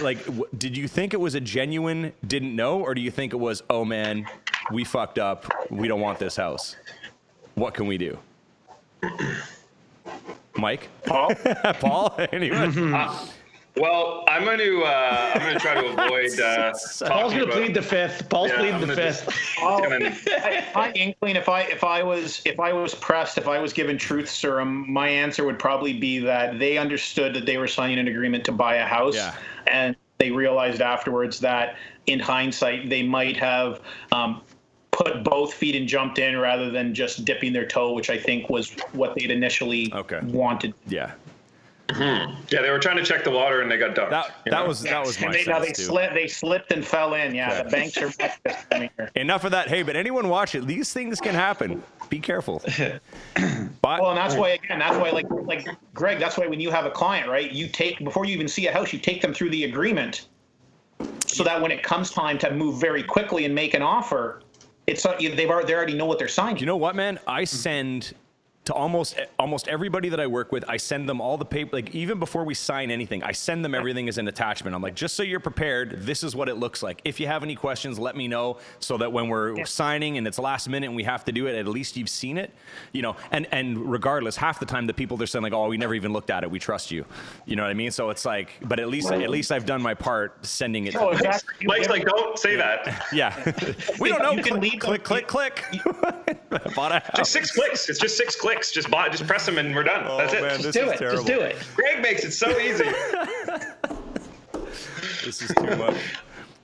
like, 0.01 0.19
did 0.57 0.77
you 0.77 0.87
think 0.87 1.13
it 1.13 1.19
was 1.19 1.35
a 1.35 1.39
genuine 1.39 2.13
didn't 2.27 2.55
know, 2.55 2.79
or 2.79 2.93
do 2.93 3.01
you 3.01 3.11
think 3.11 3.33
it 3.33 3.37
was, 3.37 3.63
oh 3.69 3.83
man, 3.83 4.27
we 4.71 4.83
fucked 4.83 5.19
up, 5.19 5.51
we 5.69 5.87
don't 5.87 6.01
want 6.01 6.19
this 6.19 6.35
house? 6.35 6.75
What 7.55 7.73
can 7.73 7.87
we 7.87 7.97
do? 7.97 8.17
Mike, 10.55 10.89
Paul? 11.05 11.33
Paul, 11.79 12.15
anyone? 12.31 12.93
Well, 13.79 14.23
I'm 14.27 14.43
going 14.43 14.57
to 14.59 14.83
uh, 14.83 15.31
I'm 15.35 15.41
going 15.41 15.53
to 15.53 15.59
try 15.59 15.73
to 15.75 15.87
avoid. 16.05 16.39
Uh, 16.39 16.73
Paul's 17.07 17.33
going 17.33 17.47
to 17.47 17.51
plead 17.51 17.73
the 17.73 17.81
fifth. 17.81 18.29
Paul's 18.29 18.49
Yeah, 18.51 18.57
pleading 18.57 18.75
I'm 18.75 18.87
the 18.87 18.95
fifth. 18.95 19.25
just- 19.25 19.37
Oh, 19.61 19.83
and 19.83 20.05
then- 20.05 20.17
I- 20.27 20.65
my 20.75 20.91
inkling, 20.93 21.35
if 21.35 21.49
I 21.49 21.61
if 21.61 21.83
I 21.83 22.03
was 22.03 22.41
if 22.45 22.59
I 22.59 22.73
was 22.73 22.95
pressed, 22.95 23.37
if 23.37 23.47
I 23.47 23.59
was 23.59 23.73
given 23.73 23.97
truth 23.97 24.29
serum, 24.29 24.91
my 24.91 25.07
answer 25.07 25.45
would 25.45 25.59
probably 25.59 25.93
be 25.93 26.19
that 26.19 26.59
they 26.59 26.77
understood 26.77 27.33
that 27.35 27.45
they 27.45 27.57
were 27.57 27.67
signing 27.67 27.99
an 27.99 28.07
agreement 28.07 28.43
to 28.45 28.51
buy 28.51 28.75
a 28.75 28.85
house, 28.85 29.15
Yeah. 29.15 29.33
and 29.67 29.95
they 30.19 30.31
realized 30.31 30.81
afterwards 30.81 31.39
that, 31.39 31.77
in 32.07 32.19
hindsight, 32.19 32.89
they 32.89 33.03
might 33.03 33.37
have. 33.37 33.81
Um, 34.11 34.41
Put 34.91 35.23
both 35.23 35.53
feet 35.53 35.75
and 35.77 35.87
jumped 35.87 36.19
in 36.19 36.35
rather 36.37 36.69
than 36.69 36.93
just 36.93 37.23
dipping 37.23 37.53
their 37.53 37.65
toe, 37.65 37.93
which 37.93 38.09
I 38.09 38.17
think 38.17 38.49
was 38.49 38.75
what 38.91 39.15
they'd 39.15 39.31
initially 39.31 39.89
Okay. 39.93 40.19
wanted. 40.23 40.73
yeah, 40.89 41.11
Mm-hmm. 41.89 42.35
yeah, 42.49 42.61
they 42.61 42.69
were 42.69 42.79
trying 42.79 42.97
to 42.97 43.03
check 43.03 43.23
the 43.23 43.31
water 43.31 43.61
and 43.61 43.71
they 43.71 43.77
got 43.77 43.95
dumped. 43.95 44.11
that 44.11 44.31
that 44.45 44.67
was 44.67 44.81
that 44.83 45.03
was 45.05 45.19
my 45.19 45.27
And 45.27 45.33
they, 45.35 45.43
now 45.45 45.59
they 45.59 45.67
sense 45.67 45.77
too. 45.79 45.83
slipped. 45.85 46.13
They 46.13 46.27
slipped 46.27 46.71
and 46.71 46.85
fell 46.85 47.15
in. 47.15 47.33
Yeah, 47.33 47.51
Okay. 47.51 47.63
the 47.63 47.69
banks 47.69 47.97
are. 47.97 48.11
coming 48.71 48.89
here. 48.97 49.11
Enough 49.15 49.43
of 49.45 49.51
that. 49.51 49.67
Hey, 49.69 49.81
but 49.83 49.95
anyone 49.95 50.29
watch 50.29 50.53
it? 50.55 50.65
These 50.67 50.93
things 50.93 51.19
can 51.19 51.33
happen. 51.33 51.81
Be 52.09 52.19
careful. 52.19 52.61
But 53.81 54.01
Well, 54.01 54.09
and 54.09 54.17
that's 54.17 54.35
why 54.35 54.49
again, 54.49 54.79
that's 54.79 54.97
why 54.97 55.09
like 55.11 55.25
like 55.29 55.67
Greg, 55.93 56.19
that's 56.19 56.37
why 56.37 56.47
when 56.47 56.59
you 56.59 56.69
have 56.69 56.85
a 56.85 56.91
client, 56.91 57.29
right, 57.29 57.49
you 57.51 57.67
take 57.67 57.97
before 58.03 58.25
you 58.25 58.33
even 58.33 58.47
see 58.47 58.67
a 58.67 58.73
house, 58.73 58.91
you 58.91 58.99
take 58.99 59.21
them 59.21 59.33
through 59.33 59.51
the 59.51 59.63
agreement, 59.63 60.27
so 61.25 61.43
that 61.43 61.61
when 61.61 61.71
it 61.71 61.81
comes 61.81 62.11
time 62.11 62.37
to 62.39 62.51
move 62.51 62.79
very 62.79 63.01
quickly 63.03 63.45
and 63.45 63.55
make 63.55 63.73
an 63.73 63.81
offer, 63.81 64.41
it's 64.85 65.05
not 65.05 65.19
they've 65.19 65.49
already 65.49 65.67
they 65.67 65.73
already 65.73 65.93
know 65.95 66.05
what 66.05 66.19
they're 66.19 66.27
signing. 66.27 66.57
You 66.57 66.65
know 66.65 66.77
what, 66.77 66.95
man? 66.95 67.19
I 67.25 67.45
send 67.45 68.13
to 68.69 68.73
almost 68.75 69.19
almost 69.39 69.67
everybody 69.67 70.09
that 70.09 70.19
I 70.19 70.27
work 70.27 70.51
with. 70.51 70.63
I 70.67 70.77
send 70.77 71.09
them 71.09 71.19
all 71.19 71.37
the 71.37 71.45
paper. 71.45 71.75
Like 71.75 71.95
even 71.95 72.19
before 72.19 72.43
we 72.43 72.53
sign 72.53 72.91
anything, 72.91 73.23
I 73.23 73.31
send 73.31 73.65
them 73.65 73.73
everything 73.73 74.07
as 74.07 74.19
an 74.19 74.27
attachment. 74.27 74.75
I'm 74.75 74.81
like, 74.83 74.93
just 74.93 75.15
so 75.15 75.23
you're 75.23 75.39
prepared. 75.39 76.03
This 76.05 76.23
is 76.23 76.35
what 76.35 76.47
it 76.49 76.55
looks 76.57 76.83
like. 76.83 77.01
If 77.03 77.19
you 77.19 77.25
have 77.25 77.41
any 77.41 77.55
questions, 77.55 77.97
let 77.97 78.15
me 78.15 78.27
know, 78.27 78.59
so 78.79 78.95
that 78.99 79.11
when 79.11 79.27
we're 79.27 79.65
signing 79.65 80.19
and 80.19 80.27
it's 80.27 80.37
last 80.37 80.69
minute 80.69 80.85
and 80.85 80.95
we 80.95 81.03
have 81.03 81.25
to 81.25 81.31
do 81.31 81.47
it, 81.47 81.55
at 81.57 81.67
least 81.67 81.97
you've 81.97 82.09
seen 82.09 82.37
it. 82.37 82.53
You 82.91 83.01
know, 83.01 83.15
and 83.31 83.47
and 83.51 83.91
regardless, 83.91 84.35
half 84.35 84.59
the 84.59 84.67
time 84.67 84.85
the 84.85 84.93
people 84.93 85.17
they're 85.17 85.25
saying 85.25 85.41
like, 85.41 85.53
oh, 85.53 85.67
we 85.67 85.77
never 85.77 85.95
even 85.95 86.13
looked 86.13 86.29
at 86.29 86.43
it. 86.43 86.51
We 86.51 86.59
trust 86.59 86.91
you. 86.91 87.05
You 87.47 87.55
know 87.55 87.63
what 87.63 87.71
I 87.71 87.73
mean? 87.73 87.89
So 87.89 88.11
it's 88.11 88.23
like, 88.25 88.51
but 88.61 88.79
at 88.79 88.87
least 88.87 89.11
at 89.11 89.29
least 89.31 89.51
I've 89.51 89.65
done 89.65 89.81
my 89.81 89.95
part 89.95 90.45
sending 90.45 90.85
it. 90.85 90.91
to 90.91 90.99
Oh, 91.01 91.05
them. 91.09 91.15
exactly. 91.25 91.55
You 91.61 91.67
Mike's 91.69 91.89
like, 91.89 92.05
don't 92.05 92.37
say 92.37 92.55
that. 92.55 93.07
Yeah, 93.13 93.33
we 93.99 94.09
don't 94.09 94.21
know. 94.21 94.31
You 94.33 94.43
can 94.43 94.59
click, 94.59 94.71
leave 94.73 94.79
click, 94.79 95.03
them- 95.03 95.25
click, 95.25 95.63
click. 95.63 96.75
Bought 96.75 96.91
a 96.91 96.99
house. 96.99 97.15
Just 97.15 97.31
six 97.31 97.51
clicks. 97.51 97.89
It's 97.89 97.97
just 97.99 98.17
six 98.17 98.35
clicks. 98.35 98.58
Just 98.71 98.89
buy, 98.91 99.09
just 99.09 99.25
press 99.27 99.45
them 99.45 99.57
and 99.57 99.73
we're 99.75 99.83
done. 99.83 100.05
Oh, 100.07 100.17
That's 100.17 100.33
it. 100.33 100.41
man, 100.41 100.61
Just 100.61 100.73
do 100.77 100.89
it. 100.89 100.97
terrible. 100.97 101.23
Just 101.23 101.27
do 101.27 101.39
it. 101.41 101.55
Greg 101.75 102.01
makes 102.01 102.23
it 102.23 102.31
so 102.31 102.57
easy. 102.59 102.85
This 105.25 105.41
is 105.41 105.51
too 105.55 105.75
much. 105.75 105.95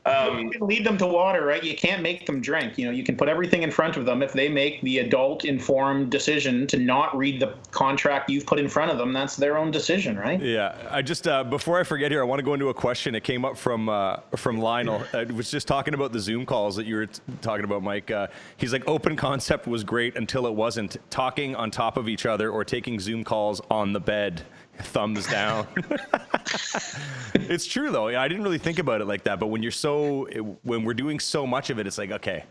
Um, 0.06 0.40
you 0.40 0.52
can 0.52 0.68
lead 0.68 0.86
them 0.86 0.98
to 1.00 1.08
water, 1.08 1.44
right? 1.46 1.64
You 1.64 1.76
can't 1.76 2.04
make 2.04 2.28
them 2.28 2.40
drink. 2.40 2.78
You 2.78 2.86
know, 2.86 2.92
you 2.92 3.04
can 3.04 3.18
put 3.18 3.28
everything 3.28 3.64
in 3.64 3.72
front 3.72 3.98
of 3.98 4.06
them. 4.06 4.22
If 4.22 4.34
they 4.34 4.48
make 4.48 4.80
the 4.82 5.00
adult 5.00 5.46
informed 5.46 6.12
decision 6.12 6.68
to 6.68 6.78
not 6.78 7.18
read 7.18 7.40
the 7.40 7.56
contract 7.72 8.30
you've 8.30 8.46
put 8.46 8.60
in 8.60 8.70
front 8.70 8.92
of 8.92 9.00
them, 9.00 9.14
that's 9.14 9.36
their 9.36 9.58
own 9.58 9.72
decision, 9.72 10.16
right? 10.18 10.40
Yeah, 10.40 10.76
I 10.92 11.02
just 11.02 11.28
uh, 11.28 11.44
before 11.44 11.80
I 11.80 11.84
forget 11.84 12.12
here, 12.12 12.22
I 12.22 12.24
want 12.24 12.38
to 12.40 12.44
go 12.44 12.54
into 12.54 12.70
a 12.70 12.74
question. 12.74 13.16
It 13.16 13.24
came 13.24 13.44
up 13.44 13.58
from 13.58 13.90
uh, 13.90 14.18
from 14.36 14.60
Lionel. 14.60 15.04
I 15.14 15.24
was 15.24 15.50
just 15.50 15.68
talking 15.68 15.96
about 15.96 16.12
the 16.12 16.20
Zoom 16.20 16.46
calls 16.46 16.76
that 16.76 16.86
you 16.86 16.98
were 16.98 17.08
t- 17.08 17.20
talking 17.42 17.66
about, 17.66 17.82
Mike. 17.82 18.12
Uh, 18.12 18.28
he's 18.58 18.74
like, 18.74 18.88
open 18.88 19.16
concept 19.16 19.66
was 19.66 19.84
great 19.84 20.16
until 20.18 20.46
it 20.46 20.54
wasn't. 20.54 20.98
Talking 21.10 21.56
on 21.56 21.72
top 21.72 21.98
of 21.98 22.08
each 22.08 22.28
other 22.28 22.52
or 22.52 22.64
taking 22.64 23.00
Zoom 23.00 23.24
calls 23.24 23.60
on 23.72 23.94
the 23.94 24.00
bed. 24.00 24.44
Thumbs 24.80 25.28
down. 25.28 25.68
it's 27.34 27.66
true 27.66 27.92
though. 27.92 28.08
I 28.08 28.28
didn't 28.28 28.44
really 28.44 28.58
think 28.58 28.80
about 28.80 29.02
it 29.02 29.06
like 29.06 29.24
that, 29.24 29.40
but 29.40 29.48
when 29.48 29.64
you're 29.64 29.72
so 29.72 30.28
when 30.64 30.84
we're 30.84 30.94
doing 30.94 31.20
so 31.20 31.48
much 31.48 31.70
of 31.70 31.80
it, 31.80 31.88
it's 31.88 31.98
like 31.98 32.12
okay, 32.12 32.44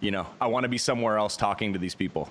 you 0.00 0.10
know, 0.10 0.26
I 0.40 0.46
want 0.46 0.64
to 0.64 0.68
be 0.68 0.78
somewhere 0.78 1.18
else 1.18 1.36
talking 1.36 1.72
to 1.72 1.78
these 1.78 1.94
people, 1.94 2.30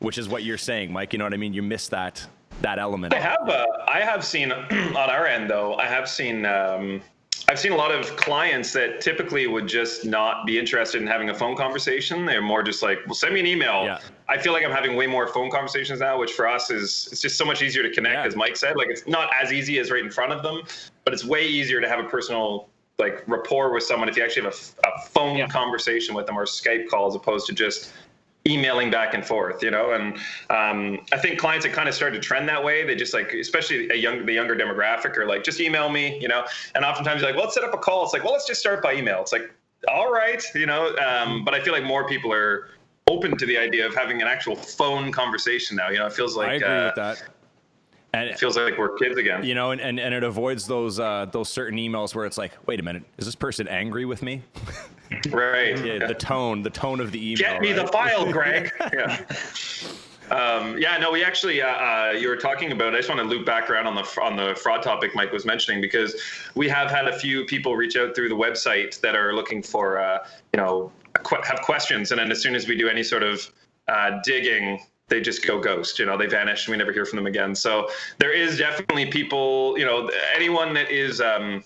which 0.00 0.18
is 0.18 0.28
what 0.28 0.42
you're 0.42 0.58
saying, 0.58 0.92
Mike. 0.92 1.12
You 1.12 1.18
know 1.18 1.24
what 1.24 1.34
I 1.34 1.38
mean? 1.38 1.54
You 1.54 1.62
miss 1.62 1.88
that 1.88 2.26
that 2.62 2.78
element. 2.78 3.14
I 3.14 3.20
have 3.20 3.48
uh, 3.48 3.66
I 3.88 4.00
have 4.00 4.24
seen 4.24 4.52
on 4.52 4.96
our 4.96 5.26
end 5.26 5.48
though. 5.48 5.74
I 5.74 5.86
have 5.86 6.08
seen 6.08 6.44
um, 6.44 7.00
I've 7.48 7.58
seen 7.58 7.72
a 7.72 7.76
lot 7.76 7.90
of 7.90 8.14
clients 8.16 8.72
that 8.74 9.00
typically 9.00 9.46
would 9.46 9.66
just 9.66 10.04
not 10.04 10.46
be 10.46 10.58
interested 10.58 11.00
in 11.00 11.06
having 11.08 11.30
a 11.30 11.34
phone 11.34 11.56
conversation. 11.56 12.24
They're 12.24 12.40
more 12.40 12.62
just 12.62 12.82
like, 12.82 13.00
well, 13.06 13.14
send 13.14 13.34
me 13.34 13.40
an 13.40 13.46
email. 13.46 13.84
Yeah. 13.84 13.98
I 14.30 14.38
feel 14.38 14.52
like 14.52 14.64
I'm 14.64 14.70
having 14.70 14.94
way 14.94 15.08
more 15.08 15.26
phone 15.26 15.50
conversations 15.50 15.98
now, 15.98 16.16
which 16.16 16.32
for 16.32 16.46
us 16.48 16.70
is 16.70 17.08
it's 17.10 17.20
just 17.20 17.36
so 17.36 17.44
much 17.44 17.62
easier 17.62 17.82
to 17.82 17.90
connect, 17.90 18.14
Yeah. 18.14 18.24
as 18.24 18.36
Mike 18.36 18.56
said. 18.56 18.76
Like 18.76 18.88
it's 18.88 19.06
not 19.08 19.28
as 19.34 19.52
easy 19.52 19.78
as 19.80 19.90
right 19.90 20.04
in 20.04 20.10
front 20.10 20.32
of 20.32 20.42
them, 20.44 20.62
but 21.04 21.12
it's 21.12 21.24
way 21.24 21.44
easier 21.46 21.80
to 21.80 21.88
have 21.88 21.98
a 21.98 22.04
personal 22.08 22.68
like 22.98 23.24
rapport 23.26 23.72
with 23.72 23.82
someone 23.82 24.08
if 24.08 24.16
you 24.16 24.22
actually 24.22 24.44
have 24.44 24.54
a 24.84 25.00
phone 25.08 25.36
Yeah. 25.36 25.48
conversation 25.48 26.14
with 26.14 26.26
them 26.26 26.38
or 26.38 26.44
Skype 26.44 26.88
call 26.88 27.08
as 27.08 27.16
opposed 27.16 27.46
to 27.48 27.52
just 27.54 27.92
emailing 28.46 28.88
back 28.90 29.14
and 29.14 29.26
forth, 29.26 29.62
you 29.64 29.70
know. 29.70 29.92
And 29.92 30.14
um, 30.48 31.00
I 31.12 31.18
think 31.18 31.38
clients 31.40 31.66
have 31.66 31.74
kind 31.74 31.88
of 31.88 31.94
started 31.94 32.22
to 32.22 32.26
trend 32.26 32.48
that 32.48 32.62
way. 32.62 32.84
They 32.86 32.94
just 32.94 33.12
like, 33.12 33.32
especially 33.34 33.90
a 33.90 33.96
young, 33.96 34.24
the 34.26 34.32
younger 34.32 34.54
demographic, 34.54 35.16
are 35.18 35.26
like, 35.26 35.42
just 35.42 35.60
email 35.60 35.88
me, 35.90 36.18
you 36.20 36.28
know. 36.28 36.46
And 36.74 36.84
oftentimes, 36.84 37.20
you're 37.20 37.30
like, 37.30 37.36
well, 37.36 37.44
let's 37.46 37.54
set 37.54 37.64
up 37.64 37.74
a 37.74 37.78
call. 37.78 38.04
It's 38.04 38.12
like, 38.12 38.22
well, 38.22 38.32
let's 38.32 38.46
just 38.46 38.60
start 38.60 38.82
by 38.82 38.94
email. 38.94 39.20
It's 39.20 39.32
like, 39.32 39.52
all 39.88 40.12
right, 40.12 40.42
you 40.54 40.66
know. 40.66 40.94
Um, 40.96 41.44
but 41.44 41.54
I 41.54 41.60
feel 41.62 41.72
like 41.72 41.84
more 41.84 42.06
people 42.06 42.32
are 42.32 42.68
open 43.08 43.36
to 43.36 43.46
the 43.46 43.58
idea 43.58 43.86
of 43.86 43.94
having 43.94 44.20
an 44.22 44.28
actual 44.28 44.56
phone 44.56 45.10
conversation 45.12 45.76
now. 45.76 45.88
You 45.90 45.98
know, 45.98 46.06
it 46.06 46.12
feels 46.12 46.36
like 46.36 46.48
I 46.48 46.54
agree 46.54 46.68
uh, 46.68 46.84
with 46.86 46.94
that. 46.96 47.22
And 48.12 48.28
It 48.28 48.38
feels 48.40 48.56
like 48.56 48.76
we're 48.76 48.96
kids 48.96 49.16
again. 49.18 49.44
you 49.44 49.54
know, 49.54 49.70
and, 49.70 49.80
and, 49.80 50.00
and 50.00 50.12
it 50.12 50.24
avoids 50.24 50.66
those 50.66 50.98
uh, 50.98 51.26
those 51.30 51.48
certain 51.48 51.78
emails 51.78 52.12
where 52.14 52.26
it's 52.26 52.36
like, 52.38 52.52
wait 52.66 52.80
a 52.80 52.82
minute, 52.82 53.04
is 53.18 53.26
this 53.26 53.36
person 53.36 53.68
angry 53.68 54.04
with 54.04 54.22
me? 54.22 54.42
Right. 55.30 55.76
Yeah, 55.84 56.06
the 56.06 56.14
tone, 56.14 56.62
the 56.62 56.70
tone 56.70 57.00
of 57.00 57.10
the 57.10 57.18
email. 57.32 57.54
Get 57.54 57.60
me 57.60 57.72
the 57.72 57.88
file, 57.88 58.30
Greg. 58.32 58.70
yeah. 58.92 59.20
Um, 60.30 60.78
yeah, 60.78 60.96
no, 60.98 61.10
we 61.10 61.24
actually, 61.24 61.60
uh, 61.60 61.66
uh, 61.66 62.12
you 62.16 62.28
were 62.28 62.36
talking 62.36 62.70
about. 62.70 62.94
I 62.94 62.98
just 62.98 63.08
want 63.08 63.20
to 63.20 63.26
loop 63.26 63.44
back 63.44 63.68
around 63.68 63.88
on 63.88 63.96
the 63.96 64.04
on 64.22 64.36
the 64.36 64.54
fraud 64.54 64.84
topic 64.84 65.10
Mike 65.16 65.32
was 65.32 65.44
mentioning 65.44 65.80
because 65.80 66.14
we 66.54 66.68
have 66.68 66.92
had 66.92 67.08
a 67.08 67.18
few 67.18 67.44
people 67.44 67.74
reach 67.74 67.96
out 67.96 68.14
through 68.14 68.28
the 68.28 68.36
website 68.36 69.00
that 69.00 69.16
are 69.16 69.34
looking 69.34 69.64
for, 69.64 69.98
uh, 69.98 70.18
you 70.54 70.58
know, 70.60 70.92
have 71.44 71.60
questions, 71.62 72.10
and 72.10 72.18
then 72.18 72.30
as 72.30 72.42
soon 72.42 72.54
as 72.54 72.66
we 72.66 72.76
do 72.76 72.88
any 72.88 73.02
sort 73.02 73.22
of 73.22 73.50
uh, 73.88 74.20
digging, 74.24 74.80
they 75.08 75.20
just 75.20 75.46
go 75.46 75.60
ghost. 75.60 75.98
You 75.98 76.06
know, 76.06 76.16
they 76.16 76.26
vanish, 76.26 76.66
and 76.66 76.72
we 76.72 76.78
never 76.78 76.92
hear 76.92 77.04
from 77.04 77.16
them 77.16 77.26
again. 77.26 77.54
So 77.54 77.88
there 78.18 78.32
is 78.32 78.58
definitely 78.58 79.06
people, 79.06 79.78
you 79.78 79.84
know, 79.84 80.10
anyone 80.34 80.74
that 80.74 80.90
is. 80.90 81.20
Um, 81.20 81.64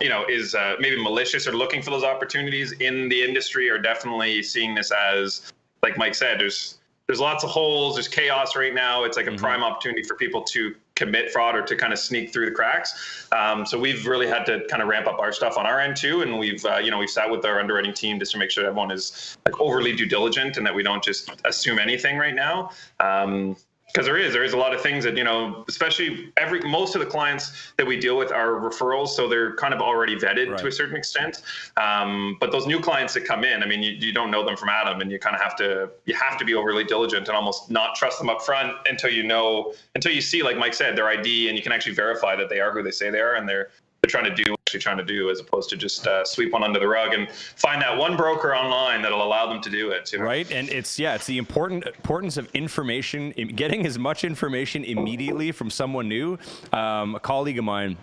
you 0.00 0.08
know, 0.08 0.24
is 0.28 0.54
uh, 0.54 0.74
maybe 0.80 1.00
malicious 1.00 1.46
or 1.46 1.52
looking 1.52 1.82
for 1.82 1.90
those 1.90 2.02
opportunities 2.02 2.72
in 2.72 3.08
the 3.10 3.22
industry 3.22 3.68
are 3.68 3.78
definitely 3.78 4.42
seeing 4.42 4.74
this 4.74 4.90
as, 4.90 5.52
like 5.82 5.98
Mike 5.98 6.14
said, 6.14 6.40
there's 6.40 6.78
there's 7.06 7.20
lots 7.20 7.44
of 7.44 7.50
holes, 7.50 7.94
there's 7.94 8.08
chaos 8.08 8.56
right 8.56 8.74
now. 8.74 9.04
It's 9.04 9.16
like 9.16 9.26
a 9.26 9.36
prime 9.36 9.62
opportunity 9.62 10.02
for 10.02 10.16
people 10.16 10.42
to 10.42 10.74
commit 10.96 11.30
fraud 11.32 11.56
or 11.56 11.62
to 11.62 11.76
kind 11.76 11.92
of 11.92 11.98
sneak 11.98 12.32
through 12.32 12.46
the 12.46 12.54
cracks. 12.54 13.28
Um, 13.32 13.66
so 13.66 13.78
we've 13.78 14.06
really 14.06 14.28
had 14.28 14.44
to 14.46 14.64
kind 14.70 14.82
of 14.82 14.88
ramp 14.88 15.06
up 15.06 15.18
our 15.18 15.32
stuff 15.32 15.58
on 15.58 15.66
our 15.66 15.80
end 15.80 15.96
too, 15.96 16.22
and 16.22 16.38
we've 16.38 16.64
uh, 16.64 16.78
you 16.78 16.90
know 16.90 16.98
we've 16.98 17.10
sat 17.10 17.30
with 17.30 17.44
our 17.44 17.60
underwriting 17.60 17.92
team 17.92 18.18
just 18.18 18.32
to 18.32 18.38
make 18.38 18.50
sure 18.50 18.64
everyone 18.64 18.90
is 18.90 19.36
like 19.44 19.60
overly 19.60 19.94
due 19.94 20.06
diligent 20.06 20.56
and 20.56 20.66
that 20.66 20.74
we 20.74 20.82
don't 20.82 21.02
just 21.02 21.30
assume 21.44 21.78
anything 21.78 22.16
right 22.16 22.34
now. 22.34 22.70
Um, 23.00 23.56
because 23.94 24.06
there 24.06 24.16
is 24.16 24.32
there 24.32 24.42
is 24.42 24.52
a 24.52 24.56
lot 24.56 24.74
of 24.74 24.80
things 24.80 25.04
that 25.04 25.16
you 25.16 25.22
know 25.22 25.64
especially 25.68 26.32
every 26.36 26.60
most 26.62 26.96
of 26.96 27.00
the 27.00 27.06
clients 27.06 27.72
that 27.76 27.86
we 27.86 27.96
deal 27.98 28.16
with 28.16 28.32
are 28.32 28.54
referrals 28.54 29.08
so 29.08 29.28
they're 29.28 29.54
kind 29.54 29.72
of 29.72 29.80
already 29.80 30.16
vetted 30.16 30.50
Right. 30.50 30.58
to 30.58 30.66
a 30.66 30.72
certain 30.72 30.96
extent 30.96 31.42
um, 31.76 32.36
but 32.40 32.50
those 32.50 32.66
new 32.66 32.80
clients 32.80 33.14
that 33.14 33.24
come 33.24 33.44
in 33.44 33.62
i 33.62 33.66
mean 33.66 33.82
you, 33.82 33.92
you 33.92 34.12
don't 34.12 34.30
know 34.32 34.44
them 34.44 34.56
from 34.56 34.68
adam 34.68 35.00
and 35.00 35.10
you 35.12 35.18
kind 35.20 35.36
of 35.36 35.40
have 35.40 35.54
to 35.56 35.88
you 36.06 36.14
have 36.14 36.36
to 36.38 36.44
be 36.44 36.54
overly 36.54 36.82
diligent 36.84 37.28
and 37.28 37.36
almost 37.36 37.70
not 37.70 37.94
trust 37.94 38.18
them 38.18 38.28
up 38.28 38.42
front 38.42 38.72
until 38.88 39.10
you 39.10 39.22
know 39.22 39.72
until 39.94 40.12
you 40.12 40.20
see 40.20 40.42
like 40.42 40.58
mike 40.58 40.74
said 40.74 40.96
their 40.96 41.08
id 41.08 41.48
and 41.48 41.56
you 41.56 41.62
can 41.62 41.72
actually 41.72 41.94
verify 41.94 42.34
that 42.34 42.48
they 42.50 42.60
are 42.60 42.72
who 42.72 42.82
they 42.82 42.90
say 42.90 43.10
they 43.10 43.20
are 43.20 43.34
and 43.36 43.48
they're 43.48 43.70
they're 44.04 44.20
trying 44.20 44.36
to 44.36 44.44
do 44.44 44.50
what 44.50 44.60
they're 44.70 44.80
trying 44.80 44.98
to 44.98 45.04
do 45.04 45.30
as 45.30 45.40
opposed 45.40 45.70
to 45.70 45.76
just 45.78 46.06
uh, 46.06 46.22
sweep 46.26 46.52
one 46.52 46.62
under 46.62 46.78
the 46.78 46.86
rug 46.86 47.14
and 47.14 47.30
find 47.30 47.80
that 47.80 47.96
one 47.96 48.18
broker 48.18 48.54
online 48.54 49.00
that'll 49.00 49.22
allow 49.22 49.46
them 49.46 49.62
to 49.62 49.70
do 49.70 49.90
it 49.90 50.12
you 50.12 50.18
know? 50.18 50.24
right 50.24 50.50
and 50.52 50.68
it's 50.68 50.98
yeah 50.98 51.14
it's 51.14 51.26
the 51.26 51.38
important 51.38 51.86
importance 51.86 52.36
of 52.36 52.46
information 52.54 53.30
getting 53.30 53.86
as 53.86 53.98
much 53.98 54.22
information 54.24 54.84
immediately 54.84 55.52
from 55.52 55.70
someone 55.70 56.06
new. 56.06 56.36
Um, 56.72 57.14
a 57.14 57.20
colleague 57.20 57.58
of 57.58 57.64
mine 57.64 57.96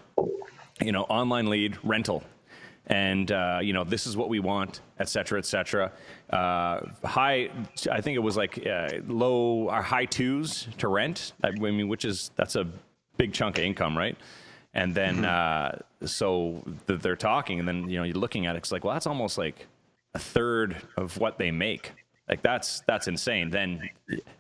you 0.81 0.91
know 0.91 1.03
online 1.03 1.47
lead 1.47 1.77
rental. 1.83 2.23
And 2.87 3.31
uh, 3.31 3.59
you 3.61 3.71
know 3.71 3.83
this 3.83 4.07
is 4.07 4.17
what 4.17 4.27
we 4.27 4.39
want 4.39 4.81
et 4.99 5.07
cetera 5.07 5.37
et 5.37 5.45
cetera. 5.45 5.91
Uh, 6.31 6.81
high 7.05 7.49
i 7.91 8.01
think 8.01 8.15
it 8.15 8.23
was 8.23 8.35
like 8.35 8.65
uh, 8.65 8.89
low 9.07 9.69
or 9.69 9.83
high 9.83 10.05
twos 10.05 10.67
to 10.79 10.87
rent. 10.87 11.33
I 11.43 11.51
mean 11.51 11.87
which 11.87 12.05
is 12.05 12.31
that's 12.35 12.55
a 12.55 12.65
big 13.17 13.33
chunk 13.33 13.59
of 13.59 13.63
income 13.63 13.95
right 13.95 14.17
and 14.73 14.95
then 14.95 15.25
uh, 15.25 15.77
so 16.05 16.63
th- 16.87 17.01
they're 17.01 17.15
talking 17.15 17.59
and 17.59 17.67
then 17.67 17.89
you 17.89 17.97
know 17.97 18.03
you're 18.03 18.15
looking 18.15 18.45
at 18.45 18.55
it 18.55 18.59
it's 18.59 18.71
like 18.71 18.83
well 18.83 18.93
that's 18.93 19.07
almost 19.07 19.37
like 19.37 19.67
a 20.13 20.19
third 20.19 20.75
of 20.97 21.17
what 21.17 21.37
they 21.37 21.51
make. 21.51 21.91
Like 22.29 22.41
that's 22.41 22.81
that's 22.87 23.07
insane. 23.07 23.49
Then 23.49 23.89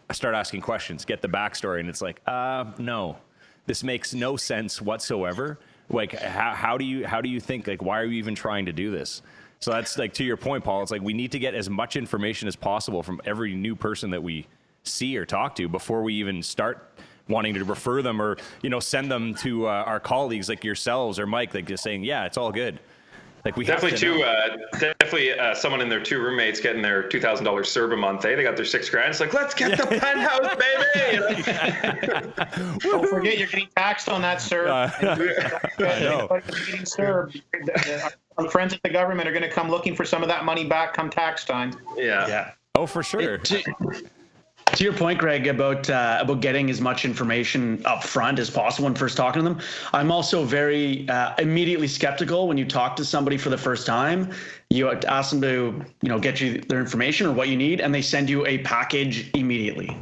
I 0.09 0.13
start 0.13 0.35
asking 0.35 0.61
questions, 0.61 1.05
get 1.05 1.21
the 1.21 1.27
backstory, 1.27 1.79
and 1.79 1.89
it's 1.89 2.01
like, 2.01 2.21
uh, 2.27 2.65
no, 2.77 3.17
this 3.65 3.83
makes 3.83 4.13
no 4.13 4.37
sense 4.37 4.81
whatsoever. 4.81 5.59
Like, 5.89 6.13
how, 6.13 6.53
how 6.53 6.77
do 6.77 6.85
you 6.85 7.05
how 7.05 7.21
do 7.21 7.29
you 7.29 7.39
think? 7.39 7.67
Like, 7.67 7.81
why 7.81 7.99
are 7.99 8.05
you 8.05 8.17
even 8.17 8.35
trying 8.35 8.65
to 8.67 8.73
do 8.73 8.91
this? 8.91 9.21
So 9.59 9.71
that's 9.71 9.97
like 9.97 10.13
to 10.13 10.23
your 10.23 10.37
point, 10.37 10.63
Paul. 10.63 10.81
It's 10.83 10.91
like 10.91 11.01
we 11.01 11.13
need 11.13 11.33
to 11.33 11.39
get 11.39 11.53
as 11.53 11.69
much 11.69 11.95
information 11.95 12.47
as 12.47 12.55
possible 12.55 13.03
from 13.03 13.21
every 13.25 13.55
new 13.55 13.75
person 13.75 14.09
that 14.11 14.23
we 14.23 14.47
see 14.83 15.17
or 15.17 15.25
talk 15.25 15.55
to 15.55 15.67
before 15.67 16.01
we 16.01 16.15
even 16.15 16.41
start 16.41 16.93
wanting 17.31 17.53
to 17.53 17.63
refer 17.63 18.01
them 18.01 18.21
or 18.21 18.37
you 18.61 18.69
know 18.69 18.79
send 18.79 19.09
them 19.09 19.33
to 19.35 19.67
uh, 19.67 19.83
our 19.85 19.99
colleagues 19.99 20.49
like 20.49 20.63
yourselves 20.63 21.19
or 21.19 21.25
Mike, 21.25 21.53
like 21.53 21.65
just 21.65 21.83
saying, 21.83 22.03
yeah, 22.03 22.25
it's 22.25 22.37
all 22.37 22.51
good. 22.51 22.79
Like 23.43 23.57
we 23.57 23.65
Definitely 23.65 23.91
have 23.91 23.99
to 23.99 24.05
two. 24.05 24.23
Uh, 24.23 24.57
definitely 24.99 25.39
uh, 25.39 25.55
someone 25.55 25.81
and 25.81 25.91
their 25.91 26.01
two 26.01 26.21
roommates 26.21 26.59
getting 26.59 26.81
their 26.81 27.01
two 27.01 27.19
thousand 27.19 27.43
dollars 27.45 27.71
serve 27.71 27.91
a 27.91 27.97
month. 27.97 28.23
Eh? 28.23 28.35
They 28.35 28.43
got 28.43 28.55
their 28.55 28.65
six 28.65 28.87
grand. 28.89 29.09
It's 29.09 29.19
like 29.19 29.33
let's 29.33 29.55
get 29.55 29.79
the 29.79 29.87
penthouse, 29.87 30.55
baby. 30.55 31.41
Don't 32.79 33.07
forget 33.07 33.39
you're 33.39 33.47
getting 33.47 33.69
taxed 33.75 34.09
on 34.09 34.21
that, 34.21 34.41
sir. 34.41 34.69
I 34.99 35.99
know. 35.99 36.39
Getting 36.67 36.85
served. 36.85 37.41
Our 38.37 38.49
friends 38.49 38.73
at 38.73 38.83
the 38.83 38.89
government 38.89 39.27
are 39.27 39.33
going 39.33 39.43
to 39.43 39.49
come 39.49 39.69
looking 39.69 39.95
for 39.95 40.05
some 40.05 40.21
of 40.21 40.29
that 40.29 40.45
money 40.45 40.65
back 40.65 40.93
come 40.93 41.09
tax 41.09 41.43
time. 41.43 41.73
Yeah. 41.97 42.27
Yeah. 42.27 42.51
Oh, 42.75 42.85
for 42.85 43.01
sure. 43.03 43.39
to, 43.39 43.63
to 44.73 44.83
your 44.83 44.93
point, 44.93 45.19
Greg, 45.19 45.47
about 45.47 45.89
uh, 45.89 46.19
about 46.21 46.41
getting 46.41 46.69
as 46.69 46.79
much 46.79 47.05
information 47.05 47.81
up 47.85 48.03
front 48.03 48.39
as 48.39 48.49
possible 48.49 48.85
when 48.85 48.95
first 48.95 49.17
talking 49.17 49.43
to 49.43 49.49
them, 49.49 49.59
I'm 49.93 50.11
also 50.11 50.43
very 50.43 51.07
uh, 51.09 51.33
immediately 51.39 51.87
skeptical 51.87 52.47
when 52.47 52.57
you 52.57 52.65
talk 52.65 52.95
to 52.97 53.05
somebody 53.05 53.37
for 53.37 53.49
the 53.49 53.57
first 53.57 53.85
time. 53.85 54.31
You 54.69 54.91
ask 54.91 55.31
them 55.31 55.41
to, 55.41 55.85
you 56.01 56.09
know, 56.09 56.19
get 56.19 56.39
you 56.39 56.61
their 56.61 56.79
information 56.79 57.27
or 57.27 57.33
what 57.33 57.49
you 57.49 57.57
need, 57.57 57.81
and 57.81 57.93
they 57.93 58.01
send 58.01 58.29
you 58.29 58.45
a 58.45 58.59
package 58.59 59.29
immediately, 59.33 59.97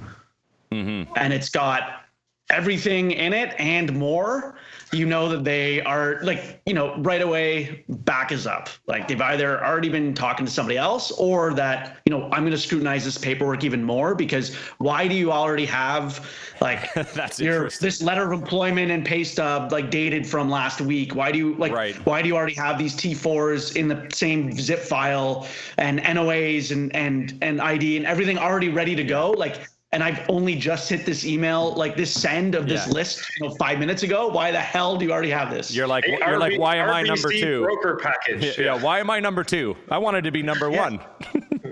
and 1.16 1.34
it's 1.34 1.50
got 1.50 2.04
everything 2.50 3.12
in 3.12 3.34
it 3.34 3.56
and 3.60 3.94
more. 3.98 4.56
You 4.92 5.06
know 5.06 5.30
that 5.30 5.44
they 5.44 5.82
are 5.82 6.20
like, 6.24 6.62
you 6.66 6.74
know, 6.74 6.98
right 6.98 7.22
away 7.22 7.84
back 7.90 8.32
is 8.32 8.48
up. 8.48 8.70
Like 8.88 9.08
they've 9.08 9.22
either 9.22 9.64
already 9.64 9.90
been 9.90 10.14
talking 10.14 10.46
to 10.46 10.52
somebody 10.52 10.78
else 10.78 11.12
or 11.12 11.54
that, 11.54 11.98
you 12.06 12.12
know, 12.12 12.24
I'm 12.32 12.42
going 12.42 12.52
to 12.52 12.58
scrutinize 12.58 13.06
this 13.06 13.18
paperwork 13.18 13.64
even 13.64 13.84
more 13.84 14.16
because 14.16 14.56
why 14.80 15.08
do 15.08 15.16
you 15.16 15.32
already 15.32 15.66
have 15.68 16.28
like 16.62 16.92
That's 17.14 17.40
your 17.40 17.70
this 17.70 18.02
letter 18.02 18.32
of 18.32 18.40
employment 18.42 18.92
and 18.92 19.06
pay 19.06 19.24
stub 19.24 19.72
like 19.72 19.92
dated 19.92 20.26
from 20.26 20.50
last 20.50 20.82
week? 20.82 21.14
Why 21.16 21.32
do 21.32 21.38
you 21.38 21.54
like 21.56 21.72
Right. 21.72 21.96
why 22.06 22.22
do 22.22 22.28
you 22.28 22.36
already 22.36 22.56
have 22.56 22.78
these 22.78 22.96
T4s 22.96 23.76
in 23.76 23.88
the 23.88 24.08
same 24.12 24.52
zip 24.54 24.80
file 24.80 25.48
and 25.78 26.00
NOAs 26.00 26.72
and 26.72 26.94
and 26.96 27.38
and 27.42 27.62
ID 27.62 27.98
and 27.98 28.06
everything 28.06 28.38
already 28.38 28.70
ready 28.70 28.96
to 28.96 29.04
go? 29.04 29.32
Like 29.32 29.70
and 29.92 30.04
I've 30.04 30.30
only 30.30 30.56
just 30.56 30.88
hit 30.90 31.06
this 31.06 31.26
email, 31.26 31.74
like 31.74 31.96
this 31.96 32.14
send 32.14 32.54
of 32.54 32.68
this 32.68 32.86
Yeah. 32.86 32.94
list, 32.94 33.22
you 33.40 33.48
know, 33.48 33.56
five 33.56 33.80
minutes 33.80 34.04
ago. 34.04 34.28
Why 34.28 34.52
the 34.52 34.60
hell 34.60 34.98
do 34.98 35.06
you 35.06 35.12
already 35.12 35.32
have 35.32 35.50
this? 35.50 35.74
You're 35.74 35.88
like, 35.88 36.06
you're 36.08 36.38
like, 36.38 36.60
why 36.60 36.76
am 36.76 36.90
I 36.90 37.02
number 37.02 37.32
two? 37.32 37.64
Broker 37.64 37.98
package. 38.02 38.58
Yeah, 38.60 38.80
why 38.82 39.00
am 39.00 39.10
I 39.10 39.20
number 39.20 39.44
two? 39.44 39.76
I 39.90 39.98
wanted 39.98 40.24
to 40.26 40.32
be 40.32 40.44
number 40.44 40.70
one. 40.70 41.00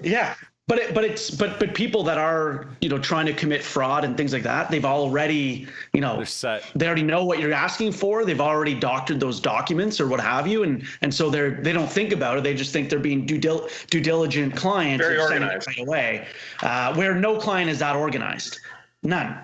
yeah, 0.03 0.33
but 0.67 0.79
it, 0.79 0.93
but 0.93 1.05
it's 1.05 1.31
but 1.31 1.59
but 1.59 1.73
people 1.73 2.03
that 2.03 2.17
are 2.17 2.67
you 2.81 2.89
know 2.89 2.97
trying 2.99 3.25
to 3.25 3.33
commit 3.33 3.63
fraud 3.63 4.03
and 4.03 4.17
things 4.17 4.33
like 4.33 4.43
that, 4.43 4.69
they've 4.69 4.83
already 4.83 5.65
you 5.93 6.01
know 6.01 6.17
They're 6.17 6.25
set. 6.25 6.69
they 6.75 6.85
already 6.85 7.03
know 7.03 7.23
what 7.23 7.39
you're 7.39 7.53
asking 7.53 7.93
for. 7.93 8.25
They've 8.25 8.41
already 8.41 8.75
doctored 8.75 9.19
those 9.21 9.39
documents 9.39 10.01
or 10.01 10.07
what 10.07 10.19
have 10.19 10.45
you, 10.45 10.63
and 10.63 10.83
and 11.01 11.13
so 11.13 11.29
they're 11.29 11.51
they 11.51 11.71
don't 11.71 11.89
think 11.89 12.11
about 12.11 12.37
it. 12.37 12.43
They 12.43 12.53
just 12.53 12.73
think 12.73 12.89
they're 12.89 12.99
being 12.99 13.25
due 13.25 13.37
dil- 13.37 13.69
due 13.89 14.01
diligent 14.01 14.57
clients 14.57 15.05
Very 15.05 15.19
and 15.19 15.27
sending 15.29 15.43
it 15.43 15.53
organized. 15.53 15.67
right 15.69 15.87
away. 15.87 16.27
Uh, 16.61 16.93
where 16.95 17.15
no 17.15 17.37
client 17.37 17.69
is 17.69 17.79
that 17.79 17.95
organized, 17.95 18.59
none. 19.03 19.37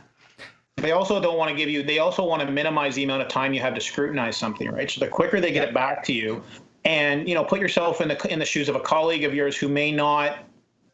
They 0.75 0.91
also 0.91 1.21
don't 1.21 1.37
want 1.37 1.49
to 1.51 1.55
give 1.55 1.69
you. 1.69 1.83
They 1.83 1.99
also 1.99 2.25
want 2.25 2.41
to 2.41 2.51
minimize 2.51 2.95
the 2.95 3.03
amount 3.05 3.21
of 3.21 3.29
time 3.29 3.53
you 3.53 3.61
have 3.61 3.75
to 3.75 3.81
scrutinize 3.81 4.35
something, 4.35 4.69
right? 4.69 4.91
So 4.91 4.99
the 4.99 5.07
quicker 5.07 5.39
they 5.39 5.53
get 5.53 5.69
it 5.69 5.73
back 5.73 6.03
to 6.03 6.11
you, 6.11 6.43
and 6.83 7.29
you 7.29 7.33
know, 7.35 7.45
put 7.45 7.61
yourself 7.61 8.01
in 8.01 8.09
the 8.09 8.27
in 8.33 8.39
the 8.39 8.45
shoes 8.45 8.67
of 8.67 8.75
a 8.75 8.81
colleague 8.81 9.23
of 9.23 9.33
yours 9.33 9.55
who 9.55 9.69
may 9.69 9.89
not 9.89 10.39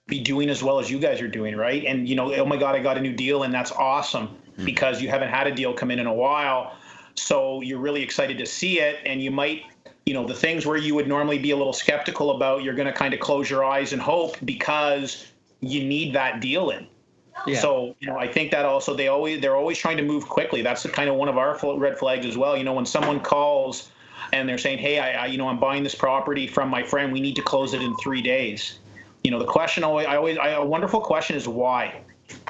be 0.10 0.20
doing 0.20 0.50
as 0.50 0.64
well 0.64 0.80
as 0.80 0.90
you 0.90 1.00
guys 1.00 1.22
are 1.22 1.28
doing, 1.28 1.56
right? 1.56 1.86
And 1.86 2.08
you 2.08 2.16
know, 2.16 2.34
oh 2.34 2.46
my 2.46 2.58
God, 2.58 2.76
I 2.76 2.80
got 2.80 2.98
a 2.98 3.02
new 3.02 3.14
deal, 3.14 3.44
and 3.44 3.54
that's 3.54 3.72
awesome 3.72 4.28
hmm. 4.28 4.66
because 4.66 5.02
you 5.02 5.10
haven't 5.10 5.30
had 5.30 5.48
a 5.48 5.54
deal 5.54 5.74
come 5.74 5.92
in 5.92 6.00
in 6.00 6.08
a 6.08 6.14
while, 6.14 6.76
so 7.16 7.62
you're 7.62 7.80
really 7.80 8.02
excited 8.02 8.38
to 8.38 8.46
see 8.46 8.80
it, 8.80 8.98
and 9.06 9.22
you 9.22 9.32
might. 9.32 9.64
You 10.06 10.16
know 10.16 10.26
the 10.26 10.34
things 10.34 10.66
where 10.66 10.78
you 10.78 10.96
would 10.96 11.08
normally 11.08 11.38
be 11.38 11.52
a 11.52 11.56
little 11.56 11.74
skeptical 11.74 12.32
about, 12.32 12.64
you're 12.64 12.74
going 12.74 12.88
to 12.88 12.94
kind 12.94 13.14
of 13.14 13.20
close 13.20 13.48
your 13.48 13.64
eyes 13.64 13.94
and 13.94 14.02
hope 14.02 14.38
because 14.44 15.28
you 15.60 15.84
need 15.84 16.16
that 16.16 16.42
deal 16.42 16.72
in. 16.72 16.88
Yeah. 17.46 17.60
So 17.60 17.96
you 18.00 18.08
know, 18.08 18.18
I 18.18 18.28
think 18.28 18.50
that 18.52 18.66
also 18.66 18.96
they 18.96 19.08
always 19.08 19.40
they're 19.40 19.56
always 19.56 19.78
trying 19.78 19.98
to 19.98 20.04
move 20.04 20.28
quickly. 20.28 20.64
That's 20.64 20.82
the 20.82 20.90
kind 20.90 21.10
of 21.10 21.16
one 21.16 21.30
of 21.30 21.38
our 21.38 21.60
red 21.78 22.00
flags 22.00 22.26
as 22.26 22.38
well. 22.38 22.58
You 22.58 22.64
know, 22.64 22.74
when 22.74 22.88
someone 22.88 23.20
calls 23.20 23.92
and 24.34 24.48
they're 24.48 24.58
saying, 24.58 24.80
"Hey, 24.80 25.00
I, 25.00 25.24
I 25.24 25.26
you 25.28 25.38
know 25.38 25.48
I'm 25.48 25.60
buying 25.60 25.84
this 25.84 25.96
property 25.96 26.48
from 26.48 26.70
my 26.70 26.84
friend. 26.84 27.14
We 27.14 27.22
need 27.22 27.36
to 27.36 27.42
close 27.42 27.74
it 27.74 27.82
in 27.82 27.96
three 27.98 28.22
days." 28.22 28.80
You 29.30 29.36
know, 29.36 29.40
the 29.46 29.46
question 29.46 29.84
always 29.84 30.08
I 30.08 30.16
always 30.16 30.40
I, 30.40 30.50
a 30.54 30.66
wonderful 30.66 31.02
question 31.02 31.36
is 31.36 31.48
why. 31.48 32.02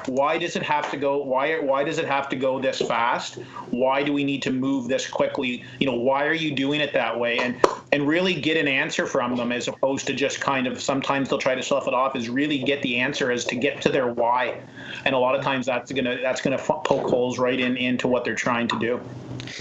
Why 0.05 0.38
does 0.38 0.55
it 0.55 0.63
have 0.63 0.89
to 0.91 0.95
go? 0.95 1.21
Why 1.21 1.59
why 1.59 1.84
does 1.84 1.97
it 1.97 2.05
have 2.05 2.30
to 2.30 2.38
go 2.38 2.57
this 2.57 2.80
fast? 2.82 3.36
Why 3.69 4.01
do 4.01 4.13
we 4.13 4.23
need 4.23 4.41
to 4.43 4.51
move 4.51 4.88
this 4.88 5.05
quickly? 5.05 5.65
You 5.82 5.88
know, 5.88 5.95
why 5.95 6.25
are 6.25 6.34
you 6.34 6.55
doing 6.55 6.80
it 6.80 6.93
that 6.93 7.19
way? 7.19 7.38
And 7.39 7.57
and 7.91 8.07
really 8.07 8.34
get 8.34 8.55
an 8.55 8.69
answer 8.69 9.05
from 9.05 9.36
them 9.36 9.51
as 9.51 9.67
opposed 9.67 10.07
to 10.07 10.13
just 10.13 10.39
kind 10.39 10.67
of 10.67 10.82
sometimes 10.82 11.27
they'll 11.27 11.38
try 11.38 11.53
to 11.53 11.61
slough 11.61 11.86
it 11.86 11.93
off. 11.93 12.15
Is 12.15 12.30
really 12.30 12.59
get 12.59 12.82
the 12.82 12.97
answer 12.97 13.30
as 13.30 13.43
to 13.47 13.57
get 13.57 13.82
to 13.82 13.89
their 13.89 14.07
why. 14.13 14.61
And 15.03 15.13
a 15.13 15.19
lot 15.19 15.36
of 15.36 15.43
times 15.43 15.65
that's 15.65 15.91
gonna 15.91 16.17
that's 16.21 16.39
gonna 16.39 16.57
poke 16.57 17.09
holes 17.09 17.39
right 17.39 17.59
in 17.59 17.75
into 17.75 18.07
what 18.07 18.23
they're 18.23 18.36
trying 18.36 18.69
to 18.69 18.80
do. 18.80 19.01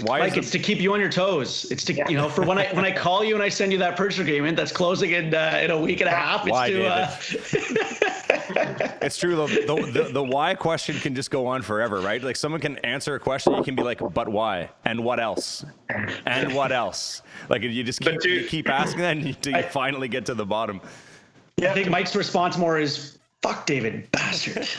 Why 0.01 0.19
Like 0.19 0.33
is 0.33 0.37
it's 0.37 0.51
to 0.51 0.59
keep 0.59 0.79
you 0.79 0.93
on 0.93 0.99
your 0.99 1.09
toes. 1.09 1.65
It's 1.71 1.83
to 1.85 1.93
you 1.93 2.17
know 2.17 2.29
for 2.29 2.45
when 2.45 2.57
I 2.57 2.67
when 2.73 2.85
I 2.85 2.91
call 2.91 3.23
you 3.23 3.33
and 3.35 3.43
I 3.43 3.49
send 3.49 3.71
you 3.71 3.77
that 3.79 3.95
purchase 3.97 4.19
agreement 4.19 4.57
that's 4.57 4.71
closing 4.71 5.11
in 5.11 5.33
uh, 5.33 5.59
in 5.61 5.71
a 5.71 5.79
week 5.79 6.01
and 6.01 6.09
a 6.09 6.13
half. 6.13 6.41
It's 6.47 6.51
Why, 6.51 6.69
to 6.69 6.85
uh, 6.85 7.15
it's 9.01 9.17
true 9.17 9.35
though. 9.35 9.47
The, 9.47 9.91
the, 9.91 10.09
the 10.13 10.23
why 10.23 10.55
question 10.55 10.97
can 10.99 11.15
just 11.15 11.31
go 11.31 11.47
on 11.47 11.61
forever, 11.61 11.99
right? 11.99 12.21
Like 12.21 12.35
someone 12.35 12.61
can 12.61 12.77
answer 12.79 13.15
a 13.15 13.19
question, 13.19 13.53
you 13.55 13.63
can 13.63 13.75
be 13.75 13.83
like, 13.83 13.99
but 14.13 14.27
why? 14.27 14.69
And 14.85 15.03
what 15.03 15.19
else? 15.19 15.65
And 16.25 16.53
what 16.53 16.71
else? 16.71 17.21
Like 17.49 17.61
you 17.61 17.83
just 17.83 17.99
keep, 17.99 18.13
But 18.13 18.21
dude- 18.21 18.43
you 18.43 18.47
keep 18.47 18.69
asking 18.69 19.01
that 19.01 19.17
until 19.17 19.55
you 19.57 19.63
finally 19.63 20.07
get 20.07 20.25
to 20.27 20.33
the 20.33 20.45
bottom. 20.45 20.81
Yeah. 21.57 21.71
I 21.71 21.73
think 21.73 21.89
Mike's 21.89 22.15
response 22.15 22.57
more 22.57 22.79
is 22.79 23.18
"fuck 23.41 23.65
David, 23.65 24.09
bastard." 24.11 24.67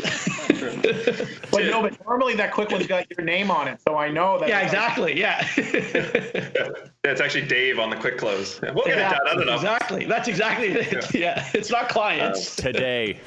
But 1.51 1.65
no, 1.65 1.83
but 1.83 1.99
normally 2.07 2.35
that 2.37 2.53
quick 2.53 2.71
one's 2.71 2.87
got 2.87 3.07
your 3.11 3.25
name 3.25 3.51
on 3.51 3.67
it, 3.67 3.81
so 3.87 3.97
I 3.97 4.09
know 4.09 4.39
that. 4.39 4.49
yeah, 4.49 4.61
exactly. 4.61 5.19
Yeah, 5.21 5.45
It's 7.03 7.21
actually 7.21 7.47
Dave 7.47 7.79
on 7.79 7.91
the 7.91 7.97
quick 7.97 8.19
close. 8.19 8.61
We'll 8.61 8.85
get 8.85 8.99
it 8.99 9.01
done. 9.01 9.19
I 9.29 9.35
don't 9.35 9.47
know. 9.47 9.55
exactly. 9.55 10.05
That's 10.05 10.29
exactly 10.29 10.69
it. 10.69 11.15
Yeah, 11.15 11.49
it's 11.55 11.71
not 11.71 11.89
clients. 11.89 12.59
Um, 12.59 12.73
Today. 12.73 13.19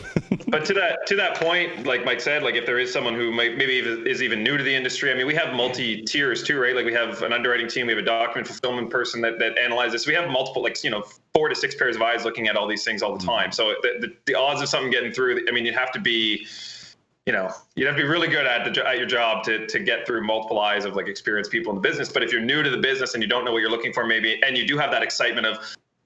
But 0.48 0.66
to 0.66 0.74
that 0.76 1.06
to 1.08 1.16
that 1.18 1.36
point, 1.36 1.86
like 1.86 2.06
Mike 2.06 2.22
said, 2.22 2.44
like 2.44 2.56
if 2.56 2.66
there 2.66 2.80
is 2.80 2.94
someone 2.94 3.14
who 3.16 3.32
might 3.32 3.58
maybe 3.58 3.80
is 3.80 4.22
even 4.22 4.44
new 4.44 4.58
to 4.58 4.64
the 4.64 4.74
industry, 4.74 5.12
I 5.12 5.16
mean, 5.16 5.28
we 5.28 5.36
have 5.36 5.54
multi 5.54 6.02
tiers 6.04 6.44
too, 6.44 6.60
right? 6.60 6.76
Like 6.76 6.86
we 6.86 6.94
have 6.94 7.22
an 7.24 7.34
underwriting 7.34 7.68
team, 7.68 7.88
we 7.88 7.94
have 7.94 8.02
a 8.02 8.06
document 8.06 8.48
fulfillment 8.48 8.90
person 8.90 9.22
that 9.22 9.38
that 9.40 9.58
analyzes. 9.58 10.08
We 10.08 10.14
have 10.14 10.30
multiple, 10.30 10.64
like 10.64 10.82
you 10.84 10.90
know, 10.92 11.04
four 11.34 11.50
to 11.50 11.56
six 11.56 11.76
pairs 11.76 11.96
of 11.96 12.02
eyes 12.02 12.24
looking 12.26 12.48
at 12.48 12.56
all 12.56 12.68
these 12.68 12.84
things 12.84 13.02
all 13.02 13.12
the 13.12 13.20
mm-hmm. 13.20 13.30
time. 13.30 13.52
So 13.52 13.76
the, 13.82 14.08
the, 14.08 14.14
the 14.26 14.36
odds 14.36 14.62
of 14.62 14.70
something 14.70 14.92
getting 14.92 15.12
through, 15.12 15.46
I 15.48 15.52
mean, 15.52 15.66
you'd 15.66 15.76
have 15.76 15.92
to 15.94 16.00
be. 16.00 16.48
You 17.26 17.32
know, 17.32 17.54
you'd 17.76 17.88
have 17.88 17.96
to 17.96 18.02
be 18.02 18.08
really 18.08 18.28
good 18.28 18.46
at 18.46 18.66
the 18.66 18.86
at 18.86 18.98
your 18.98 19.06
job 19.08 19.46
to 19.46 19.66
to 19.66 19.80
get 19.80 20.06
through 20.06 20.26
multiple 20.26 20.60
eyes 20.60 20.84
of 20.84 20.98
like 20.98 21.08
experienced 21.08 21.52
people 21.52 21.72
in 21.72 21.76
the 21.78 21.82
business. 21.82 22.12
But 22.12 22.22
if 22.22 22.34
you're 22.34 22.42
new 22.42 22.62
to 22.64 22.70
the 22.70 22.78
business 22.78 23.14
and 23.14 23.24
you 23.24 23.30
don't 23.30 23.46
know 23.46 23.54
what 23.54 23.60
you're 23.60 23.72
looking 23.72 23.94
for, 23.94 24.06
maybe, 24.06 24.44
and 24.44 24.58
you 24.58 24.68
do 24.68 24.78
have 24.78 24.92
that 24.92 25.04
excitement 25.04 25.48
of, 25.48 25.58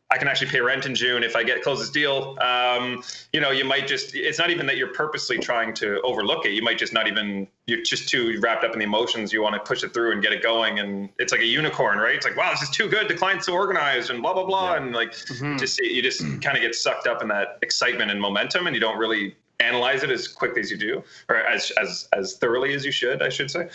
I 0.09 0.17
can 0.17 0.29
actually 0.29 0.47
pay 0.47 0.61
rent 0.61 0.85
in 0.85 0.95
June 0.95 1.21
if 1.21 1.35
I 1.35 1.43
get 1.43 1.61
close 1.61 1.79
this 1.79 1.89
deal. 1.89 2.37
Um, 2.39 3.03
you 3.33 3.41
know, 3.41 3.51
you 3.51 3.65
might 3.65 3.87
just, 3.87 4.15
it's 4.15 4.39
not 4.39 4.49
even 4.49 4.65
that 4.67 4.77
you're 4.77 4.93
purposely 4.93 5.37
trying 5.37 5.73
to 5.75 5.99
overlook 6.01 6.45
it. 6.45 6.53
You 6.53 6.61
might 6.61 6.77
just 6.77 6.93
not 6.93 7.07
even, 7.07 7.45
you're 7.65 7.81
just 7.81 8.07
too 8.07 8.39
wrapped 8.39 8.63
up 8.63 8.71
in 8.71 8.79
the 8.79 8.85
emotions. 8.85 9.33
You 9.33 9.41
want 9.41 9.55
to 9.55 9.59
push 9.59 9.83
it 9.83 9.93
through 9.93 10.13
and 10.13 10.21
get 10.21 10.31
it 10.31 10.41
going. 10.41 10.79
And 10.79 11.09
it's 11.19 11.33
like 11.33 11.41
a 11.41 11.45
unicorn, 11.45 11.97
right? 11.97 12.15
It's 12.15 12.25
like, 12.25 12.37
wow, 12.37 12.51
this 12.51 12.61
is 12.61 12.69
too 12.69 12.87
good. 12.87 13.09
The 13.09 13.15
client's 13.15 13.47
so 13.47 13.53
organized 13.53 14.09
and 14.09 14.21
blah, 14.21 14.33
blah, 14.33 14.45
blah. 14.45 14.75
And 14.75 14.93
like, 14.93 15.11
just, 15.57 15.75
see 15.75 15.93
you 15.93 16.01
just 16.01 16.21
kind 16.41 16.55
of 16.55 16.61
get 16.61 16.73
sucked 16.73 17.05
up 17.05 17.21
in 17.21 17.27
that 17.27 17.59
excitement 17.61 18.09
and 18.09 18.21
momentum 18.21 18.67
and 18.67 18.75
you 18.75 18.79
don't 18.79 18.97
really 18.97 19.35
analyze 19.59 20.03
it 20.03 20.11
as 20.11 20.27
quickly 20.27 20.61
as 20.61 20.69
you 20.69 20.77
do 20.77 21.03
or 21.29 21.37
as, 21.37 21.71
as, 21.81 22.07
as 22.13 22.37
thoroughly 22.37 22.73
as 22.73 22.85
you 22.85 22.91
should, 22.91 23.21
I 23.21 23.29
should 23.29 23.49
say. 23.49 23.69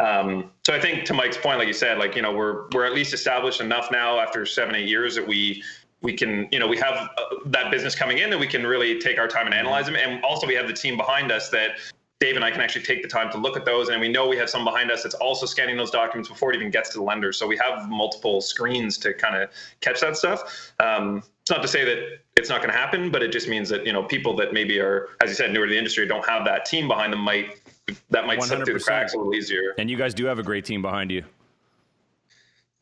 Um, 0.00 0.50
so 0.64 0.74
I 0.74 0.80
think 0.80 1.04
to 1.06 1.14
Mike's 1.14 1.36
point, 1.36 1.58
like 1.58 1.68
you 1.68 1.74
said, 1.74 1.98
like, 1.98 2.16
you 2.16 2.22
know, 2.22 2.34
we're, 2.34 2.68
we're 2.72 2.86
at 2.86 2.94
least 2.94 3.12
established 3.12 3.60
enough 3.60 3.90
now 3.90 4.18
after 4.18 4.46
seven, 4.46 4.74
eight 4.74 4.88
years 4.88 5.14
that 5.14 5.26
we, 5.26 5.62
we 6.02 6.14
can, 6.14 6.48
you 6.52 6.58
know, 6.58 6.66
we 6.66 6.78
have 6.78 6.94
uh, 6.94 7.08
that 7.46 7.70
business 7.70 7.94
coming 7.94 8.18
in 8.18 8.30
that 8.30 8.38
we 8.38 8.46
can 8.46 8.66
really 8.66 8.98
take 8.98 9.18
our 9.18 9.28
time 9.28 9.46
and 9.46 9.54
analyze 9.54 9.86
them. 9.86 9.96
And 9.96 10.22
also 10.24 10.46
we 10.46 10.54
have 10.54 10.68
the 10.68 10.74
team 10.74 10.96
behind 10.96 11.30
us 11.32 11.50
that 11.50 11.78
Dave 12.18 12.34
and 12.34 12.44
I 12.44 12.50
can 12.50 12.62
actually 12.62 12.84
take 12.84 13.02
the 13.02 13.08
time 13.08 13.30
to 13.32 13.38
look 13.38 13.56
at 13.56 13.66
those. 13.66 13.90
And 13.90 14.00
we 14.00 14.08
know 14.08 14.26
we 14.26 14.38
have 14.38 14.48
some 14.48 14.64
behind 14.64 14.90
us 14.90 15.02
that's 15.02 15.14
also 15.14 15.44
scanning 15.44 15.76
those 15.76 15.90
documents 15.90 16.28
before 16.30 16.52
it 16.52 16.56
even 16.56 16.70
gets 16.70 16.88
to 16.90 16.98
the 16.98 17.04
lender. 17.04 17.30
So 17.30 17.46
we 17.46 17.58
have 17.58 17.90
multiple 17.90 18.40
screens 18.40 18.96
to 18.98 19.12
kind 19.12 19.36
of 19.36 19.50
catch 19.82 20.00
that 20.00 20.16
stuff. 20.16 20.72
Um, 20.80 21.22
it's 21.42 21.50
not 21.50 21.60
to 21.60 21.68
say 21.68 21.84
that 21.84 22.20
it's 22.36 22.48
not 22.48 22.60
going 22.60 22.72
to 22.72 22.76
happen, 22.76 23.10
but 23.10 23.22
it 23.22 23.32
just 23.32 23.48
means 23.48 23.68
that, 23.68 23.84
you 23.84 23.92
know, 23.92 24.02
people 24.02 24.34
that 24.36 24.54
maybe 24.54 24.80
are, 24.80 25.10
as 25.22 25.28
you 25.28 25.36
said, 25.36 25.52
newer 25.52 25.66
to 25.66 25.70
the 25.70 25.78
industry, 25.78 26.06
don't 26.06 26.26
have 26.26 26.44
that 26.46 26.64
team 26.64 26.88
behind 26.88 27.12
them 27.12 27.20
might, 27.20 27.60
that 28.10 28.26
might 28.26 28.42
slip 28.42 28.64
through 28.64 28.78
the 28.78 28.80
cracks 28.80 29.12
a 29.12 29.18
little 29.18 29.34
easier. 29.34 29.74
And 29.78 29.90
you 29.90 29.96
guys 29.96 30.14
do 30.14 30.24
have 30.24 30.38
a 30.38 30.42
great 30.42 30.64
team 30.64 30.80
behind 30.80 31.10
you. 31.10 31.22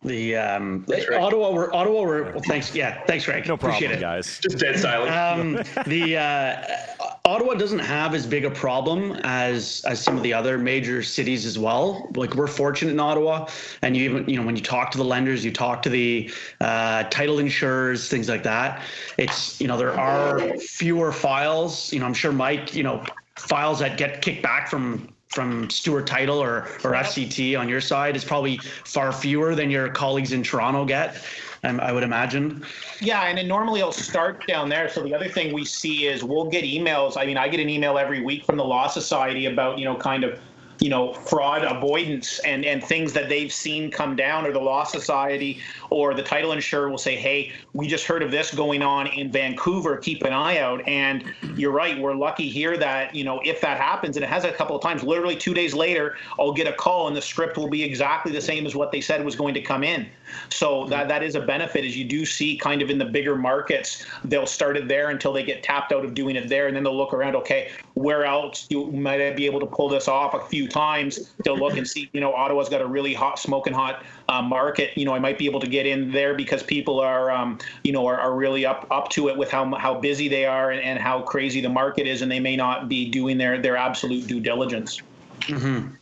The 0.04 0.36
um, 0.36 0.84
right. 0.86 1.12
Ottawa, 1.14 1.50
we're 1.52 1.72
Ottawa. 1.72 2.02
We're 2.02 2.32
well, 2.32 2.42
thanks. 2.46 2.74
Yeah, 2.74 3.02
thanks, 3.06 3.24
Frank 3.24 3.46
No 3.46 3.54
Appreciate 3.54 3.88
problem, 3.88 3.98
it. 3.98 4.00
guys. 4.02 4.38
Just 4.42 4.58
dead 4.58 4.78
silent. 4.78 5.10
Um, 5.10 5.84
the 5.86 6.18
uh, 6.18 7.16
Ottawa 7.24 7.54
doesn't 7.54 7.78
have 7.78 8.14
as 8.14 8.26
big 8.26 8.44
a 8.44 8.50
problem 8.50 9.12
as 9.24 9.82
as 9.86 10.02
some 10.02 10.18
of 10.18 10.22
the 10.22 10.34
other 10.34 10.58
major 10.58 11.02
cities 11.02 11.46
as 11.46 11.58
well. 11.58 12.10
Like 12.16 12.34
we're 12.34 12.46
fortunate 12.46 12.90
in 12.90 13.00
Ottawa, 13.00 13.48
and 13.80 13.96
you 13.96 14.04
even 14.04 14.28
you 14.28 14.38
know 14.38 14.44
when 14.44 14.56
you 14.56 14.62
talk 14.62 14.90
to 14.90 14.98
the 14.98 15.04
lenders, 15.04 15.42
you 15.42 15.50
talk 15.50 15.80
to 15.82 15.88
the 15.88 16.30
uh, 16.60 17.04
title 17.04 17.38
insurers, 17.38 18.06
things 18.10 18.28
like 18.28 18.42
that. 18.42 18.82
It's 19.16 19.58
you 19.58 19.68
know 19.68 19.78
there 19.78 19.98
are 19.98 20.58
fewer 20.58 21.12
files. 21.12 21.90
You 21.94 22.00
know 22.00 22.06
I'm 22.06 22.14
sure 22.14 22.30
Mike, 22.32 22.74
you 22.74 22.82
know 22.82 23.02
files 23.36 23.78
that 23.78 23.96
get 23.96 24.20
kicked 24.20 24.42
back 24.42 24.68
from 24.68 25.08
from 25.34 25.68
Stewart 25.68 26.06
Title 26.06 26.40
or 26.40 26.68
or 26.84 26.92
FCT 26.92 27.58
on 27.58 27.68
your 27.68 27.80
side 27.80 28.16
is 28.16 28.24
probably 28.24 28.58
far 28.84 29.12
fewer 29.12 29.54
than 29.54 29.70
your 29.70 29.88
colleagues 29.88 30.32
in 30.32 30.42
Toronto 30.42 30.84
get. 30.84 31.22
Um, 31.64 31.80
I 31.80 31.92
would 31.92 32.02
imagine. 32.02 32.62
Yeah, 33.00 33.22
and 33.22 33.38
then 33.38 33.48
normally 33.48 33.80
it'll 33.80 33.92
start 33.92 34.46
down 34.46 34.68
there. 34.68 34.88
So 34.88 35.02
the 35.02 35.14
other 35.14 35.28
thing 35.28 35.52
we 35.52 35.64
see 35.64 36.06
is 36.06 36.22
we'll 36.22 36.50
get 36.50 36.62
emails. 36.62 37.16
I 37.16 37.24
mean, 37.24 37.38
I 37.38 37.48
get 37.48 37.58
an 37.58 37.70
email 37.70 37.96
every 37.96 38.22
week 38.22 38.44
from 38.44 38.58
the 38.58 38.64
Law 38.64 38.86
Society 38.86 39.46
about, 39.46 39.78
you 39.78 39.86
know, 39.86 39.96
kind 39.96 40.24
of, 40.24 40.38
you 40.80 40.88
know, 40.88 41.12
fraud 41.12 41.64
avoidance 41.64 42.40
and, 42.40 42.64
and 42.64 42.82
things 42.82 43.12
that 43.12 43.28
they've 43.28 43.52
seen 43.52 43.90
come 43.90 44.16
down, 44.16 44.46
or 44.46 44.52
the 44.52 44.60
Law 44.60 44.84
Society 44.84 45.60
or 45.90 46.14
the 46.14 46.22
title 46.22 46.52
insurer 46.52 46.88
will 46.88 46.98
say, 46.98 47.16
hey, 47.16 47.52
we 47.72 47.86
just 47.86 48.06
heard 48.06 48.22
of 48.22 48.30
this 48.30 48.52
going 48.52 48.82
on 48.82 49.06
in 49.06 49.30
Vancouver. 49.30 49.96
Keep 49.96 50.24
an 50.24 50.32
eye 50.32 50.58
out. 50.58 50.86
And 50.88 51.24
you're 51.56 51.72
right. 51.72 51.98
We're 51.98 52.14
lucky 52.14 52.48
here 52.48 52.76
that, 52.76 53.14
you 53.14 53.24
know, 53.24 53.40
if 53.44 53.60
that 53.60 53.78
happens, 53.78 54.16
and 54.16 54.24
it 54.24 54.28
has 54.28 54.44
a 54.44 54.52
couple 54.52 54.76
of 54.76 54.82
times, 54.82 55.02
literally 55.02 55.36
two 55.36 55.54
days 55.54 55.74
later, 55.74 56.16
I'll 56.38 56.52
get 56.52 56.66
a 56.66 56.72
call 56.72 57.08
and 57.08 57.16
the 57.16 57.22
script 57.22 57.56
will 57.56 57.68
be 57.68 57.82
exactly 57.82 58.32
the 58.32 58.40
same 58.40 58.66
as 58.66 58.74
what 58.74 58.90
they 58.90 59.00
said 59.00 59.24
was 59.24 59.36
going 59.36 59.54
to 59.54 59.62
come 59.62 59.84
in. 59.84 60.08
So 60.48 60.86
that 60.86 61.08
that 61.08 61.22
is 61.22 61.34
a 61.34 61.40
benefit 61.40 61.84
as 61.84 61.96
you 61.96 62.04
do 62.04 62.24
see 62.24 62.56
kind 62.56 62.82
of 62.82 62.90
in 62.90 62.98
the 62.98 63.04
bigger 63.04 63.36
markets, 63.36 64.04
they'll 64.24 64.46
start 64.46 64.76
it 64.76 64.88
there 64.88 65.10
until 65.10 65.32
they 65.32 65.44
get 65.44 65.62
tapped 65.62 65.92
out 65.92 66.04
of 66.04 66.14
doing 66.14 66.36
it 66.36 66.48
there. 66.48 66.66
And 66.66 66.76
then 66.76 66.82
they'll 66.82 66.96
look 66.96 67.12
around, 67.12 67.36
okay, 67.36 67.70
where 67.94 68.24
else 68.24 68.66
do, 68.66 68.90
might 68.90 69.20
I 69.20 69.32
be 69.32 69.46
able 69.46 69.60
to 69.60 69.66
pull 69.66 69.88
this 69.88 70.08
off 70.08 70.34
a 70.34 70.40
few 70.40 70.68
times 70.68 71.32
to 71.44 71.52
look 71.52 71.76
and 71.76 71.86
see, 71.86 72.10
you 72.12 72.20
know, 72.20 72.32
Ottawa's 72.32 72.68
got 72.68 72.80
a 72.80 72.86
really 72.86 73.14
hot, 73.14 73.38
smoking 73.38 73.72
hot 73.72 74.04
uh, 74.28 74.42
market. 74.42 74.96
You 74.96 75.04
know, 75.04 75.14
I 75.14 75.20
might 75.20 75.38
be 75.38 75.46
able 75.46 75.60
to 75.60 75.68
get 75.68 75.86
in 75.86 76.10
there 76.10 76.34
because 76.34 76.62
people 76.62 76.98
are, 77.00 77.30
um, 77.30 77.58
you 77.84 77.92
know, 77.92 78.04
are, 78.06 78.18
are 78.18 78.34
really 78.34 78.66
up 78.66 78.86
up 78.90 79.10
to 79.10 79.28
it 79.28 79.36
with 79.36 79.50
how 79.50 79.72
how 79.76 79.94
busy 79.94 80.28
they 80.28 80.44
are 80.44 80.72
and, 80.72 80.80
and 80.82 80.98
how 80.98 81.22
crazy 81.22 81.60
the 81.60 81.68
market 81.68 82.06
is, 82.06 82.22
and 82.22 82.30
they 82.30 82.40
may 82.40 82.56
not 82.56 82.88
be 82.88 83.08
doing 83.08 83.38
their 83.38 83.60
their 83.60 83.76
absolute 83.76 84.26
due 84.26 84.40
diligence. 84.40 85.00
Mm-hmm. 85.42 85.94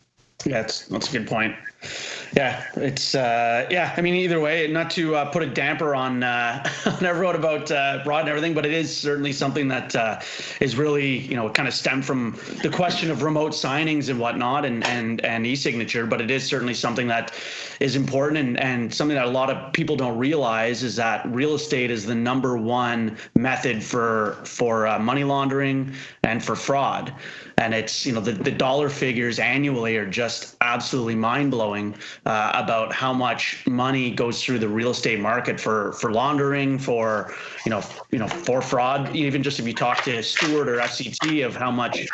Yeah, 0.45 0.61
that's 0.61 0.87
that's 0.87 1.09
a 1.09 1.11
good 1.11 1.27
point. 1.27 1.55
Yeah, 2.35 2.65
it's 2.77 3.13
uh, 3.13 3.67
yeah. 3.69 3.93
I 3.95 4.01
mean, 4.01 4.15
either 4.15 4.39
way, 4.39 4.65
not 4.67 4.89
to 4.91 5.15
uh, 5.15 5.25
put 5.25 5.43
a 5.43 5.45
damper 5.45 5.93
on 5.93 6.23
uh, 6.23 6.67
on 6.85 7.05
everyone 7.05 7.35
about 7.35 7.69
uh, 7.69 8.01
Rod 8.07 8.21
and 8.21 8.29
everything, 8.29 8.55
but 8.55 8.65
it 8.65 8.73
is 8.73 8.95
certainly 8.95 9.31
something 9.31 9.67
that 9.67 9.95
uh, 9.95 10.19
is 10.59 10.75
really 10.75 11.19
you 11.19 11.35
know 11.35 11.47
kind 11.51 11.67
of 11.67 11.75
stemmed 11.75 12.05
from 12.05 12.39
the 12.63 12.69
question 12.69 13.11
of 13.11 13.21
remote 13.21 13.51
signings 13.51 14.09
and 14.09 14.19
whatnot, 14.19 14.65
and 14.65 14.83
and 14.85 15.23
and 15.23 15.45
e-signature. 15.45 16.07
But 16.07 16.21
it 16.21 16.31
is 16.31 16.43
certainly 16.43 16.73
something 16.73 17.05
that 17.07 17.35
is 17.79 17.95
important, 17.95 18.39
and 18.39 18.59
and 18.59 18.91
something 18.91 19.15
that 19.15 19.25
a 19.25 19.29
lot 19.29 19.51
of 19.51 19.71
people 19.73 19.95
don't 19.95 20.17
realize 20.17 20.81
is 20.81 20.95
that 20.95 21.23
real 21.27 21.53
estate 21.53 21.91
is 21.91 22.03
the 22.03 22.15
number 22.15 22.57
one 22.57 23.15
method 23.35 23.83
for 23.83 24.39
for 24.43 24.87
uh, 24.87 24.97
money 24.97 25.23
laundering 25.23 25.93
and 26.23 26.43
for 26.43 26.55
fraud 26.55 27.13
and 27.57 27.73
it's 27.73 28.05
you 28.05 28.13
know 28.13 28.19
the, 28.19 28.31
the 28.31 28.51
dollar 28.51 28.89
figures 28.89 29.39
annually 29.39 29.95
are 29.97 30.05
just 30.05 30.55
absolutely 30.61 31.15
mind-blowing 31.15 31.95
uh, 32.25 32.51
about 32.53 32.93
how 32.93 33.13
much 33.13 33.65
money 33.67 34.09
goes 34.09 34.43
through 34.43 34.59
the 34.59 34.67
real 34.67 34.91
estate 34.91 35.19
market 35.19 35.59
for 35.59 35.91
for 35.93 36.11
laundering 36.11 36.79
for 36.79 37.33
you 37.65 37.69
know 37.69 37.81
you 38.11 38.19
know 38.19 38.27
for 38.27 38.61
fraud. 38.61 39.13
Even 39.15 39.43
just 39.43 39.59
if 39.59 39.67
you 39.67 39.73
talk 39.73 40.03
to 40.03 40.23
Stewart 40.23 40.69
or 40.69 40.77
FCT 40.77 41.45
of 41.45 41.55
how 41.55 41.71
much 41.71 42.07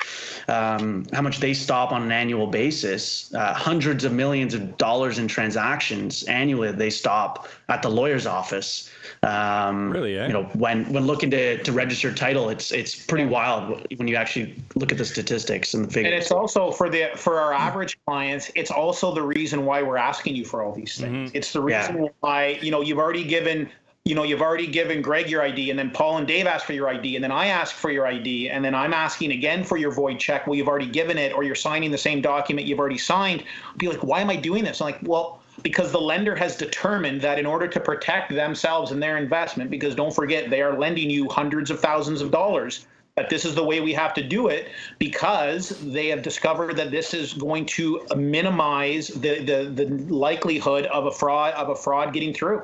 um, 0.48 1.06
how 1.14 1.22
much 1.22 1.40
they 1.40 1.54
stop 1.54 1.92
on 1.92 2.02
an 2.02 2.12
annual 2.12 2.48
basis 2.48 3.34
uh, 3.36 3.54
hundreds 3.54 4.04
of 4.04 4.12
millions 4.12 4.54
of 4.54 4.78
dollars 4.78 5.20
in 5.20 5.28
transactions 5.28 6.24
annually 6.24 6.72
they 6.72 6.90
stop 6.90 7.48
at 7.70 7.82
the 7.82 7.90
lawyer's 7.90 8.26
office 8.26 8.90
um, 9.24 9.90
really, 9.90 10.18
eh? 10.18 10.28
you 10.28 10.34
know, 10.34 10.44
when 10.54 10.92
when 10.94 11.06
looking 11.06 11.30
to 11.32 11.62
to 11.64 11.72
register 11.72 12.14
title, 12.14 12.50
it's 12.50 12.72
it's 12.72 12.96
pretty 12.96 13.26
wild 13.26 13.86
when 13.98 14.08
you 14.08 14.16
actually 14.16 14.56
look 14.76 14.92
at 14.92 14.98
the 14.98 15.06
statistics 15.06 15.74
and 15.74 15.86
the 15.86 15.90
figures. 15.90 16.14
And 16.14 16.22
it's 16.22 16.32
also 16.32 16.72
for 16.72 16.90
the 16.90 17.10
for 17.16 17.40
our 17.40 17.54
average 17.54 18.00
clients, 18.06 18.50
it's 18.56 18.72
also 18.72 19.14
the 19.14 19.22
reason 19.22 19.66
why 19.66 19.82
we're 19.82 19.98
asking 19.98 20.36
you 20.36 20.46
for 20.46 20.64
all 20.64 20.74
these 20.74 20.98
things. 20.98 21.30
Mm-hmm. 21.30 21.38
It's 21.38 21.52
the 21.52 21.62
reason 21.62 22.04
yeah. 22.04 22.10
why 22.22 22.60
you 22.62 22.72
know 22.72 22.82
you've 22.82 23.00
already 23.00 23.26
given 23.26 23.70
you 24.06 24.16
know, 24.16 24.24
you've 24.24 24.42
already 24.42 24.66
given 24.66 25.02
Greg 25.04 25.30
your 25.30 25.44
ID, 25.44 25.70
and 25.70 25.78
then 25.78 25.92
Paul 25.92 26.18
and 26.18 26.28
Dave 26.28 26.48
ask 26.48 26.66
for 26.66 26.74
your 26.74 26.88
ID, 26.88 27.16
and 27.16 27.24
then 27.24 27.32
I 27.32 27.48
ask 27.48 27.76
for 27.76 27.92
your 27.92 28.08
ID, 28.08 28.50
and 28.50 28.64
then 28.64 28.74
I'm 28.74 28.94
asking 28.94 29.34
again 29.34 29.64
for 29.64 29.78
your 29.78 29.92
void 29.92 30.20
check. 30.20 30.48
Well, 30.48 30.56
you've 30.56 30.70
already 30.70 30.88
given 30.88 31.18
it, 31.18 31.34
or 31.34 31.44
you're 31.44 31.54
signing 31.54 31.92
the 31.92 31.98
same 31.98 32.22
document 32.22 32.66
you've 32.66 32.80
already 32.80 32.98
signed. 32.98 33.44
I'll 33.68 33.78
be 33.78 33.88
like, 33.88 34.02
why 34.02 34.22
am 34.22 34.30
I 34.30 34.38
doing 34.38 34.64
this? 34.64 34.82
I'm 34.82 34.86
like, 34.86 35.00
well, 35.04 35.39
because 35.64 35.92
the 35.92 36.00
lender 36.00 36.36
has 36.36 36.56
determined 36.56 37.22
that 37.22 37.40
in 37.40 37.46
order 37.46 37.68
to 37.68 37.80
protect 37.80 38.34
themselves 38.34 38.92
and 38.92 39.02
their 39.02 39.18
investment, 39.18 39.70
because 39.70 39.96
don't 39.96 40.14
forget, 40.14 40.50
they 40.50 40.62
are 40.62 40.78
lending 40.78 41.10
you 41.10 41.28
hundreds 41.30 41.72
of 41.72 41.80
thousands 41.80 42.22
of 42.22 42.32
dollars, 42.32 42.86
that 43.16 43.30
this 43.30 43.44
is 43.44 43.54
the 43.56 43.64
way 43.64 43.82
we 43.82 43.94
have 43.94 44.14
to 44.14 44.24
do 44.24 44.48
it 44.48 44.70
because 44.98 45.70
they 45.92 46.08
have 46.08 46.22
discovered 46.22 46.78
that 46.78 46.92
this 46.92 47.14
is 47.14 47.34
going 47.34 47.66
to 47.66 48.02
minimize 48.16 49.10
the, 49.10 49.40
the, 49.40 49.86
the 49.86 49.86
likelihood 50.14 50.86
of 50.86 51.06
a 51.06 51.12
fraud 51.12 51.54
of 51.56 51.70
a 51.70 51.76
fraud 51.76 52.14
getting 52.14 52.34
through. 52.34 52.62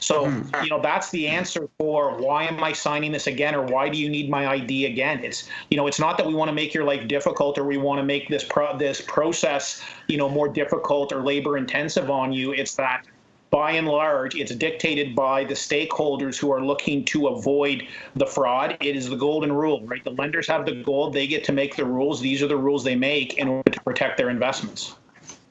So, 0.00 0.26
mm-hmm. 0.26 0.64
you 0.64 0.70
know, 0.70 0.80
that's 0.80 1.10
the 1.10 1.28
answer 1.28 1.68
for 1.78 2.16
why 2.20 2.44
am 2.44 2.62
I 2.62 2.72
signing 2.72 3.12
this 3.12 3.26
again 3.26 3.54
or 3.54 3.62
why 3.62 3.88
do 3.88 3.98
you 3.98 4.08
need 4.08 4.30
my 4.30 4.48
ID 4.48 4.86
again? 4.86 5.22
It's, 5.22 5.48
you 5.70 5.76
know, 5.76 5.86
it's 5.86 6.00
not 6.00 6.16
that 6.18 6.26
we 6.26 6.34
want 6.34 6.48
to 6.48 6.54
make 6.54 6.74
your 6.74 6.84
life 6.84 7.06
difficult 7.06 7.58
or 7.58 7.64
we 7.64 7.76
want 7.76 7.98
to 7.98 8.04
make 8.04 8.28
this 8.28 8.44
pro- 8.44 8.76
this 8.76 9.00
process, 9.00 9.82
you 10.08 10.16
know, 10.16 10.28
more 10.28 10.48
difficult 10.48 11.12
or 11.12 11.22
labor 11.22 11.56
intensive 11.56 12.10
on 12.10 12.32
you. 12.32 12.52
It's 12.52 12.74
that 12.76 13.04
by 13.50 13.72
and 13.72 13.88
large, 13.88 14.36
it's 14.36 14.54
dictated 14.54 15.14
by 15.14 15.44
the 15.44 15.54
stakeholders 15.54 16.38
who 16.38 16.52
are 16.52 16.64
looking 16.64 17.04
to 17.06 17.28
avoid 17.28 17.86
the 18.14 18.26
fraud. 18.26 18.76
It 18.80 18.96
is 18.96 19.08
the 19.08 19.16
golden 19.16 19.52
rule, 19.52 19.84
right? 19.86 20.02
The 20.04 20.12
lenders 20.12 20.46
have 20.46 20.64
the 20.64 20.82
gold, 20.82 21.12
they 21.12 21.26
get 21.26 21.42
to 21.44 21.52
make 21.52 21.76
the 21.76 21.84
rules. 21.84 22.20
These 22.20 22.42
are 22.42 22.46
the 22.46 22.56
rules 22.56 22.84
they 22.84 22.94
make 22.94 23.38
in 23.38 23.48
order 23.48 23.70
to 23.70 23.80
protect 23.80 24.18
their 24.18 24.30
investments. 24.30 24.94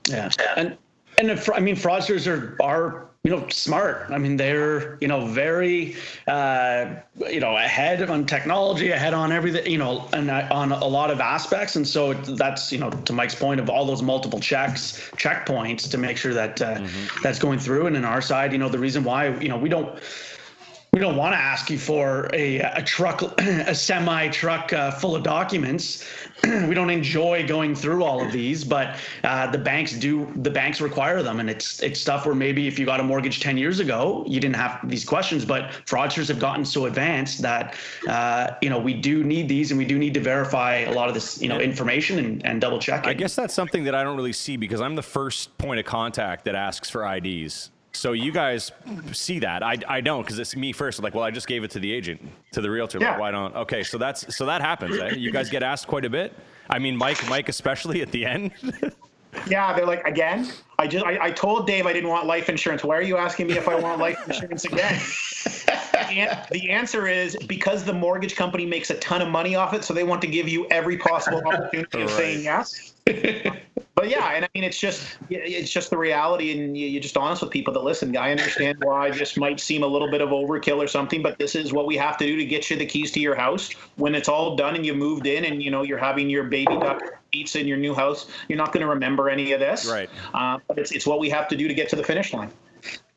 Yeah. 0.08 0.30
And 0.56 0.78
and 1.18 1.30
if, 1.30 1.50
I 1.52 1.60
mean 1.60 1.76
fraudsters 1.76 2.26
are 2.26 2.58
are 2.64 3.09
you 3.30 3.36
know 3.36 3.48
smart. 3.50 4.08
I 4.10 4.18
mean 4.18 4.38
they're 4.38 4.98
you 5.02 5.08
know 5.08 5.28
very 5.28 5.96
uh, 6.28 6.96
you 7.30 7.40
know 7.40 7.56
ahead 7.56 8.10
on 8.10 8.26
technology 8.26 8.90
ahead 8.90 9.14
on 9.14 9.32
everything 9.32 9.72
you 9.72 9.78
know 9.78 10.08
and 10.14 10.32
on 10.32 10.72
a 10.72 10.88
lot 10.88 11.12
of 11.12 11.20
aspects. 11.20 11.76
And 11.76 11.88
so 11.88 12.14
that's 12.14 12.72
you 12.72 12.80
know 12.80 12.90
to 12.90 13.14
mike's 13.14 13.36
point 13.36 13.60
of 13.60 13.70
all 13.70 13.86
those 13.86 14.02
multiple 14.02 14.40
checks 14.40 15.12
checkpoints 15.16 15.90
to 15.92 15.98
make 16.00 16.18
sure 16.18 16.34
that 16.34 16.60
uh, 16.60 16.78
mm-hmm. 16.78 17.22
that's 17.22 17.38
going 17.38 17.60
through. 17.60 17.86
And 17.86 17.96
in 17.96 18.04
our 18.04 18.22
side 18.22 18.52
you 18.52 18.58
know 18.58 18.70
the 18.70 18.80
reason 18.80 19.04
why 19.04 19.28
you 19.38 19.50
know 19.50 19.58
we 19.58 19.70
don't 19.70 20.00
we 21.00 21.06
don't 21.06 21.16
want 21.16 21.34
to 21.34 21.40
ask 21.40 21.70
you 21.70 21.80
for 21.80 22.30
a, 22.34 22.58
a 22.60 22.84
truck, 22.84 23.22
a 23.40 23.74
semi 23.74 24.28
truck 24.28 24.74
uh, 24.74 24.92
full 24.92 25.16
of 25.16 25.24
documents. 25.24 26.06
we 26.44 26.76
don't 26.76 26.90
enjoy 26.90 27.48
going 27.48 27.74
through 27.74 28.04
all 28.04 28.22
of 28.22 28.34
these, 28.34 28.66
but 28.66 28.98
uh, 29.24 29.50
the 29.50 29.58
banks 29.58 29.94
do. 29.94 30.30
The 30.42 30.50
banks 30.50 30.82
require 30.82 31.24
them, 31.24 31.40
and 31.40 31.50
it's 31.50 31.82
it's 31.82 32.02
stuff 32.02 32.26
where 32.26 32.36
maybe 32.36 32.68
if 32.68 32.78
you 32.78 32.86
got 32.86 33.00
a 33.00 33.04
mortgage 33.04 33.40
ten 33.40 33.58
years 33.58 33.80
ago, 33.80 34.26
you 34.28 34.42
didn't 34.42 34.58
have 34.58 34.78
these 34.90 35.06
questions. 35.06 35.46
But 35.46 35.72
fraudsters 35.86 36.28
have 36.28 36.40
gotten 36.40 36.66
so 36.66 36.86
advanced 36.86 37.42
that 37.44 37.76
uh, 38.10 38.56
you 38.62 38.70
know 38.70 38.78
we 38.78 38.94
do 38.94 39.24
need 39.24 39.48
these, 39.48 39.72
and 39.72 39.78
we 39.78 39.86
do 39.86 39.98
need 39.98 40.14
to 40.16 40.20
verify 40.20 40.80
a 40.80 40.92
lot 40.92 41.08
of 41.08 41.14
this 41.14 41.42
you 41.42 41.48
know 41.48 41.62
information 41.62 42.20
and, 42.20 42.46
and 42.46 42.60
double 42.60 42.80
check. 42.80 43.08
I 43.08 43.14
guess 43.14 43.36
that's 43.36 43.54
something 43.54 43.86
that 43.86 43.96
I 43.96 44.04
don't 44.04 44.18
really 44.18 44.34
see 44.34 44.58
because 44.58 44.82
I'm 44.82 44.96
the 44.96 45.02
first 45.02 45.58
point 45.58 45.80
of 45.80 45.86
contact 45.86 46.44
that 46.44 46.56
asks 46.56 46.90
for 46.90 47.10
IDs. 47.10 47.72
So 47.92 48.14
you 48.14 48.32
guys 48.32 48.72
see 49.12 49.40
that? 49.40 49.64
I, 49.64 49.78
I 49.88 50.02
don't 50.02 50.22
because 50.22 50.40
it's 50.40 50.56
me 50.56 50.72
first. 50.72 51.02
Like, 51.02 51.16
well, 51.16 51.24
I 51.24 51.32
just 51.32 51.48
gave 51.48 51.64
it 51.64 51.72
to 51.72 51.80
the 51.80 51.92
agent, 51.92 52.22
to 52.52 52.62
the 52.62 52.70
realtor. 52.70 53.00
Yeah. 53.00 53.12
Like, 53.12 53.20
why 53.20 53.32
don't? 53.32 53.56
Okay, 53.56 53.84
so 53.84 53.98
that's 53.98 54.36
so 54.36 54.46
that 54.46 54.62
happens. 54.62 54.98
Eh? 54.98 55.16
You 55.16 55.32
guys 55.32 55.50
get 55.50 55.64
asked 55.64 55.88
quite 55.88 56.06
a 56.06 56.10
bit. 56.10 56.34
I 56.70 56.80
mean, 56.80 56.96
Mike, 56.96 57.28
Mike 57.28 57.50
especially 57.50 58.02
at 58.02 58.12
the 58.12 58.26
end. 58.26 58.52
yeah, 59.48 59.74
they're 59.74 59.86
like, 59.86 60.06
again. 60.06 60.52
I 60.78 60.88
just 60.88 61.06
I, 61.06 61.26
I 61.26 61.32
told 61.32 61.68
Dave 61.68 61.86
I 61.86 61.94
didn't 61.94 62.10
want 62.10 62.26
life 62.26 62.48
insurance. 62.48 62.84
Why 62.84 62.96
are 62.96 63.02
you 63.02 63.18
asking 63.18 63.48
me 63.48 63.58
if 63.58 63.68
I 63.68 63.76
want 63.76 64.00
life 64.00 64.20
insurance 64.28 64.66
again? 64.66 65.02
and 66.10 66.40
the 66.52 66.70
answer 66.70 67.08
is 67.08 67.36
because 67.48 67.84
the 67.84 67.94
mortgage 67.94 68.36
company 68.36 68.66
makes 68.66 68.90
a 68.90 68.96
ton 68.96 69.22
of 69.22 69.28
money 69.30 69.56
off 69.56 69.74
it, 69.74 69.84
so 69.84 69.94
they 69.94 70.04
want 70.04 70.22
to 70.22 70.28
give 70.28 70.48
you 70.48 70.68
every 70.70 70.98
possible 70.98 71.42
opportunity 71.46 71.98
right. 71.98 72.06
of 72.06 72.12
saying 72.12 72.44
yes. 72.44 72.94
But 73.96 74.10
yeah, 74.10 74.32
and 74.34 74.46
I 74.46 74.50
mean, 74.54 74.64
it's 74.64 74.80
just 74.80 75.18
it's 75.30 75.72
just 75.72 75.90
the 75.90 75.98
reality, 75.98 76.52
and 76.52 76.78
you're 76.78 77.02
just 77.02 77.18
honest 77.18 77.42
with 77.42 77.52
people 77.52 77.74
that 77.74 77.84
listen. 77.84 78.16
I 78.16 78.32
understand 78.32 78.84
why 78.84 79.12
this 79.12 79.36
might 79.38 79.60
seem 79.60 79.84
a 79.84 79.88
little 79.88 80.10
bit 80.10 80.22
of 80.22 80.30
overkill 80.30 80.78
or 80.78 80.88
something, 80.88 81.22
but 81.22 81.38
this 81.38 81.56
is 81.56 81.74
what 81.74 81.86
we 81.88 81.98
have 81.98 82.18
to 82.18 82.26
do 82.26 82.38
to 82.38 82.46
get 82.46 82.70
you 82.70 82.78
the 82.78 82.86
keys 82.86 83.12
to 83.12 83.20
your 83.20 83.36
house. 83.36 83.72
When 83.96 84.16
it's 84.16 84.30
all 84.30 84.56
done 84.56 84.76
and 84.76 84.86
you 84.86 84.94
moved 84.94 85.28
in, 85.28 85.46
and 85.46 85.62
you 85.62 85.72
know 85.72 85.82
you're 85.82 85.98
having 85.98 86.30
your 86.30 86.44
baby 86.44 86.78
duck 86.78 87.02
pizza 87.32 87.60
in 87.60 87.68
your 87.68 87.78
new 87.78 87.94
house, 87.94 88.28
you're 88.48 88.58
not 88.58 88.72
going 88.72 88.82
to 88.82 88.90
remember 88.90 89.30
any 89.30 89.52
of 89.52 89.60
this. 89.60 89.88
Right. 89.88 90.10
Uh, 90.34 90.60
but 90.68 90.78
it's 90.78 90.92
it's 90.92 91.06
what 91.06 91.20
we 91.20 91.30
have 91.30 91.48
to 91.50 91.56
do 91.56 91.68
to 91.68 91.74
get 91.74 91.90
to 91.90 91.96
the 91.96 92.04
finish 92.04 92.34
line. 92.34 92.52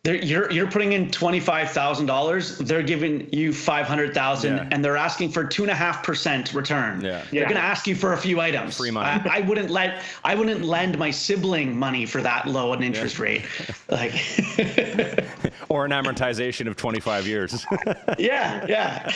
They're, 0.04 0.16
you're 0.16 0.50
you're 0.50 0.68
putting 0.68 0.94
in 0.94 1.12
twenty 1.12 1.38
five 1.38 1.70
thousand 1.70 2.06
dollars. 2.06 2.58
They're 2.58 2.82
giving 2.82 3.32
you 3.32 3.52
five 3.52 3.86
hundred 3.86 4.12
thousand, 4.12 4.56
yeah. 4.56 4.68
and 4.72 4.84
they're 4.84 4.96
asking 4.96 5.30
for 5.30 5.44
two 5.44 5.62
and 5.62 5.70
a 5.70 5.76
half 5.76 6.02
percent 6.02 6.52
return. 6.54 7.02
Yeah. 7.02 7.24
they're 7.30 7.44
going 7.44 7.54
to 7.54 7.60
ask 7.60 7.86
you 7.86 7.94
for 7.94 8.12
a 8.12 8.16
few 8.16 8.40
items. 8.40 8.76
Free 8.76 8.90
money. 8.90 9.22
I, 9.30 9.38
I, 9.38 9.40
wouldn't 9.42 9.70
let 9.70 10.02
I 10.24 10.34
wouldn't 10.34 10.64
lend 10.64 10.98
my 10.98 11.12
sibling 11.12 11.78
money 11.78 12.04
for 12.04 12.20
that 12.20 12.48
low 12.48 12.72
an 12.72 12.82
interest 12.82 13.16
yeah. 13.16 13.22
rate, 13.22 13.44
like 13.90 14.12
or 15.68 15.84
an 15.84 15.92
amortization 15.92 16.66
of 16.66 16.74
twenty 16.74 16.98
five 16.98 17.24
years. 17.24 17.64
yeah, 18.18 18.66
yeah. 18.66 19.08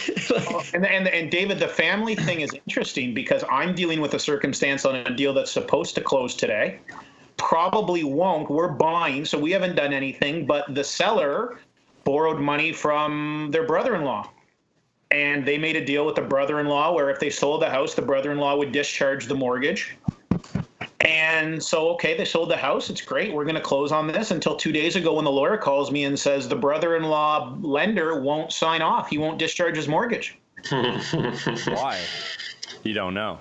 and, 0.73 0.87
and 0.87 1.09
and 1.09 1.33
David, 1.33 1.59
the 1.59 1.67
family 1.67 2.15
thing 2.15 2.43
is 2.43 2.53
interesting 2.65 3.13
because 3.13 3.43
I'm 3.51 3.75
dealing 3.75 4.01
with 4.01 4.15
a 4.15 4.21
circumstance 4.21 4.85
on 4.85 4.95
a 4.95 5.17
deal 5.17 5.35
that's 5.35 5.51
supposed 5.51 5.97
to 5.97 6.01
close 6.01 6.37
today 6.37 6.79
probably 7.37 8.05
won't. 8.05 8.51
We're 8.51 8.69
buying, 8.69 9.25
so 9.25 9.39
we 9.39 9.51
haven't 9.51 9.77
done 9.77 9.93
anything, 9.93 10.47
but 10.47 10.75
the 10.75 10.85
seller 10.85 11.59
borrowed 12.05 12.41
money 12.41 12.73
from 12.73 13.49
their 13.51 13.67
brother 13.67 13.95
in 13.97 14.05
law. 14.05 14.31
And 15.11 15.47
they 15.47 15.57
made 15.59 15.77
a 15.77 15.85
deal 15.85 16.05
with 16.05 16.17
the 16.17 16.23
brother 16.23 16.61
in 16.61 16.67
law 16.67 16.93
where 16.93 17.11
if 17.11 17.21
they 17.21 17.31
sold 17.31 17.63
the 17.63 17.71
house, 17.71 17.95
the 17.95 18.03
brother 18.03 18.33
in 18.33 18.39
law 18.39 18.57
would 18.57 18.73
discharge 18.73 19.27
the 19.27 19.35
mortgage. 19.35 19.97
And 21.01 21.63
so, 21.63 21.91
okay, 21.91 22.17
they 22.17 22.25
sold 22.25 22.51
the 22.51 22.57
house. 22.57 22.91
It's 22.91 23.03
great. 23.03 23.33
We're 23.33 23.45
going 23.45 23.55
to 23.57 23.61
close 23.61 23.93
on 23.93 24.09
this 24.09 24.31
until 24.31 24.57
two 24.57 24.73
days 24.73 24.97
ago 24.97 25.15
when 25.15 25.25
the 25.25 25.31
lawyer 25.31 25.57
calls 25.57 25.93
me 25.93 26.05
and 26.05 26.19
says 26.19 26.49
the 26.49 26.57
brother 26.57 26.97
in 26.97 27.05
law 27.05 27.57
lender 27.61 28.21
won't 28.21 28.53
sign 28.53 28.83
off. 28.83 29.09
He 29.09 29.19
won't 29.19 29.39
discharge 29.39 29.77
his 29.77 29.87
mortgage. 29.87 30.39
Why? 30.71 32.01
You 32.83 32.95
don't 32.95 33.15
know. 33.15 33.39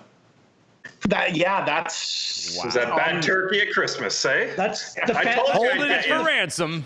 That 1.07 1.35
yeah, 1.35 1.63
that's 1.63 2.57
wow. 2.57 2.67
is 2.67 2.73
that 2.73 2.95
bad 2.95 3.15
um, 3.15 3.21
turkey 3.21 3.61
at 3.61 3.71
Christmas, 3.71 4.17
say? 4.17 4.53
That's 4.55 4.93
the 4.93 5.13
fa- 5.13 5.35
holding 5.37 5.81
it 5.91 6.05
for 6.05 6.23
ransom. 6.23 6.83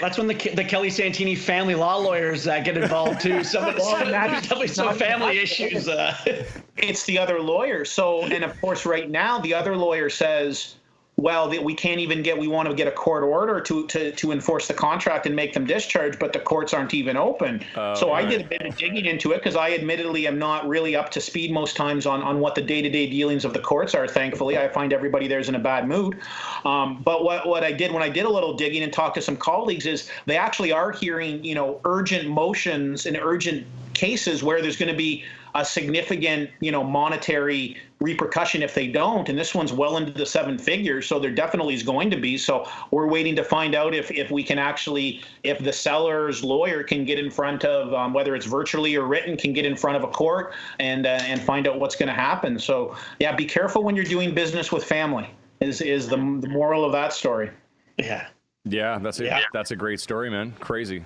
that's 0.00 0.16
when 0.16 0.28
the 0.28 0.34
the 0.54 0.64
Kelly 0.64 0.90
Santini 0.90 1.34
family 1.34 1.74
law 1.74 1.96
lawyers 1.96 2.46
uh, 2.46 2.60
get 2.60 2.76
involved 2.76 3.20
too. 3.20 3.42
Some, 3.42 3.64
Well, 3.76 3.80
some, 3.98 4.10
that's- 4.10 4.42
definitely 4.42 4.68
some 4.68 4.96
family 4.96 5.38
issues. 5.38 5.88
Uh, 5.88 6.16
it's 6.76 7.04
the 7.04 7.18
other 7.18 7.40
lawyer. 7.40 7.84
So, 7.84 8.22
and 8.24 8.44
of 8.44 8.60
course, 8.60 8.86
right 8.86 9.10
now 9.10 9.38
the 9.40 9.54
other 9.54 9.76
lawyer 9.76 10.08
says, 10.08 10.76
well, 11.18 11.48
that 11.50 11.62
we 11.62 11.74
can't 11.74 12.00
even 12.00 12.22
get, 12.22 12.38
we 12.38 12.48
want 12.48 12.68
to 12.68 12.74
get 12.74 12.88
a 12.88 12.90
court 12.90 13.22
order 13.22 13.60
to, 13.60 13.86
to, 13.86 14.12
to 14.12 14.32
enforce 14.32 14.66
the 14.66 14.74
contract 14.74 15.26
and 15.26 15.36
make 15.36 15.52
them 15.52 15.66
discharge, 15.66 16.18
but 16.18 16.32
the 16.32 16.40
courts 16.40 16.72
aren't 16.72 16.94
even 16.94 17.16
open. 17.16 17.62
so 17.94 18.12
I 18.12 18.24
did 18.24 18.40
a 18.40 18.44
bit 18.44 18.62
of 18.62 18.76
digging 18.76 19.04
into 19.04 19.32
it 19.32 19.36
because 19.36 19.54
I 19.54 19.72
admittedly 19.72 20.26
am 20.26 20.38
not 20.38 20.66
really 20.66 20.96
up 20.96 21.10
to 21.10 21.20
speed 21.20 21.52
most 21.52 21.76
times 21.76 22.06
on, 22.06 22.22
on 22.22 22.40
what 22.40 22.54
the 22.54 22.62
day-to-day 22.62 23.10
dealings 23.10 23.44
of 23.44 23.52
the 23.52 23.60
courts 23.60 23.94
are. 23.94 24.08
Thankfully, 24.08 24.56
I 24.56 24.68
find 24.68 24.92
everybody 24.92 25.28
there's 25.28 25.50
in 25.50 25.54
a 25.54 25.60
bad 25.60 25.86
mood. 25.86 26.18
Um, 26.64 27.02
but 27.04 27.24
what, 27.24 27.46
what 27.46 27.62
I 27.62 27.72
did 27.72 27.92
when 27.92 28.02
I 28.02 28.08
did 28.08 28.24
a 28.24 28.30
little 28.30 28.54
digging 28.54 28.82
and 28.82 28.92
talked 28.92 29.14
to 29.16 29.22
some 29.22 29.36
colleagues 29.36 29.84
is 29.84 30.10
they 30.24 30.38
actually 30.38 30.72
are 30.72 30.92
hearing, 30.92 31.44
you 31.44 31.54
know, 31.54 31.78
urgent 31.84 32.28
motions 32.28 33.04
and 33.04 33.18
urgent 33.20 33.66
cases 33.92 34.42
where 34.42 34.62
there's 34.62 34.76
going 34.76 34.90
to 34.90 34.96
be 34.96 35.24
a 35.54 35.64
significant, 35.64 36.50
you 36.60 36.72
know, 36.72 36.82
monetary 36.82 37.76
repercussion 38.00 38.62
if 38.62 38.74
they 38.74 38.86
don't. 38.88 39.28
And 39.28 39.38
this 39.38 39.54
one's 39.54 39.72
well 39.72 39.96
into 39.96 40.12
the 40.12 40.26
seven 40.26 40.58
figures, 40.58 41.06
so 41.06 41.18
there 41.18 41.30
definitely 41.30 41.74
is 41.74 41.82
going 41.82 42.10
to 42.10 42.16
be. 42.16 42.38
So 42.38 42.68
we're 42.90 43.06
waiting 43.08 43.36
to 43.36 43.44
find 43.44 43.74
out 43.74 43.94
if 43.94 44.10
if 44.10 44.30
we 44.30 44.42
can 44.42 44.58
actually, 44.58 45.22
if 45.42 45.58
the 45.58 45.72
seller's 45.72 46.42
lawyer 46.42 46.82
can 46.82 47.04
get 47.04 47.18
in 47.18 47.30
front 47.30 47.64
of, 47.64 47.92
um, 47.94 48.12
whether 48.12 48.34
it's 48.34 48.46
virtually 48.46 48.96
or 48.96 49.06
written, 49.06 49.36
can 49.36 49.52
get 49.52 49.64
in 49.64 49.76
front 49.76 49.96
of 49.96 50.04
a 50.04 50.08
court 50.08 50.54
and 50.78 51.06
uh, 51.06 51.20
and 51.24 51.40
find 51.40 51.68
out 51.68 51.78
what's 51.78 51.96
going 51.96 52.08
to 52.08 52.14
happen. 52.14 52.58
So 52.58 52.96
yeah, 53.20 53.34
be 53.34 53.44
careful 53.44 53.82
when 53.84 53.94
you're 53.96 54.04
doing 54.04 54.34
business 54.34 54.72
with 54.72 54.84
family. 54.84 55.28
Is 55.60 55.80
is 55.80 56.08
the 56.08 56.16
the 56.16 56.48
moral 56.48 56.84
of 56.84 56.92
that 56.92 57.12
story? 57.12 57.50
yeah. 57.98 58.28
Yeah, 58.64 58.98
that's 59.00 59.18
a 59.20 59.24
Yeah. 59.24 59.40
that's 59.52 59.72
a 59.72 59.76
great 59.76 60.00
story, 60.00 60.30
man. 60.30 60.52
Crazy. 60.60 61.04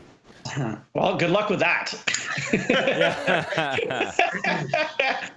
Well, 0.94 1.16
good 1.16 1.30
luck 1.30 1.50
with 1.50 1.60
that. 1.60 1.94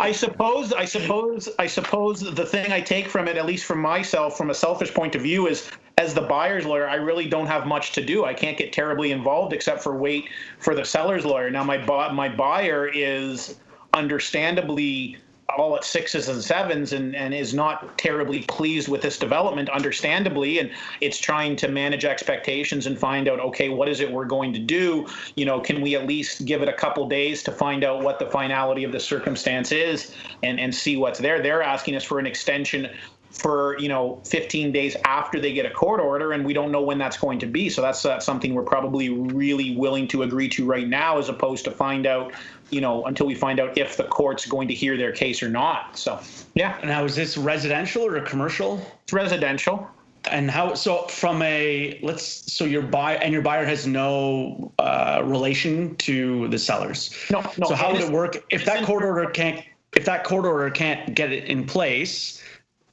I 0.00 0.12
suppose, 0.12 0.72
I 0.72 0.84
suppose, 0.84 1.48
I 1.58 1.66
suppose 1.66 2.20
the 2.20 2.46
thing 2.46 2.72
I 2.72 2.80
take 2.80 3.08
from 3.08 3.28
it, 3.28 3.36
at 3.36 3.46
least 3.46 3.64
from 3.64 3.80
myself, 3.80 4.36
from 4.36 4.50
a 4.50 4.54
selfish 4.54 4.94
point 4.94 5.14
of 5.14 5.22
view, 5.22 5.46
is 5.46 5.70
as 5.98 6.14
the 6.14 6.22
buyer's 6.22 6.64
lawyer, 6.64 6.88
I 6.88 6.94
really 6.94 7.28
don't 7.28 7.46
have 7.46 7.66
much 7.66 7.92
to 7.92 8.04
do. 8.04 8.24
I 8.24 8.32
can't 8.32 8.56
get 8.56 8.72
terribly 8.72 9.12
involved 9.12 9.52
except 9.52 9.82
for 9.82 9.96
wait 9.96 10.28
for 10.58 10.74
the 10.74 10.84
seller's 10.84 11.24
lawyer. 11.24 11.50
Now, 11.50 11.64
my 11.64 11.76
bu- 11.76 12.14
my 12.14 12.28
buyer 12.28 12.88
is 12.88 13.56
understandably 13.92 15.18
all 15.56 15.76
at 15.76 15.84
sixes 15.84 16.28
and 16.28 16.42
sevens 16.42 16.92
and, 16.92 17.14
and 17.14 17.34
is 17.34 17.54
not 17.54 17.96
terribly 17.98 18.42
pleased 18.42 18.88
with 18.88 19.02
this 19.02 19.18
development, 19.18 19.68
understandably. 19.70 20.58
And 20.58 20.70
it's 21.00 21.18
trying 21.18 21.56
to 21.56 21.68
manage 21.68 22.04
expectations 22.04 22.86
and 22.86 22.98
find 22.98 23.28
out, 23.28 23.40
okay, 23.40 23.68
what 23.68 23.88
is 23.88 24.00
it 24.00 24.10
we're 24.10 24.24
going 24.24 24.52
to 24.52 24.58
do? 24.58 25.06
You 25.36 25.44
know, 25.44 25.60
can 25.60 25.80
we 25.80 25.94
at 25.94 26.06
least 26.06 26.44
give 26.44 26.62
it 26.62 26.68
a 26.68 26.72
couple 26.72 27.08
days 27.08 27.42
to 27.44 27.52
find 27.52 27.84
out 27.84 28.02
what 28.02 28.18
the 28.18 28.26
finality 28.26 28.84
of 28.84 28.92
the 28.92 29.00
circumstance 29.00 29.72
is 29.72 30.14
and, 30.42 30.60
and 30.60 30.74
see 30.74 30.96
what's 30.96 31.18
there? 31.18 31.42
They're 31.42 31.62
asking 31.62 31.96
us 31.96 32.04
for 32.04 32.18
an 32.18 32.26
extension 32.26 32.88
for 33.30 33.78
you 33.78 33.88
know 33.88 34.20
15 34.26 34.72
days 34.72 34.96
after 35.04 35.40
they 35.40 35.52
get 35.52 35.64
a 35.64 35.70
court 35.70 36.00
order 36.00 36.32
and 36.32 36.44
we 36.44 36.52
don't 36.52 36.72
know 36.72 36.82
when 36.82 36.98
that's 36.98 37.16
going 37.16 37.38
to 37.38 37.46
be 37.46 37.68
so 37.70 37.80
that's 37.80 38.04
uh, 38.04 38.18
something 38.18 38.54
we're 38.54 38.62
probably 38.62 39.08
really 39.08 39.76
willing 39.76 40.08
to 40.08 40.24
agree 40.24 40.48
to 40.48 40.66
right 40.66 40.88
now 40.88 41.16
as 41.16 41.28
opposed 41.28 41.64
to 41.64 41.70
find 41.70 42.06
out 42.06 42.32
you 42.70 42.80
know 42.80 43.04
until 43.06 43.26
we 43.26 43.34
find 43.34 43.60
out 43.60 43.76
if 43.76 43.96
the 43.96 44.04
court's 44.04 44.46
going 44.46 44.68
to 44.68 44.74
hear 44.74 44.96
their 44.96 45.12
case 45.12 45.42
or 45.42 45.48
not 45.48 45.96
so 45.98 46.18
yeah 46.54 46.78
Now, 46.84 47.04
is 47.04 47.14
this 47.14 47.36
residential 47.36 48.04
or 48.04 48.20
commercial? 48.20 48.80
it's 49.04 49.12
residential 49.12 49.88
And 50.30 50.50
how? 50.50 50.74
So 50.74 51.06
from 51.08 51.40
a 51.40 51.98
let's 52.02 52.52
so 52.52 52.64
your 52.66 52.82
buy 52.82 53.16
and 53.16 53.32
your 53.32 53.40
buyer 53.42 53.64
has 53.64 53.86
no 53.86 54.70
uh, 54.78 55.22
relation 55.24 55.96
to 55.96 56.46
the 56.48 56.58
sellers. 56.58 57.10
No, 57.30 57.40
no, 57.56 57.68
So 57.68 57.74
how 57.74 57.92
would 57.92 58.02
it 58.02 58.12
work 58.12 58.36
if 58.50 58.64
that 58.66 58.84
court 58.84 59.02
order 59.02 59.30
can't 59.30 59.64
if 59.96 60.04
that 60.04 60.24
court 60.24 60.44
order 60.44 60.68
can't 60.70 61.14
get 61.14 61.32
it 61.32 61.44
in 61.44 61.64
place? 61.64 62.39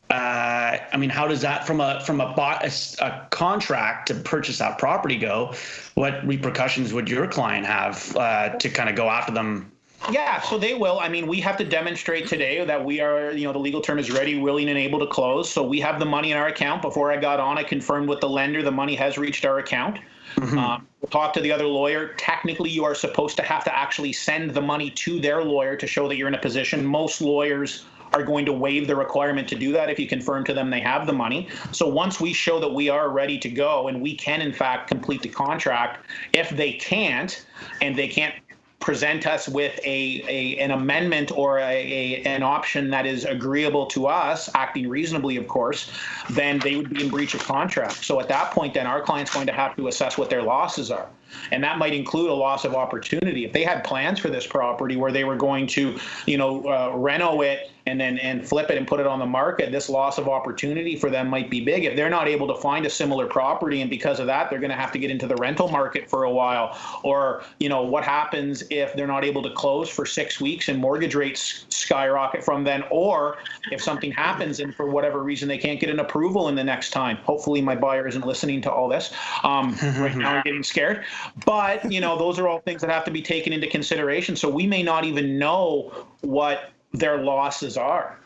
Uh, 0.10 0.78
I 0.93 0.97
mean, 0.97 1.10
how 1.10 1.28
does 1.28 1.41
that 1.41 1.68
from 1.68 1.82
a 1.82 1.99
from 2.01 2.22
a, 2.22 2.34
buy, 2.34 2.60
a, 2.64 3.03
a 3.05 3.28
contract 3.30 4.08
to 4.08 4.16
purchase 4.16 4.60
that 4.60 4.78
property 4.78 5.18
go? 5.18 5.53
What 5.95 6.26
repercussions 6.26 6.93
would 6.93 7.10
your 7.10 7.28
client 7.28 7.66
have 7.66 8.16
uh, 8.16 8.49
to 8.49 8.70
kind 8.70 8.89
of 8.89 8.95
go 8.95 9.10
after 9.10 9.34
them? 9.34 9.72
Yeah, 10.12 10.39
so 10.41 10.58
they 10.58 10.76
will. 10.76 10.99
I 10.99 11.10
mean, 11.10 11.28
we 11.28 11.41
have 11.41 11.58
to 11.58 11.66
demonstrate 11.66 12.28
today 12.28 12.64
that 12.64 12.86
we 12.86 13.01
are, 13.01 13.32
you 13.32 13.45
know, 13.45 13.51
the 13.51 13.60
legal 13.60 13.82
term 13.82 13.97
is 13.99 14.12
ready, 14.12 14.39
willing, 14.39 14.70
and 14.70 14.78
able 14.78 14.99
to 14.99 15.08
close. 15.08 15.51
So 15.51 15.64
we 15.64 15.80
have 15.82 15.99
the 15.99 16.05
money 16.05 16.32
in 16.32 16.38
our 16.38 16.47
account. 16.47 16.82
Before 16.82 17.12
I 17.12 17.18
got 17.18 17.39
on, 17.39 17.58
I 17.58 17.64
confirmed 17.64 18.08
with 18.08 18.22
the 18.22 18.30
lender 18.30 18.62
the 18.62 18.72
money 18.72 18.95
has 18.95 19.18
reached 19.18 19.43
our 19.43 19.58
account. 19.60 19.99
Um, 20.39 20.88
we'll 21.01 21.10
talk 21.10 21.34
to 21.34 21.41
the 21.41 21.51
other 21.51 21.66
lawyer. 21.66 22.14
Technically, 22.18 22.70
you 22.70 22.86
are 22.86 22.93
supposed 22.93 23.38
to 23.38 23.43
have 23.43 23.64
to 23.64 23.76
actually 23.76 24.14
send 24.14 24.51
the 24.51 24.62
money 24.62 24.91
to 24.91 25.20
their 25.20 25.43
lawyer 25.43 25.76
to 25.76 25.88
show 25.88 26.08
that 26.08 26.16
you're 26.16 26.28
in 26.28 26.36
a 26.36 26.39
position. 26.39 26.86
Most 26.86 27.22
lawyers 27.22 27.86
are 28.14 28.24
going 28.24 28.45
to 28.45 28.53
waive 28.53 28.88
the 28.88 28.95
requirement 28.95 29.47
to 29.49 29.55
do 29.55 29.72
that 29.74 29.89
if 29.89 29.99
you 29.99 30.08
confirm 30.08 30.43
to 30.45 30.53
them 30.53 30.70
they 30.70 30.80
have 30.80 31.08
the 31.08 31.14
money. 31.14 31.47
So 31.72 31.88
once 31.88 32.20
we 32.20 32.34
show 32.34 32.60
that 32.60 32.74
we 32.74 32.89
are 32.89 33.10
ready 33.10 33.38
to 33.39 33.49
go 33.49 33.88
and 33.88 34.01
we 34.01 34.16
can 34.16 34.41
in 34.41 34.53
fact 34.53 34.88
complete 34.88 35.22
the 35.22 35.30
contract, 35.30 36.05
if 36.34 36.49
they 36.49 36.74
can't 36.74 37.45
and 37.82 37.95
they 37.95 38.08
can't 38.08 38.34
present 38.80 39.26
us 39.26 39.49
with 39.49 39.80
a, 39.84 40.24
a 40.28 40.58
an 40.60 40.72
amendment 40.72 41.32
or 41.32 41.58
a, 41.58 41.64
a 41.64 42.22
an 42.24 42.43
option 42.43 42.89
that 42.91 43.05
is 43.05 43.26
agreeable 43.26 43.86
to 43.88 44.08
us, 44.08 44.49
acting 44.53 44.88
reasonably, 44.88 45.36
of 45.36 45.47
course, 45.47 45.91
then 46.30 46.60
they 46.60 46.76
would 46.76 46.89
be 46.89 47.03
in 47.03 47.10
breach 47.10 47.34
of 47.34 47.43
contract. 47.43 48.05
So 48.05 48.20
at 48.20 48.28
that 48.30 48.51
point, 48.51 48.74
then 48.74 48.86
our 48.86 49.01
client's 49.01 49.34
going 49.34 49.47
to 49.47 49.53
have 49.53 49.76
to 49.78 49.88
assess 49.88 50.18
what 50.18 50.30
their 50.30 50.43
losses 50.43 50.91
are. 50.91 51.10
And 51.51 51.64
that 51.64 51.78
might 51.78 51.93
include 51.93 52.30
a 52.30 52.34
loss 52.34 52.64
of 52.64 52.76
opportunity. 52.76 53.43
If 53.43 53.51
they 53.51 53.64
had 53.64 53.84
plans 53.84 54.20
for 54.20 54.30
this 54.30 54.47
property 54.47 54.95
where 54.95 55.12
they 55.12 55.24
were 55.24 55.36
going 55.36 55.68
to, 55.68 55.99
you 56.26 56.38
know, 56.38 56.66
uh, 56.68 56.95
reno 56.95 57.41
it 57.41 57.72
and 57.88 57.99
then 57.99 58.17
and 58.19 58.47
flip 58.47 58.69
it 58.69 58.77
and 58.77 58.85
put 58.85 58.99
it 58.99 59.07
on 59.07 59.17
the 59.17 59.25
market, 59.25 59.71
this 59.71 59.88
loss 59.88 60.17
of 60.17 60.27
opportunity 60.27 60.95
for 60.95 61.09
them 61.09 61.29
might 61.29 61.49
be 61.49 61.61
big. 61.61 61.85
If 61.85 61.95
they're 61.95 62.09
not 62.09 62.27
able 62.27 62.47
to 62.47 62.55
find 62.55 62.85
a 62.85 62.89
similar 62.89 63.25
property 63.25 63.81
and 63.81 63.89
because 63.89 64.19
of 64.19 64.27
that, 64.27 64.49
they're 64.49 64.59
going 64.59 64.71
to 64.71 64.75
have 64.75 64.91
to 64.91 64.99
get 64.99 65.09
into 65.09 65.25
the 65.25 65.35
rental 65.38 65.69
market 65.69 66.09
for 66.09 66.23
a 66.23 66.31
while. 66.31 66.77
Or, 67.03 67.43
you 67.59 67.69
know, 67.69 67.83
what 67.83 68.03
happens 68.03 68.63
if 68.69 68.93
they're 68.93 69.07
not 69.07 69.23
able 69.23 69.41
to 69.43 69.51
close 69.51 69.89
for 69.89 70.05
six 70.05 70.41
weeks 70.41 70.67
and 70.67 70.79
mortgage 70.79 71.15
rates 71.15 71.65
skyrocket 71.69 72.43
from 72.43 72.65
then? 72.65 72.83
Or 72.91 73.38
if 73.71 73.81
something 73.81 74.11
happens 74.11 74.59
and 74.59 74.75
for 74.75 74.88
whatever 74.88 75.23
reason 75.23 75.47
they 75.47 75.57
can't 75.57 75.79
get 75.79 75.89
an 75.89 75.99
approval 75.99 76.49
in 76.49 76.55
the 76.55 76.63
next 76.63 76.89
time. 76.89 77.17
Hopefully, 77.17 77.61
my 77.61 77.75
buyer 77.75 78.07
isn't 78.07 78.25
listening 78.25 78.61
to 78.61 78.71
all 78.71 78.89
this. 78.89 79.13
Um, 79.43 79.75
right 79.97 80.15
now, 80.15 80.35
I'm 80.35 80.43
getting 80.43 80.63
scared. 80.63 81.05
But, 81.45 81.89
you 81.89 82.01
know, 82.01 82.17
those 82.17 82.38
are 82.38 82.49
all 82.49 82.59
things 82.59 82.81
that 82.81 82.89
have 82.89 83.05
to 83.05 83.11
be 83.11 83.21
taken 83.21 83.53
into 83.53 83.67
consideration. 83.67 84.35
So 84.35 84.49
we 84.49 84.67
may 84.67 84.83
not 84.83 85.05
even 85.05 85.39
know 85.39 85.93
what 86.21 86.71
their 86.93 87.17
losses 87.17 87.77
are. 87.77 88.19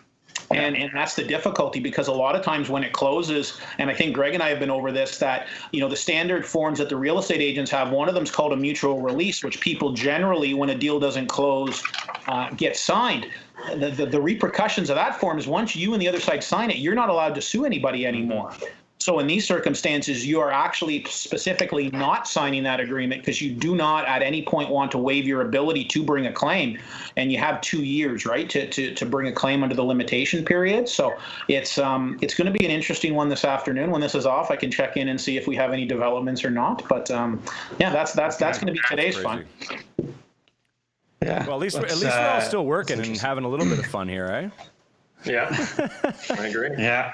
And, 0.49 0.75
and 0.75 0.91
that's 0.93 1.15
the 1.15 1.23
difficulty 1.23 1.79
because 1.79 2.07
a 2.07 2.13
lot 2.13 2.35
of 2.35 2.43
times 2.43 2.69
when 2.69 2.83
it 2.83 2.93
closes, 2.93 3.59
and 3.77 3.89
I 3.89 3.93
think 3.93 4.13
Greg 4.13 4.33
and 4.33 4.43
I 4.43 4.49
have 4.49 4.59
been 4.59 4.69
over 4.69 4.91
this, 4.91 5.17
that 5.19 5.47
you 5.71 5.79
know 5.79 5.87
the 5.87 5.95
standard 5.95 6.45
forms 6.45 6.77
that 6.79 6.89
the 6.89 6.95
real 6.95 7.19
estate 7.19 7.41
agents 7.41 7.71
have. 7.71 7.91
One 7.91 8.09
of 8.09 8.15
them 8.15 8.23
is 8.23 8.31
called 8.31 8.53
a 8.53 8.57
mutual 8.57 9.01
release, 9.01 9.43
which 9.43 9.59
people 9.59 9.93
generally, 9.93 10.53
when 10.53 10.69
a 10.69 10.75
deal 10.75 10.99
doesn't 10.99 11.27
close, 11.27 11.83
uh, 12.27 12.49
get 12.51 12.75
signed. 12.75 13.27
The, 13.75 13.91
the, 13.91 14.05
the 14.05 14.21
repercussions 14.21 14.89
of 14.89 14.95
that 14.95 15.19
form 15.19 15.37
is 15.37 15.47
once 15.47 15.75
you 15.75 15.93
and 15.93 16.01
the 16.01 16.07
other 16.07 16.19
side 16.19 16.43
sign 16.43 16.71
it, 16.71 16.77
you're 16.77 16.95
not 16.95 17.09
allowed 17.09 17.35
to 17.35 17.41
sue 17.41 17.65
anybody 17.65 18.05
anymore. 18.05 18.51
So 19.01 19.17
in 19.17 19.25
these 19.25 19.47
circumstances, 19.47 20.27
you 20.27 20.39
are 20.39 20.51
actually 20.51 21.03
specifically 21.05 21.89
not 21.89 22.27
signing 22.27 22.61
that 22.63 22.79
agreement 22.79 23.23
because 23.23 23.41
you 23.41 23.51
do 23.51 23.75
not 23.75 24.05
at 24.05 24.21
any 24.21 24.43
point 24.43 24.69
want 24.69 24.91
to 24.91 24.99
waive 24.99 25.25
your 25.25 25.41
ability 25.41 25.85
to 25.85 26.03
bring 26.03 26.27
a 26.27 26.31
claim. 26.31 26.77
And 27.17 27.31
you 27.31 27.39
have 27.39 27.61
two 27.61 27.83
years, 27.83 28.27
right, 28.27 28.47
to, 28.51 28.69
to, 28.69 28.93
to 28.93 29.05
bring 29.07 29.27
a 29.27 29.31
claim 29.31 29.63
under 29.63 29.73
the 29.73 29.83
limitation 29.83 30.45
period. 30.45 30.87
So 30.87 31.15
it's 31.47 31.79
um, 31.79 32.19
it's 32.21 32.35
going 32.35 32.45
to 32.53 32.57
be 32.57 32.63
an 32.63 32.69
interesting 32.69 33.15
one 33.15 33.27
this 33.27 33.43
afternoon. 33.43 33.89
When 33.89 34.01
this 34.01 34.13
is 34.13 34.27
off, 34.27 34.51
I 34.51 34.55
can 34.55 34.69
check 34.69 34.97
in 34.97 35.07
and 35.07 35.19
see 35.19 35.35
if 35.35 35.47
we 35.47 35.55
have 35.55 35.73
any 35.73 35.85
developments 35.85 36.45
or 36.45 36.51
not. 36.51 36.87
But 36.87 37.09
um, 37.09 37.41
yeah, 37.79 37.89
that's 37.89 38.13
that's 38.13 38.37
that's 38.37 38.59
going 38.59 38.67
to 38.67 38.73
be 38.73 38.81
today's 38.87 39.17
fun. 39.17 39.45
Yeah. 41.23 41.47
Well, 41.47 41.55
at 41.55 41.59
least 41.59 41.77
at 41.77 41.83
Let's, 41.83 42.03
least 42.03 42.15
we're 42.15 42.29
all 42.29 42.37
uh, 42.37 42.41
still 42.41 42.65
working 42.67 42.99
and 42.99 43.17
having 43.17 43.45
a 43.45 43.49
little 43.49 43.65
bit 43.65 43.79
of 43.79 43.85
fun 43.87 44.07
here, 44.07 44.27
eh? 44.27 44.49
Yeah, 45.25 45.49
I 46.29 46.47
agree. 46.47 46.69
Yeah. 46.77 47.13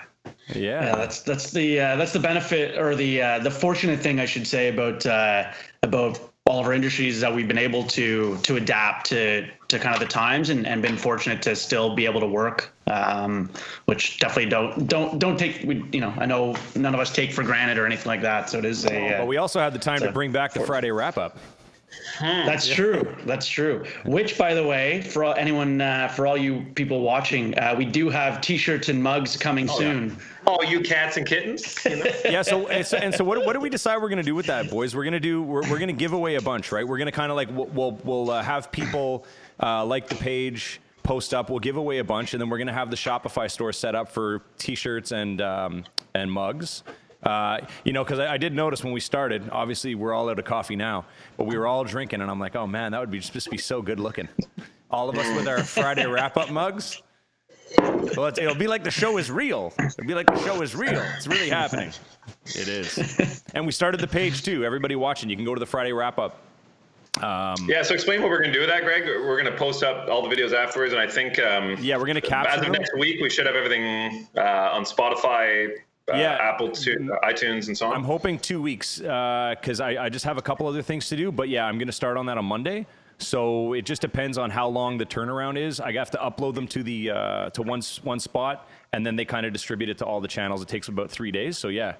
Yeah. 0.49 0.83
Yeah, 0.83 0.95
that's 0.95 1.21
that's 1.21 1.51
the 1.51 1.79
uh, 1.79 1.95
that's 1.95 2.13
the 2.13 2.19
benefit 2.19 2.77
or 2.77 2.95
the 2.95 3.21
uh, 3.21 3.39
the 3.39 3.51
fortunate 3.51 3.99
thing 3.99 4.19
I 4.19 4.25
should 4.25 4.47
say 4.47 4.69
about 4.69 5.05
uh, 5.05 5.51
about 5.83 6.19
all 6.47 6.61
of 6.61 6.65
our 6.65 6.73
industries 6.73 7.15
is 7.15 7.21
that 7.21 7.33
we've 7.33 7.47
been 7.47 7.57
able 7.57 7.83
to 7.83 8.37
to 8.37 8.55
adapt 8.55 9.07
to 9.07 9.47
to 9.67 9.79
kind 9.79 9.93
of 9.93 9.99
the 9.99 10.07
times 10.07 10.49
and, 10.49 10.65
and 10.65 10.81
been 10.81 10.97
fortunate 10.97 11.41
to 11.41 11.55
still 11.55 11.93
be 11.93 12.05
able 12.05 12.21
to 12.21 12.27
work, 12.27 12.71
um, 12.87 13.49
which 13.85 14.19
definitely 14.19 14.49
don't 14.49 14.87
don't 14.87 15.19
don't 15.19 15.37
take 15.37 15.63
we 15.65 15.83
you 15.91 15.99
know 15.99 16.13
I 16.17 16.25
know 16.25 16.55
none 16.75 16.93
of 16.93 16.99
us 16.99 17.13
take 17.13 17.33
for 17.33 17.43
granted 17.43 17.77
or 17.77 17.85
anything 17.85 18.07
like 18.07 18.21
that. 18.21 18.49
So 18.49 18.57
it 18.59 18.65
is 18.65 18.85
a 18.85 19.17
But 19.17 19.27
we 19.27 19.37
also 19.37 19.59
had 19.59 19.73
the 19.73 19.79
time 19.79 19.99
to 20.01 20.11
bring 20.11 20.31
back 20.31 20.53
the 20.53 20.61
Friday 20.61 20.91
wrap 20.91 21.17
up. 21.17 21.37
That's 22.19 22.67
true. 22.67 23.15
That's 23.25 23.47
true. 23.47 23.85
Which, 24.05 24.37
by 24.37 24.53
the 24.53 24.65
way, 24.65 25.01
for 25.01 25.23
all, 25.23 25.33
anyone, 25.35 25.81
uh, 25.81 26.07
for 26.09 26.27
all 26.27 26.37
you 26.37 26.65
people 26.75 27.01
watching, 27.01 27.57
uh, 27.59 27.75
we 27.77 27.85
do 27.85 28.09
have 28.09 28.41
T-shirts 28.41 28.89
and 28.89 29.01
mugs 29.01 29.37
coming 29.37 29.67
soon. 29.67 30.17
Oh, 30.45 30.61
you 30.63 30.81
cats 30.81 31.17
and 31.17 31.25
kittens. 31.25 31.83
You 31.85 31.97
know? 31.97 32.05
yeah. 32.25 32.41
So 32.41 32.67
and 32.67 32.85
so, 32.85 32.97
and 32.97 33.13
so 33.13 33.23
what, 33.23 33.45
what 33.45 33.53
do 33.53 33.59
we 33.59 33.69
decide 33.69 34.01
we're 34.01 34.09
gonna 34.09 34.23
do 34.23 34.35
with 34.35 34.47
that, 34.47 34.69
boys? 34.69 34.95
We're 34.95 35.03
gonna 35.03 35.19
do 35.19 35.43
we're, 35.43 35.69
we're 35.69 35.79
gonna 35.79 35.93
give 35.93 36.13
away 36.13 36.35
a 36.35 36.41
bunch, 36.41 36.71
right? 36.71 36.87
We're 36.87 36.97
gonna 36.97 37.11
kind 37.11 37.31
of 37.31 37.35
like 37.35 37.49
we'll 37.51 37.67
we'll, 37.67 37.91
we'll 38.03 38.31
uh, 38.31 38.41
have 38.41 38.71
people 38.71 39.25
uh, 39.61 39.85
like 39.85 40.07
the 40.07 40.15
page 40.15 40.79
post 41.03 41.33
up. 41.33 41.49
We'll 41.49 41.59
give 41.59 41.77
away 41.77 41.99
a 41.99 42.03
bunch, 42.03 42.33
and 42.33 42.41
then 42.41 42.49
we're 42.49 42.59
gonna 42.59 42.73
have 42.73 42.89
the 42.89 42.97
Shopify 42.97 43.51
store 43.51 43.73
set 43.73 43.93
up 43.93 44.09
for 44.09 44.41
T-shirts 44.57 45.11
and 45.11 45.41
um, 45.41 45.83
and 46.15 46.31
mugs. 46.31 46.83
Uh, 47.27 47.59
you 47.83 47.91
know, 47.91 48.03
because 48.05 48.19
I, 48.19 48.33
I 48.33 48.37
did 48.37 48.53
notice 48.53 48.83
when 48.83 48.93
we 48.93 49.01
started. 49.01 49.49
Obviously, 49.51 49.95
we're 49.95 50.13
all 50.13 50.29
out 50.29 50.39
of 50.39 50.45
coffee 50.45 50.77
now, 50.77 51.03
but 51.35 51.45
we 51.45 51.57
were 51.57 51.67
all 51.67 51.83
drinking, 51.83 52.21
and 52.21 52.31
I'm 52.31 52.39
like, 52.39 52.55
oh 52.55 52.65
man, 52.65 52.93
that 52.93 53.01
would 53.01 53.11
be 53.11 53.19
just 53.19 53.51
be 53.51 53.57
so 53.57 53.81
good 53.81 53.99
looking. 53.99 54.29
All 54.89 55.09
of 55.09 55.17
us 55.17 55.27
with 55.35 55.47
our 55.47 55.61
Friday 55.63 56.05
wrap 56.05 56.37
up 56.37 56.49
mugs. 56.49 57.01
Well, 58.15 58.27
it's, 58.27 58.39
it'll 58.39 58.55
be 58.55 58.67
like 58.67 58.85
the 58.85 58.91
show 58.91 59.17
is 59.17 59.29
real. 59.29 59.73
It'll 59.77 60.05
be 60.07 60.13
like 60.13 60.27
the 60.27 60.39
show 60.39 60.61
is 60.61 60.73
real. 60.73 61.01
It's 61.17 61.27
really 61.27 61.49
happening. 61.49 61.91
It 62.45 62.69
is. 62.69 63.43
And 63.53 63.65
we 63.65 63.73
started 63.73 63.99
the 63.99 64.07
page 64.07 64.43
too. 64.43 64.63
Everybody 64.63 64.95
watching, 64.95 65.29
you 65.29 65.35
can 65.35 65.43
go 65.43 65.53
to 65.53 65.59
the 65.59 65.65
Friday 65.65 65.91
wrap 65.91 66.17
up. 66.17 66.39
yeah. 67.67 67.81
So 67.83 67.93
explain 67.93 68.21
what 68.21 68.29
we're 68.29 68.39
going 68.39 68.53
to 68.53 68.53
do 68.53 68.61
with 68.61 68.69
that, 68.69 68.83
Greg. 68.83 69.03
We're 69.05 69.41
going 69.41 69.51
to 69.51 69.57
post 69.57 69.83
up 69.83 70.07
all 70.07 70.21
the 70.27 70.33
videos 70.33 70.53
afterwards, 70.53 70.93
and 70.93 71.01
I 71.01 71.07
think 71.07 71.39
um, 71.39 71.75
Yeah, 71.81 71.97
we're 71.97 72.05
gonna 72.05 72.21
capture 72.21 72.51
as 72.51 72.57
of 72.59 72.63
them. 72.65 72.73
next 72.73 72.91
week 72.97 73.19
we 73.21 73.29
should 73.29 73.45
have 73.47 73.55
everything 73.55 74.27
uh, 74.37 74.69
on 74.71 74.83
Spotify, 74.85 75.73
uh, 76.11 76.17
Yeah. 76.17 76.37
Apple, 76.41 76.69
to, 76.71 76.95
iTunes, 77.23 77.67
and 77.67 77.77
so 77.77 77.87
on. 77.87 77.93
I'm 77.95 78.03
hoping 78.03 78.39
two 78.39 78.61
weeks 78.61 78.99
because 78.99 79.79
I, 79.79 80.05
I 80.05 80.09
just 80.09 80.25
have 80.25 80.37
a 80.37 80.41
couple 80.41 80.67
other 80.67 80.81
things 80.81 81.07
to 81.09 81.15
do. 81.15 81.31
But 81.31 81.49
yeah, 81.49 81.65
I'm 81.65 81.77
going 81.77 81.87
to 81.87 81.93
start 81.93 82.17
on 82.17 82.25
that 82.27 82.37
on 82.37 82.45
Monday. 82.45 82.85
So 83.19 83.73
it 83.73 83.81
just 83.83 84.01
depends 84.01 84.37
on 84.37 84.51
how 84.51 84.67
long 84.67 84.97
the 84.99 85.05
turnaround 85.05 85.57
is. 85.57 85.79
I 85.79 85.91
have 85.93 86.11
to 86.11 86.17
upload 86.19 86.53
them 86.53 86.67
to 86.67 86.83
the 86.83 87.09
uh, 87.11 87.49
to 87.51 87.63
one 87.63 87.81
one 88.03 88.19
spot, 88.19 88.67
and 88.93 89.03
then 89.05 89.15
they 89.15 89.25
kind 89.25 89.43
of 89.45 89.53
distribute 89.53 89.89
it 89.89 89.97
to 89.99 90.05
all 90.05 90.21
the 90.21 90.27
channels. 90.27 90.61
It 90.61 90.67
takes 90.67 90.87
about 90.87 91.09
three 91.09 91.31
days. 91.31 91.57
So 91.57 91.69
yeah. 91.69 91.95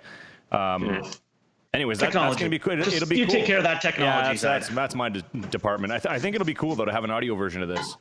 Um, 0.52 1.02
Anyways, 1.74 2.00
that, 2.00 2.14
that's 2.14 2.36
going 2.38 2.50
to 2.50 2.50
be 2.50 2.58
cool. 2.60 2.74
It, 2.80 3.00
will 3.02 3.08
be 3.08 3.18
you 3.20 3.26
cool. 3.26 3.34
take 3.34 3.46
care 3.46 3.58
of 3.58 3.64
that 3.64 3.84
Yeah, 3.84 3.92
technology 3.92 4.28
that's, 4.40 4.42
that's, 4.42 4.70
that's 4.70 4.96
my 4.96 5.10
de- 5.10 5.22
department. 5.52 5.92
I, 5.92 6.00
th- 6.00 6.12
I 6.12 6.18
think 6.18 6.34
it'll 6.34 6.46
be 6.46 6.54
cool 6.54 6.76
though 6.76 6.86
to 6.86 6.92
have 6.94 7.04
an 7.04 7.12
audio 7.12 7.36
version 7.36 7.62
of 7.62 7.68
this. 7.68 7.98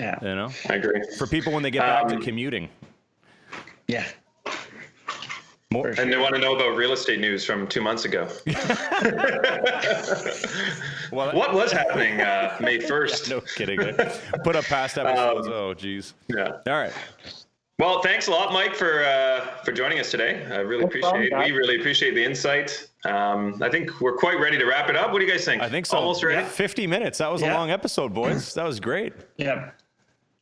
Yeah. 0.00 0.18
You 0.22 0.34
know, 0.34 0.48
I 0.68 0.74
agree. 0.76 1.02
for 1.18 1.26
people 1.26 1.52
when 1.52 1.62
they 1.62 1.70
get 1.70 1.80
back 1.82 2.08
to 2.08 2.14
Um, 2.16 2.22
commuting. 2.22 2.68
Yeah. 3.86 4.04
More, 5.72 5.86
And 5.86 6.12
they 6.12 6.16
want 6.16 6.34
to 6.34 6.40
know 6.40 6.56
about 6.56 6.76
real 6.76 6.92
estate 6.92 7.20
news 7.20 7.44
from 7.44 7.68
two 7.68 7.80
months 7.80 8.04
ago. 8.04 8.26
well, 11.12 11.32
what 11.32 11.54
was 11.54 11.70
happening 11.70 12.20
uh, 12.20 12.56
May 12.60 12.78
1st? 12.80 13.30
No 13.30 13.40
kidding. 13.40 13.78
Put 14.42 14.56
up 14.56 14.64
past 14.64 14.98
episodes. 14.98 15.46
Um, 15.46 15.52
oh, 15.52 15.72
geez. 15.72 16.14
Yeah. 16.26 16.56
All 16.66 16.72
right. 16.72 16.92
Well, 17.78 18.02
thanks 18.02 18.26
a 18.26 18.32
lot, 18.32 18.52
Mike, 18.52 18.74
for 18.74 19.04
uh, 19.04 19.62
for 19.64 19.70
joining 19.70 20.00
us 20.00 20.10
today. 20.10 20.44
I 20.50 20.56
really 20.56 20.82
appreciate. 20.82 21.30
problem, 21.30 21.48
we 21.48 21.56
really 21.56 21.76
appreciate 21.78 22.14
the 22.16 22.24
insight. 22.24 22.90
Um, 23.04 23.62
I 23.62 23.70
think 23.70 24.00
we're 24.00 24.16
quite 24.16 24.40
ready 24.40 24.58
to 24.58 24.64
wrap 24.66 24.90
it 24.90 24.96
up. 24.96 25.12
What 25.12 25.20
do 25.20 25.24
you 25.24 25.30
guys 25.30 25.44
think? 25.44 25.62
I 25.62 25.68
think 25.68 25.86
so. 25.86 25.98
Almost 25.98 26.24
ready. 26.24 26.44
50 26.44 26.88
minutes. 26.88 27.18
That 27.18 27.30
was 27.30 27.42
a 27.42 27.46
long 27.46 27.70
episode, 27.70 28.12
boys. 28.12 28.54
That 28.54 28.64
was 28.64 28.80
great. 28.80 29.12
Yeah. 29.36 29.70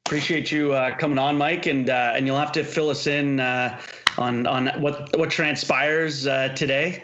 Appreciate 0.07 0.51
you 0.51 0.73
uh, 0.73 0.97
coming 0.97 1.19
on, 1.19 1.37
Mike, 1.37 1.67
and 1.67 1.91
uh, 1.91 2.15
and 2.17 2.27
you'll 2.27 2.39
have 2.39 2.53
to 2.53 2.65
fill 2.65 2.89
us 2.89 3.07
in 3.07 3.41
uh, 3.41 3.79
on 4.19 4.47
on 4.47 4.67
what 4.81 5.17
what 5.17 5.31
transpires 5.31 6.27
uh, 6.27 6.49
today. 6.51 7.03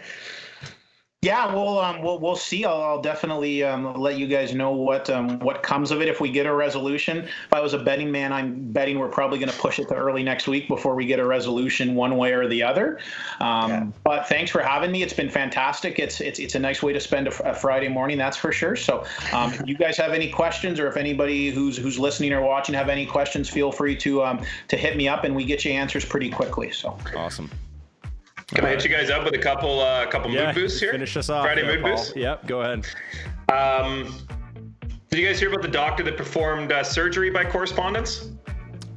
Yeah, 1.25 1.55
we'll 1.55 1.79
um, 1.79 2.03
we'll 2.03 2.19
we'll 2.19 2.37
see. 2.37 2.67
I'll, 2.67 2.83
I'll 2.83 3.01
definitely 3.01 3.65
um, 3.65 3.95
let 3.95 4.19
you 4.19 4.27
guys 4.27 4.55
know 4.55 4.73
what 4.73 5.09
um, 5.09 5.39
what 5.39 5.63
comes 5.63 5.91
of 5.91 6.03
it 6.03 6.09
if 6.09 6.21
we 6.21 6.31
get 6.31 6.45
a 6.45 6.53
resolution. 6.53 7.19
If 7.25 7.53
I 7.53 7.61
was 7.61 7.73
a 7.73 7.79
betting 7.79 8.11
man, 8.13 8.31
I'm 8.31 8.71
betting 8.73 8.99
we're 8.99 9.09
probably 9.09 9.39
going 9.39 9.51
to 9.51 9.57
push 9.57 9.79
it 9.79 9.89
to 9.89 9.95
early 9.95 10.23
next 10.23 10.49
week 10.49 10.69
before 10.69 10.95
we 10.95 11.07
get 11.07 11.19
a 11.19 11.25
resolution 11.25 11.95
one 11.95 12.19
way 12.19 12.35
or 12.35 12.47
the 12.47 12.63
other. 12.63 12.99
Um, 13.41 13.95
But 14.05 14.29
thanks 14.29 14.51
for 14.51 14.61
having 14.61 14.93
me. 14.93 15.03
It's 15.03 15.15
been 15.15 15.31
fantastic. 15.31 15.99
It's 15.99 16.21
it's 16.21 16.39
it's 16.39 16.57
a 16.57 16.59
nice 16.59 16.83
way 16.83 16.93
to 16.93 17.01
spend 17.01 17.27
a, 17.27 17.51
a 17.51 17.55
Friday 17.55 17.89
morning, 17.89 18.19
that's 18.19 18.37
for 18.37 18.53
sure. 18.53 18.77
So, 18.77 19.07
um, 19.33 19.51
if 19.55 19.67
you 19.67 19.79
guys 19.79 19.97
have 19.97 20.13
any 20.13 20.29
questions, 20.29 20.79
or 20.79 20.89
if 20.89 20.99
anybody 20.99 21.49
who's 21.49 21.79
who's 21.79 21.99
listening 21.99 22.35
or 22.35 22.43
watching 22.43 22.75
have 22.75 22.91
any 22.91 23.07
questions, 23.07 23.49
feel 23.49 23.73
free 23.73 23.97
to 23.97 24.23
um, 24.23 24.45
to 24.69 24.77
hit 24.77 24.95
me 24.95 25.09
up, 25.09 25.25
and 25.25 25.35
we 25.35 25.47
get 25.47 25.65
you 25.65 25.73
answers 25.73 26.05
pretty 26.05 26.29
quickly. 26.29 26.71
So. 26.71 26.99
Awesome. 27.17 27.51
Can 28.55 28.65
I 28.65 28.71
hit 28.71 28.85
you 28.85 28.91
guys 28.91 29.11
up 29.11 29.25
with 29.25 29.35
a 29.35 29.39
couple 29.39 29.81
uh, 29.81 30.07
couple 30.07 30.31
Yeah. 30.31 30.47
mood 30.47 30.55
boosts 30.55 30.81
here? 30.81 30.93
Finish 30.93 31.17
us 31.17 31.29
off. 31.29 31.45
Friday 31.45 31.63
there, 31.63 31.73
mood 31.75 31.83
Paul. 31.83 31.91
boosts. 31.97 32.15
Yep. 32.17 32.47
Go 32.47 32.61
ahead. 32.63 32.87
Um, 33.53 34.17
did 35.11 35.19
you 35.19 35.27
guys 35.27 35.39
hear 35.41 35.49
about 35.49 35.63
the 35.63 35.69
doctor 35.69 36.03
that 36.05 36.17
performed 36.17 36.71
uh, 36.73 36.83
surgery 36.85 37.31
by 37.31 37.45
correspondence? 37.45 38.31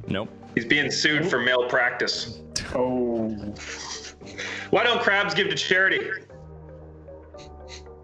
Nope. 0.06 0.28
He's 0.54 0.64
being 0.64 0.90
sued 0.90 1.28
for 1.28 1.38
malpractice. 1.40 2.40
Oh. 2.74 3.28
Why 4.70 4.84
don't 4.84 5.00
crabs 5.00 5.34
give 5.34 5.48
to 5.48 5.54
charity? 5.56 6.00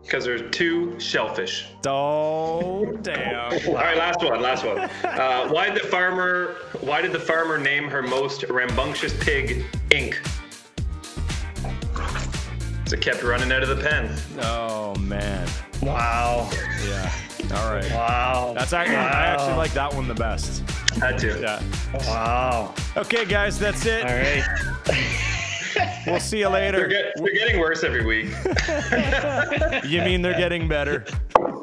Because 0.02 0.24
they're 0.24 0.48
too 0.48 0.98
shellfish. 1.00 1.66
Oh, 1.86 2.84
damn. 3.02 3.52
All 3.68 3.74
right, 3.74 3.96
last 3.96 4.22
one, 4.22 4.40
last 4.42 4.64
one. 4.64 4.88
Uh, 5.04 5.48
why 5.48 5.70
did 5.70 5.80
the 5.82 5.86
farmer? 5.88 6.56
Why 6.80 7.00
did 7.00 7.12
the 7.12 7.20
farmer 7.20 7.56
name 7.58 7.84
her 7.88 8.02
most 8.02 8.44
rambunctious 8.44 9.14
pig 9.24 9.64
Ink? 9.90 10.20
'Cause 12.84 12.92
it 12.92 13.00
kept 13.00 13.22
running 13.22 13.50
out 13.50 13.62
of 13.62 13.70
the 13.70 13.76
pen. 13.82 14.14
Oh, 14.42 14.94
man. 14.96 15.48
Wow. 15.80 16.50
Yeah. 16.86 17.10
All 17.54 17.74
right. 17.74 17.90
Wow. 17.92 18.52
That's 18.56 18.72
actually, 18.74 18.96
I 18.96 19.26
actually 19.26 19.54
like 19.54 19.72
that 19.72 19.92
one 19.94 20.06
the 20.06 20.14
best. 20.14 20.62
Had 21.00 21.18
to. 21.20 21.40
Yeah. 21.40 21.62
Wow. 22.06 22.74
Okay, 22.96 23.24
guys, 23.24 23.58
that's 23.58 23.86
it. 23.86 24.04
All 24.04 24.14
right. 24.16 24.44
We'll 26.06 26.20
see 26.20 26.38
you 26.38 26.44
They're, 26.44 26.52
later. 26.52 26.86
get, 26.86 27.14
they're 27.16 27.32
getting 27.34 27.58
worse 27.58 27.82
every 27.82 28.04
week. 28.04 28.28
You 29.84 30.02
mean 30.02 30.22
they're 30.22 30.38
getting 30.38 30.68
better? 30.68 31.04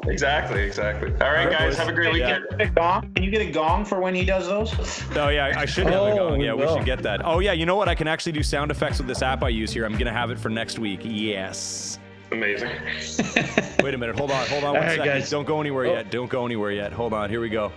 Exactly, 0.06 0.62
exactly. 0.62 1.08
All 1.12 1.18
right, 1.18 1.22
All 1.22 1.32
right, 1.32 1.50
guys, 1.50 1.68
boys. 1.70 1.78
have 1.78 1.88
a 1.88 1.92
great 1.92 2.14
Yeah. 2.16 2.40
weekend. 2.50 2.74
Gong? 2.74 3.12
Can 3.14 3.24
you 3.24 3.30
get 3.30 3.42
a 3.42 3.50
gong 3.50 3.84
for 3.84 4.00
when 4.00 4.14
he 4.14 4.24
does 4.24 4.46
those? 4.46 4.72
Oh 5.16 5.28
yeah, 5.28 5.52
I 5.56 5.64
should 5.64 5.84
have 5.86 5.94
a 5.94 5.98
Oh, 6.12 6.30
gong. 6.30 6.40
Yeah, 6.40 6.54
we 6.54 6.64
will. 6.64 6.76
should 6.76 6.84
get 6.86 7.02
that. 7.02 7.20
Oh 7.24 7.38
yeah, 7.40 7.52
you 7.52 7.66
know 7.66 7.76
what? 7.76 7.88
I 7.88 7.94
can 7.94 8.08
actually 8.08 8.32
do 8.32 8.42
sound 8.42 8.70
effects 8.70 8.98
with 8.98 9.06
this 9.08 9.22
app 9.22 9.42
I 9.42 9.48
use 9.48 9.72
here. 9.72 9.84
I'm 9.84 9.96
gonna 9.96 10.12
have 10.12 10.30
it 10.30 10.38
for 10.38 10.48
next 10.48 10.78
week. 10.78 11.00
Yes. 11.04 11.98
Amazing. 12.32 12.70
Wait 13.82 13.94
a 13.94 13.98
minute. 13.98 14.16
Hold 14.18 14.30
on. 14.30 14.46
Hold 14.46 14.64
on 14.64 14.70
one 14.72 14.76
All 14.82 14.82
right, 14.88 14.96
second. 14.96 15.04
guys. 15.06 15.28
Don't 15.30 15.46
go 15.46 15.60
anywhere 15.60 15.86
Oh. 15.86 15.92
yet. 15.92 16.10
Don't 16.10 16.30
go 16.30 16.46
anywhere 16.46 16.70
yet. 16.72 16.92
Hold 16.92 17.12
on. 17.12 17.28
Here 17.28 17.40
we 17.40 17.48
go. 17.50 17.70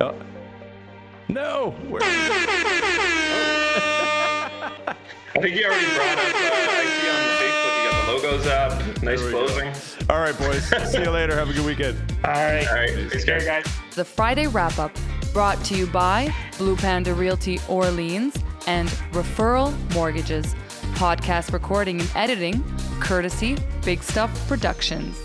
Oh. 0.00 0.14
No. 1.28 1.74
Where? 1.88 2.00
I 5.36 5.40
think 5.40 5.56
you 5.56 5.64
already 5.66 5.86
brought 5.94 6.18
up. 6.18 6.34
Uh, 6.34 7.37
logos 8.08 8.46
up. 8.46 8.72
Nice 9.02 9.20
There 9.20 9.26
we 9.26 9.30
go. 9.32 9.46
closing. 9.46 9.72
All 10.10 10.20
right, 10.20 10.36
boys. 10.38 10.64
see 10.92 11.00
you 11.02 11.10
later. 11.10 11.34
Have 11.36 11.50
a 11.50 11.52
good 11.52 11.66
weekend. 11.66 11.98
All 12.24 12.32
right. 12.32 12.66
All 12.66 12.74
right, 12.74 12.90
thanks, 13.10 13.24
guys. 13.24 13.44
guys. 13.44 13.64
The 13.94 14.04
Friday 14.04 14.46
wrap 14.46 14.78
up 14.78 14.96
brought 15.32 15.62
to 15.66 15.74
you 15.76 15.86
by 15.86 16.34
Blue 16.56 16.76
Panda 16.76 17.12
Realty 17.14 17.60
Orleans 17.68 18.34
and 18.66 18.88
Referral 19.12 19.72
Mortgages. 19.94 20.54
Podcast 20.94 21.52
recording 21.52 22.00
and 22.00 22.10
editing 22.16 22.64
courtesy 23.00 23.56
Big 23.84 24.02
Stuff 24.02 24.48
Productions. 24.48 25.16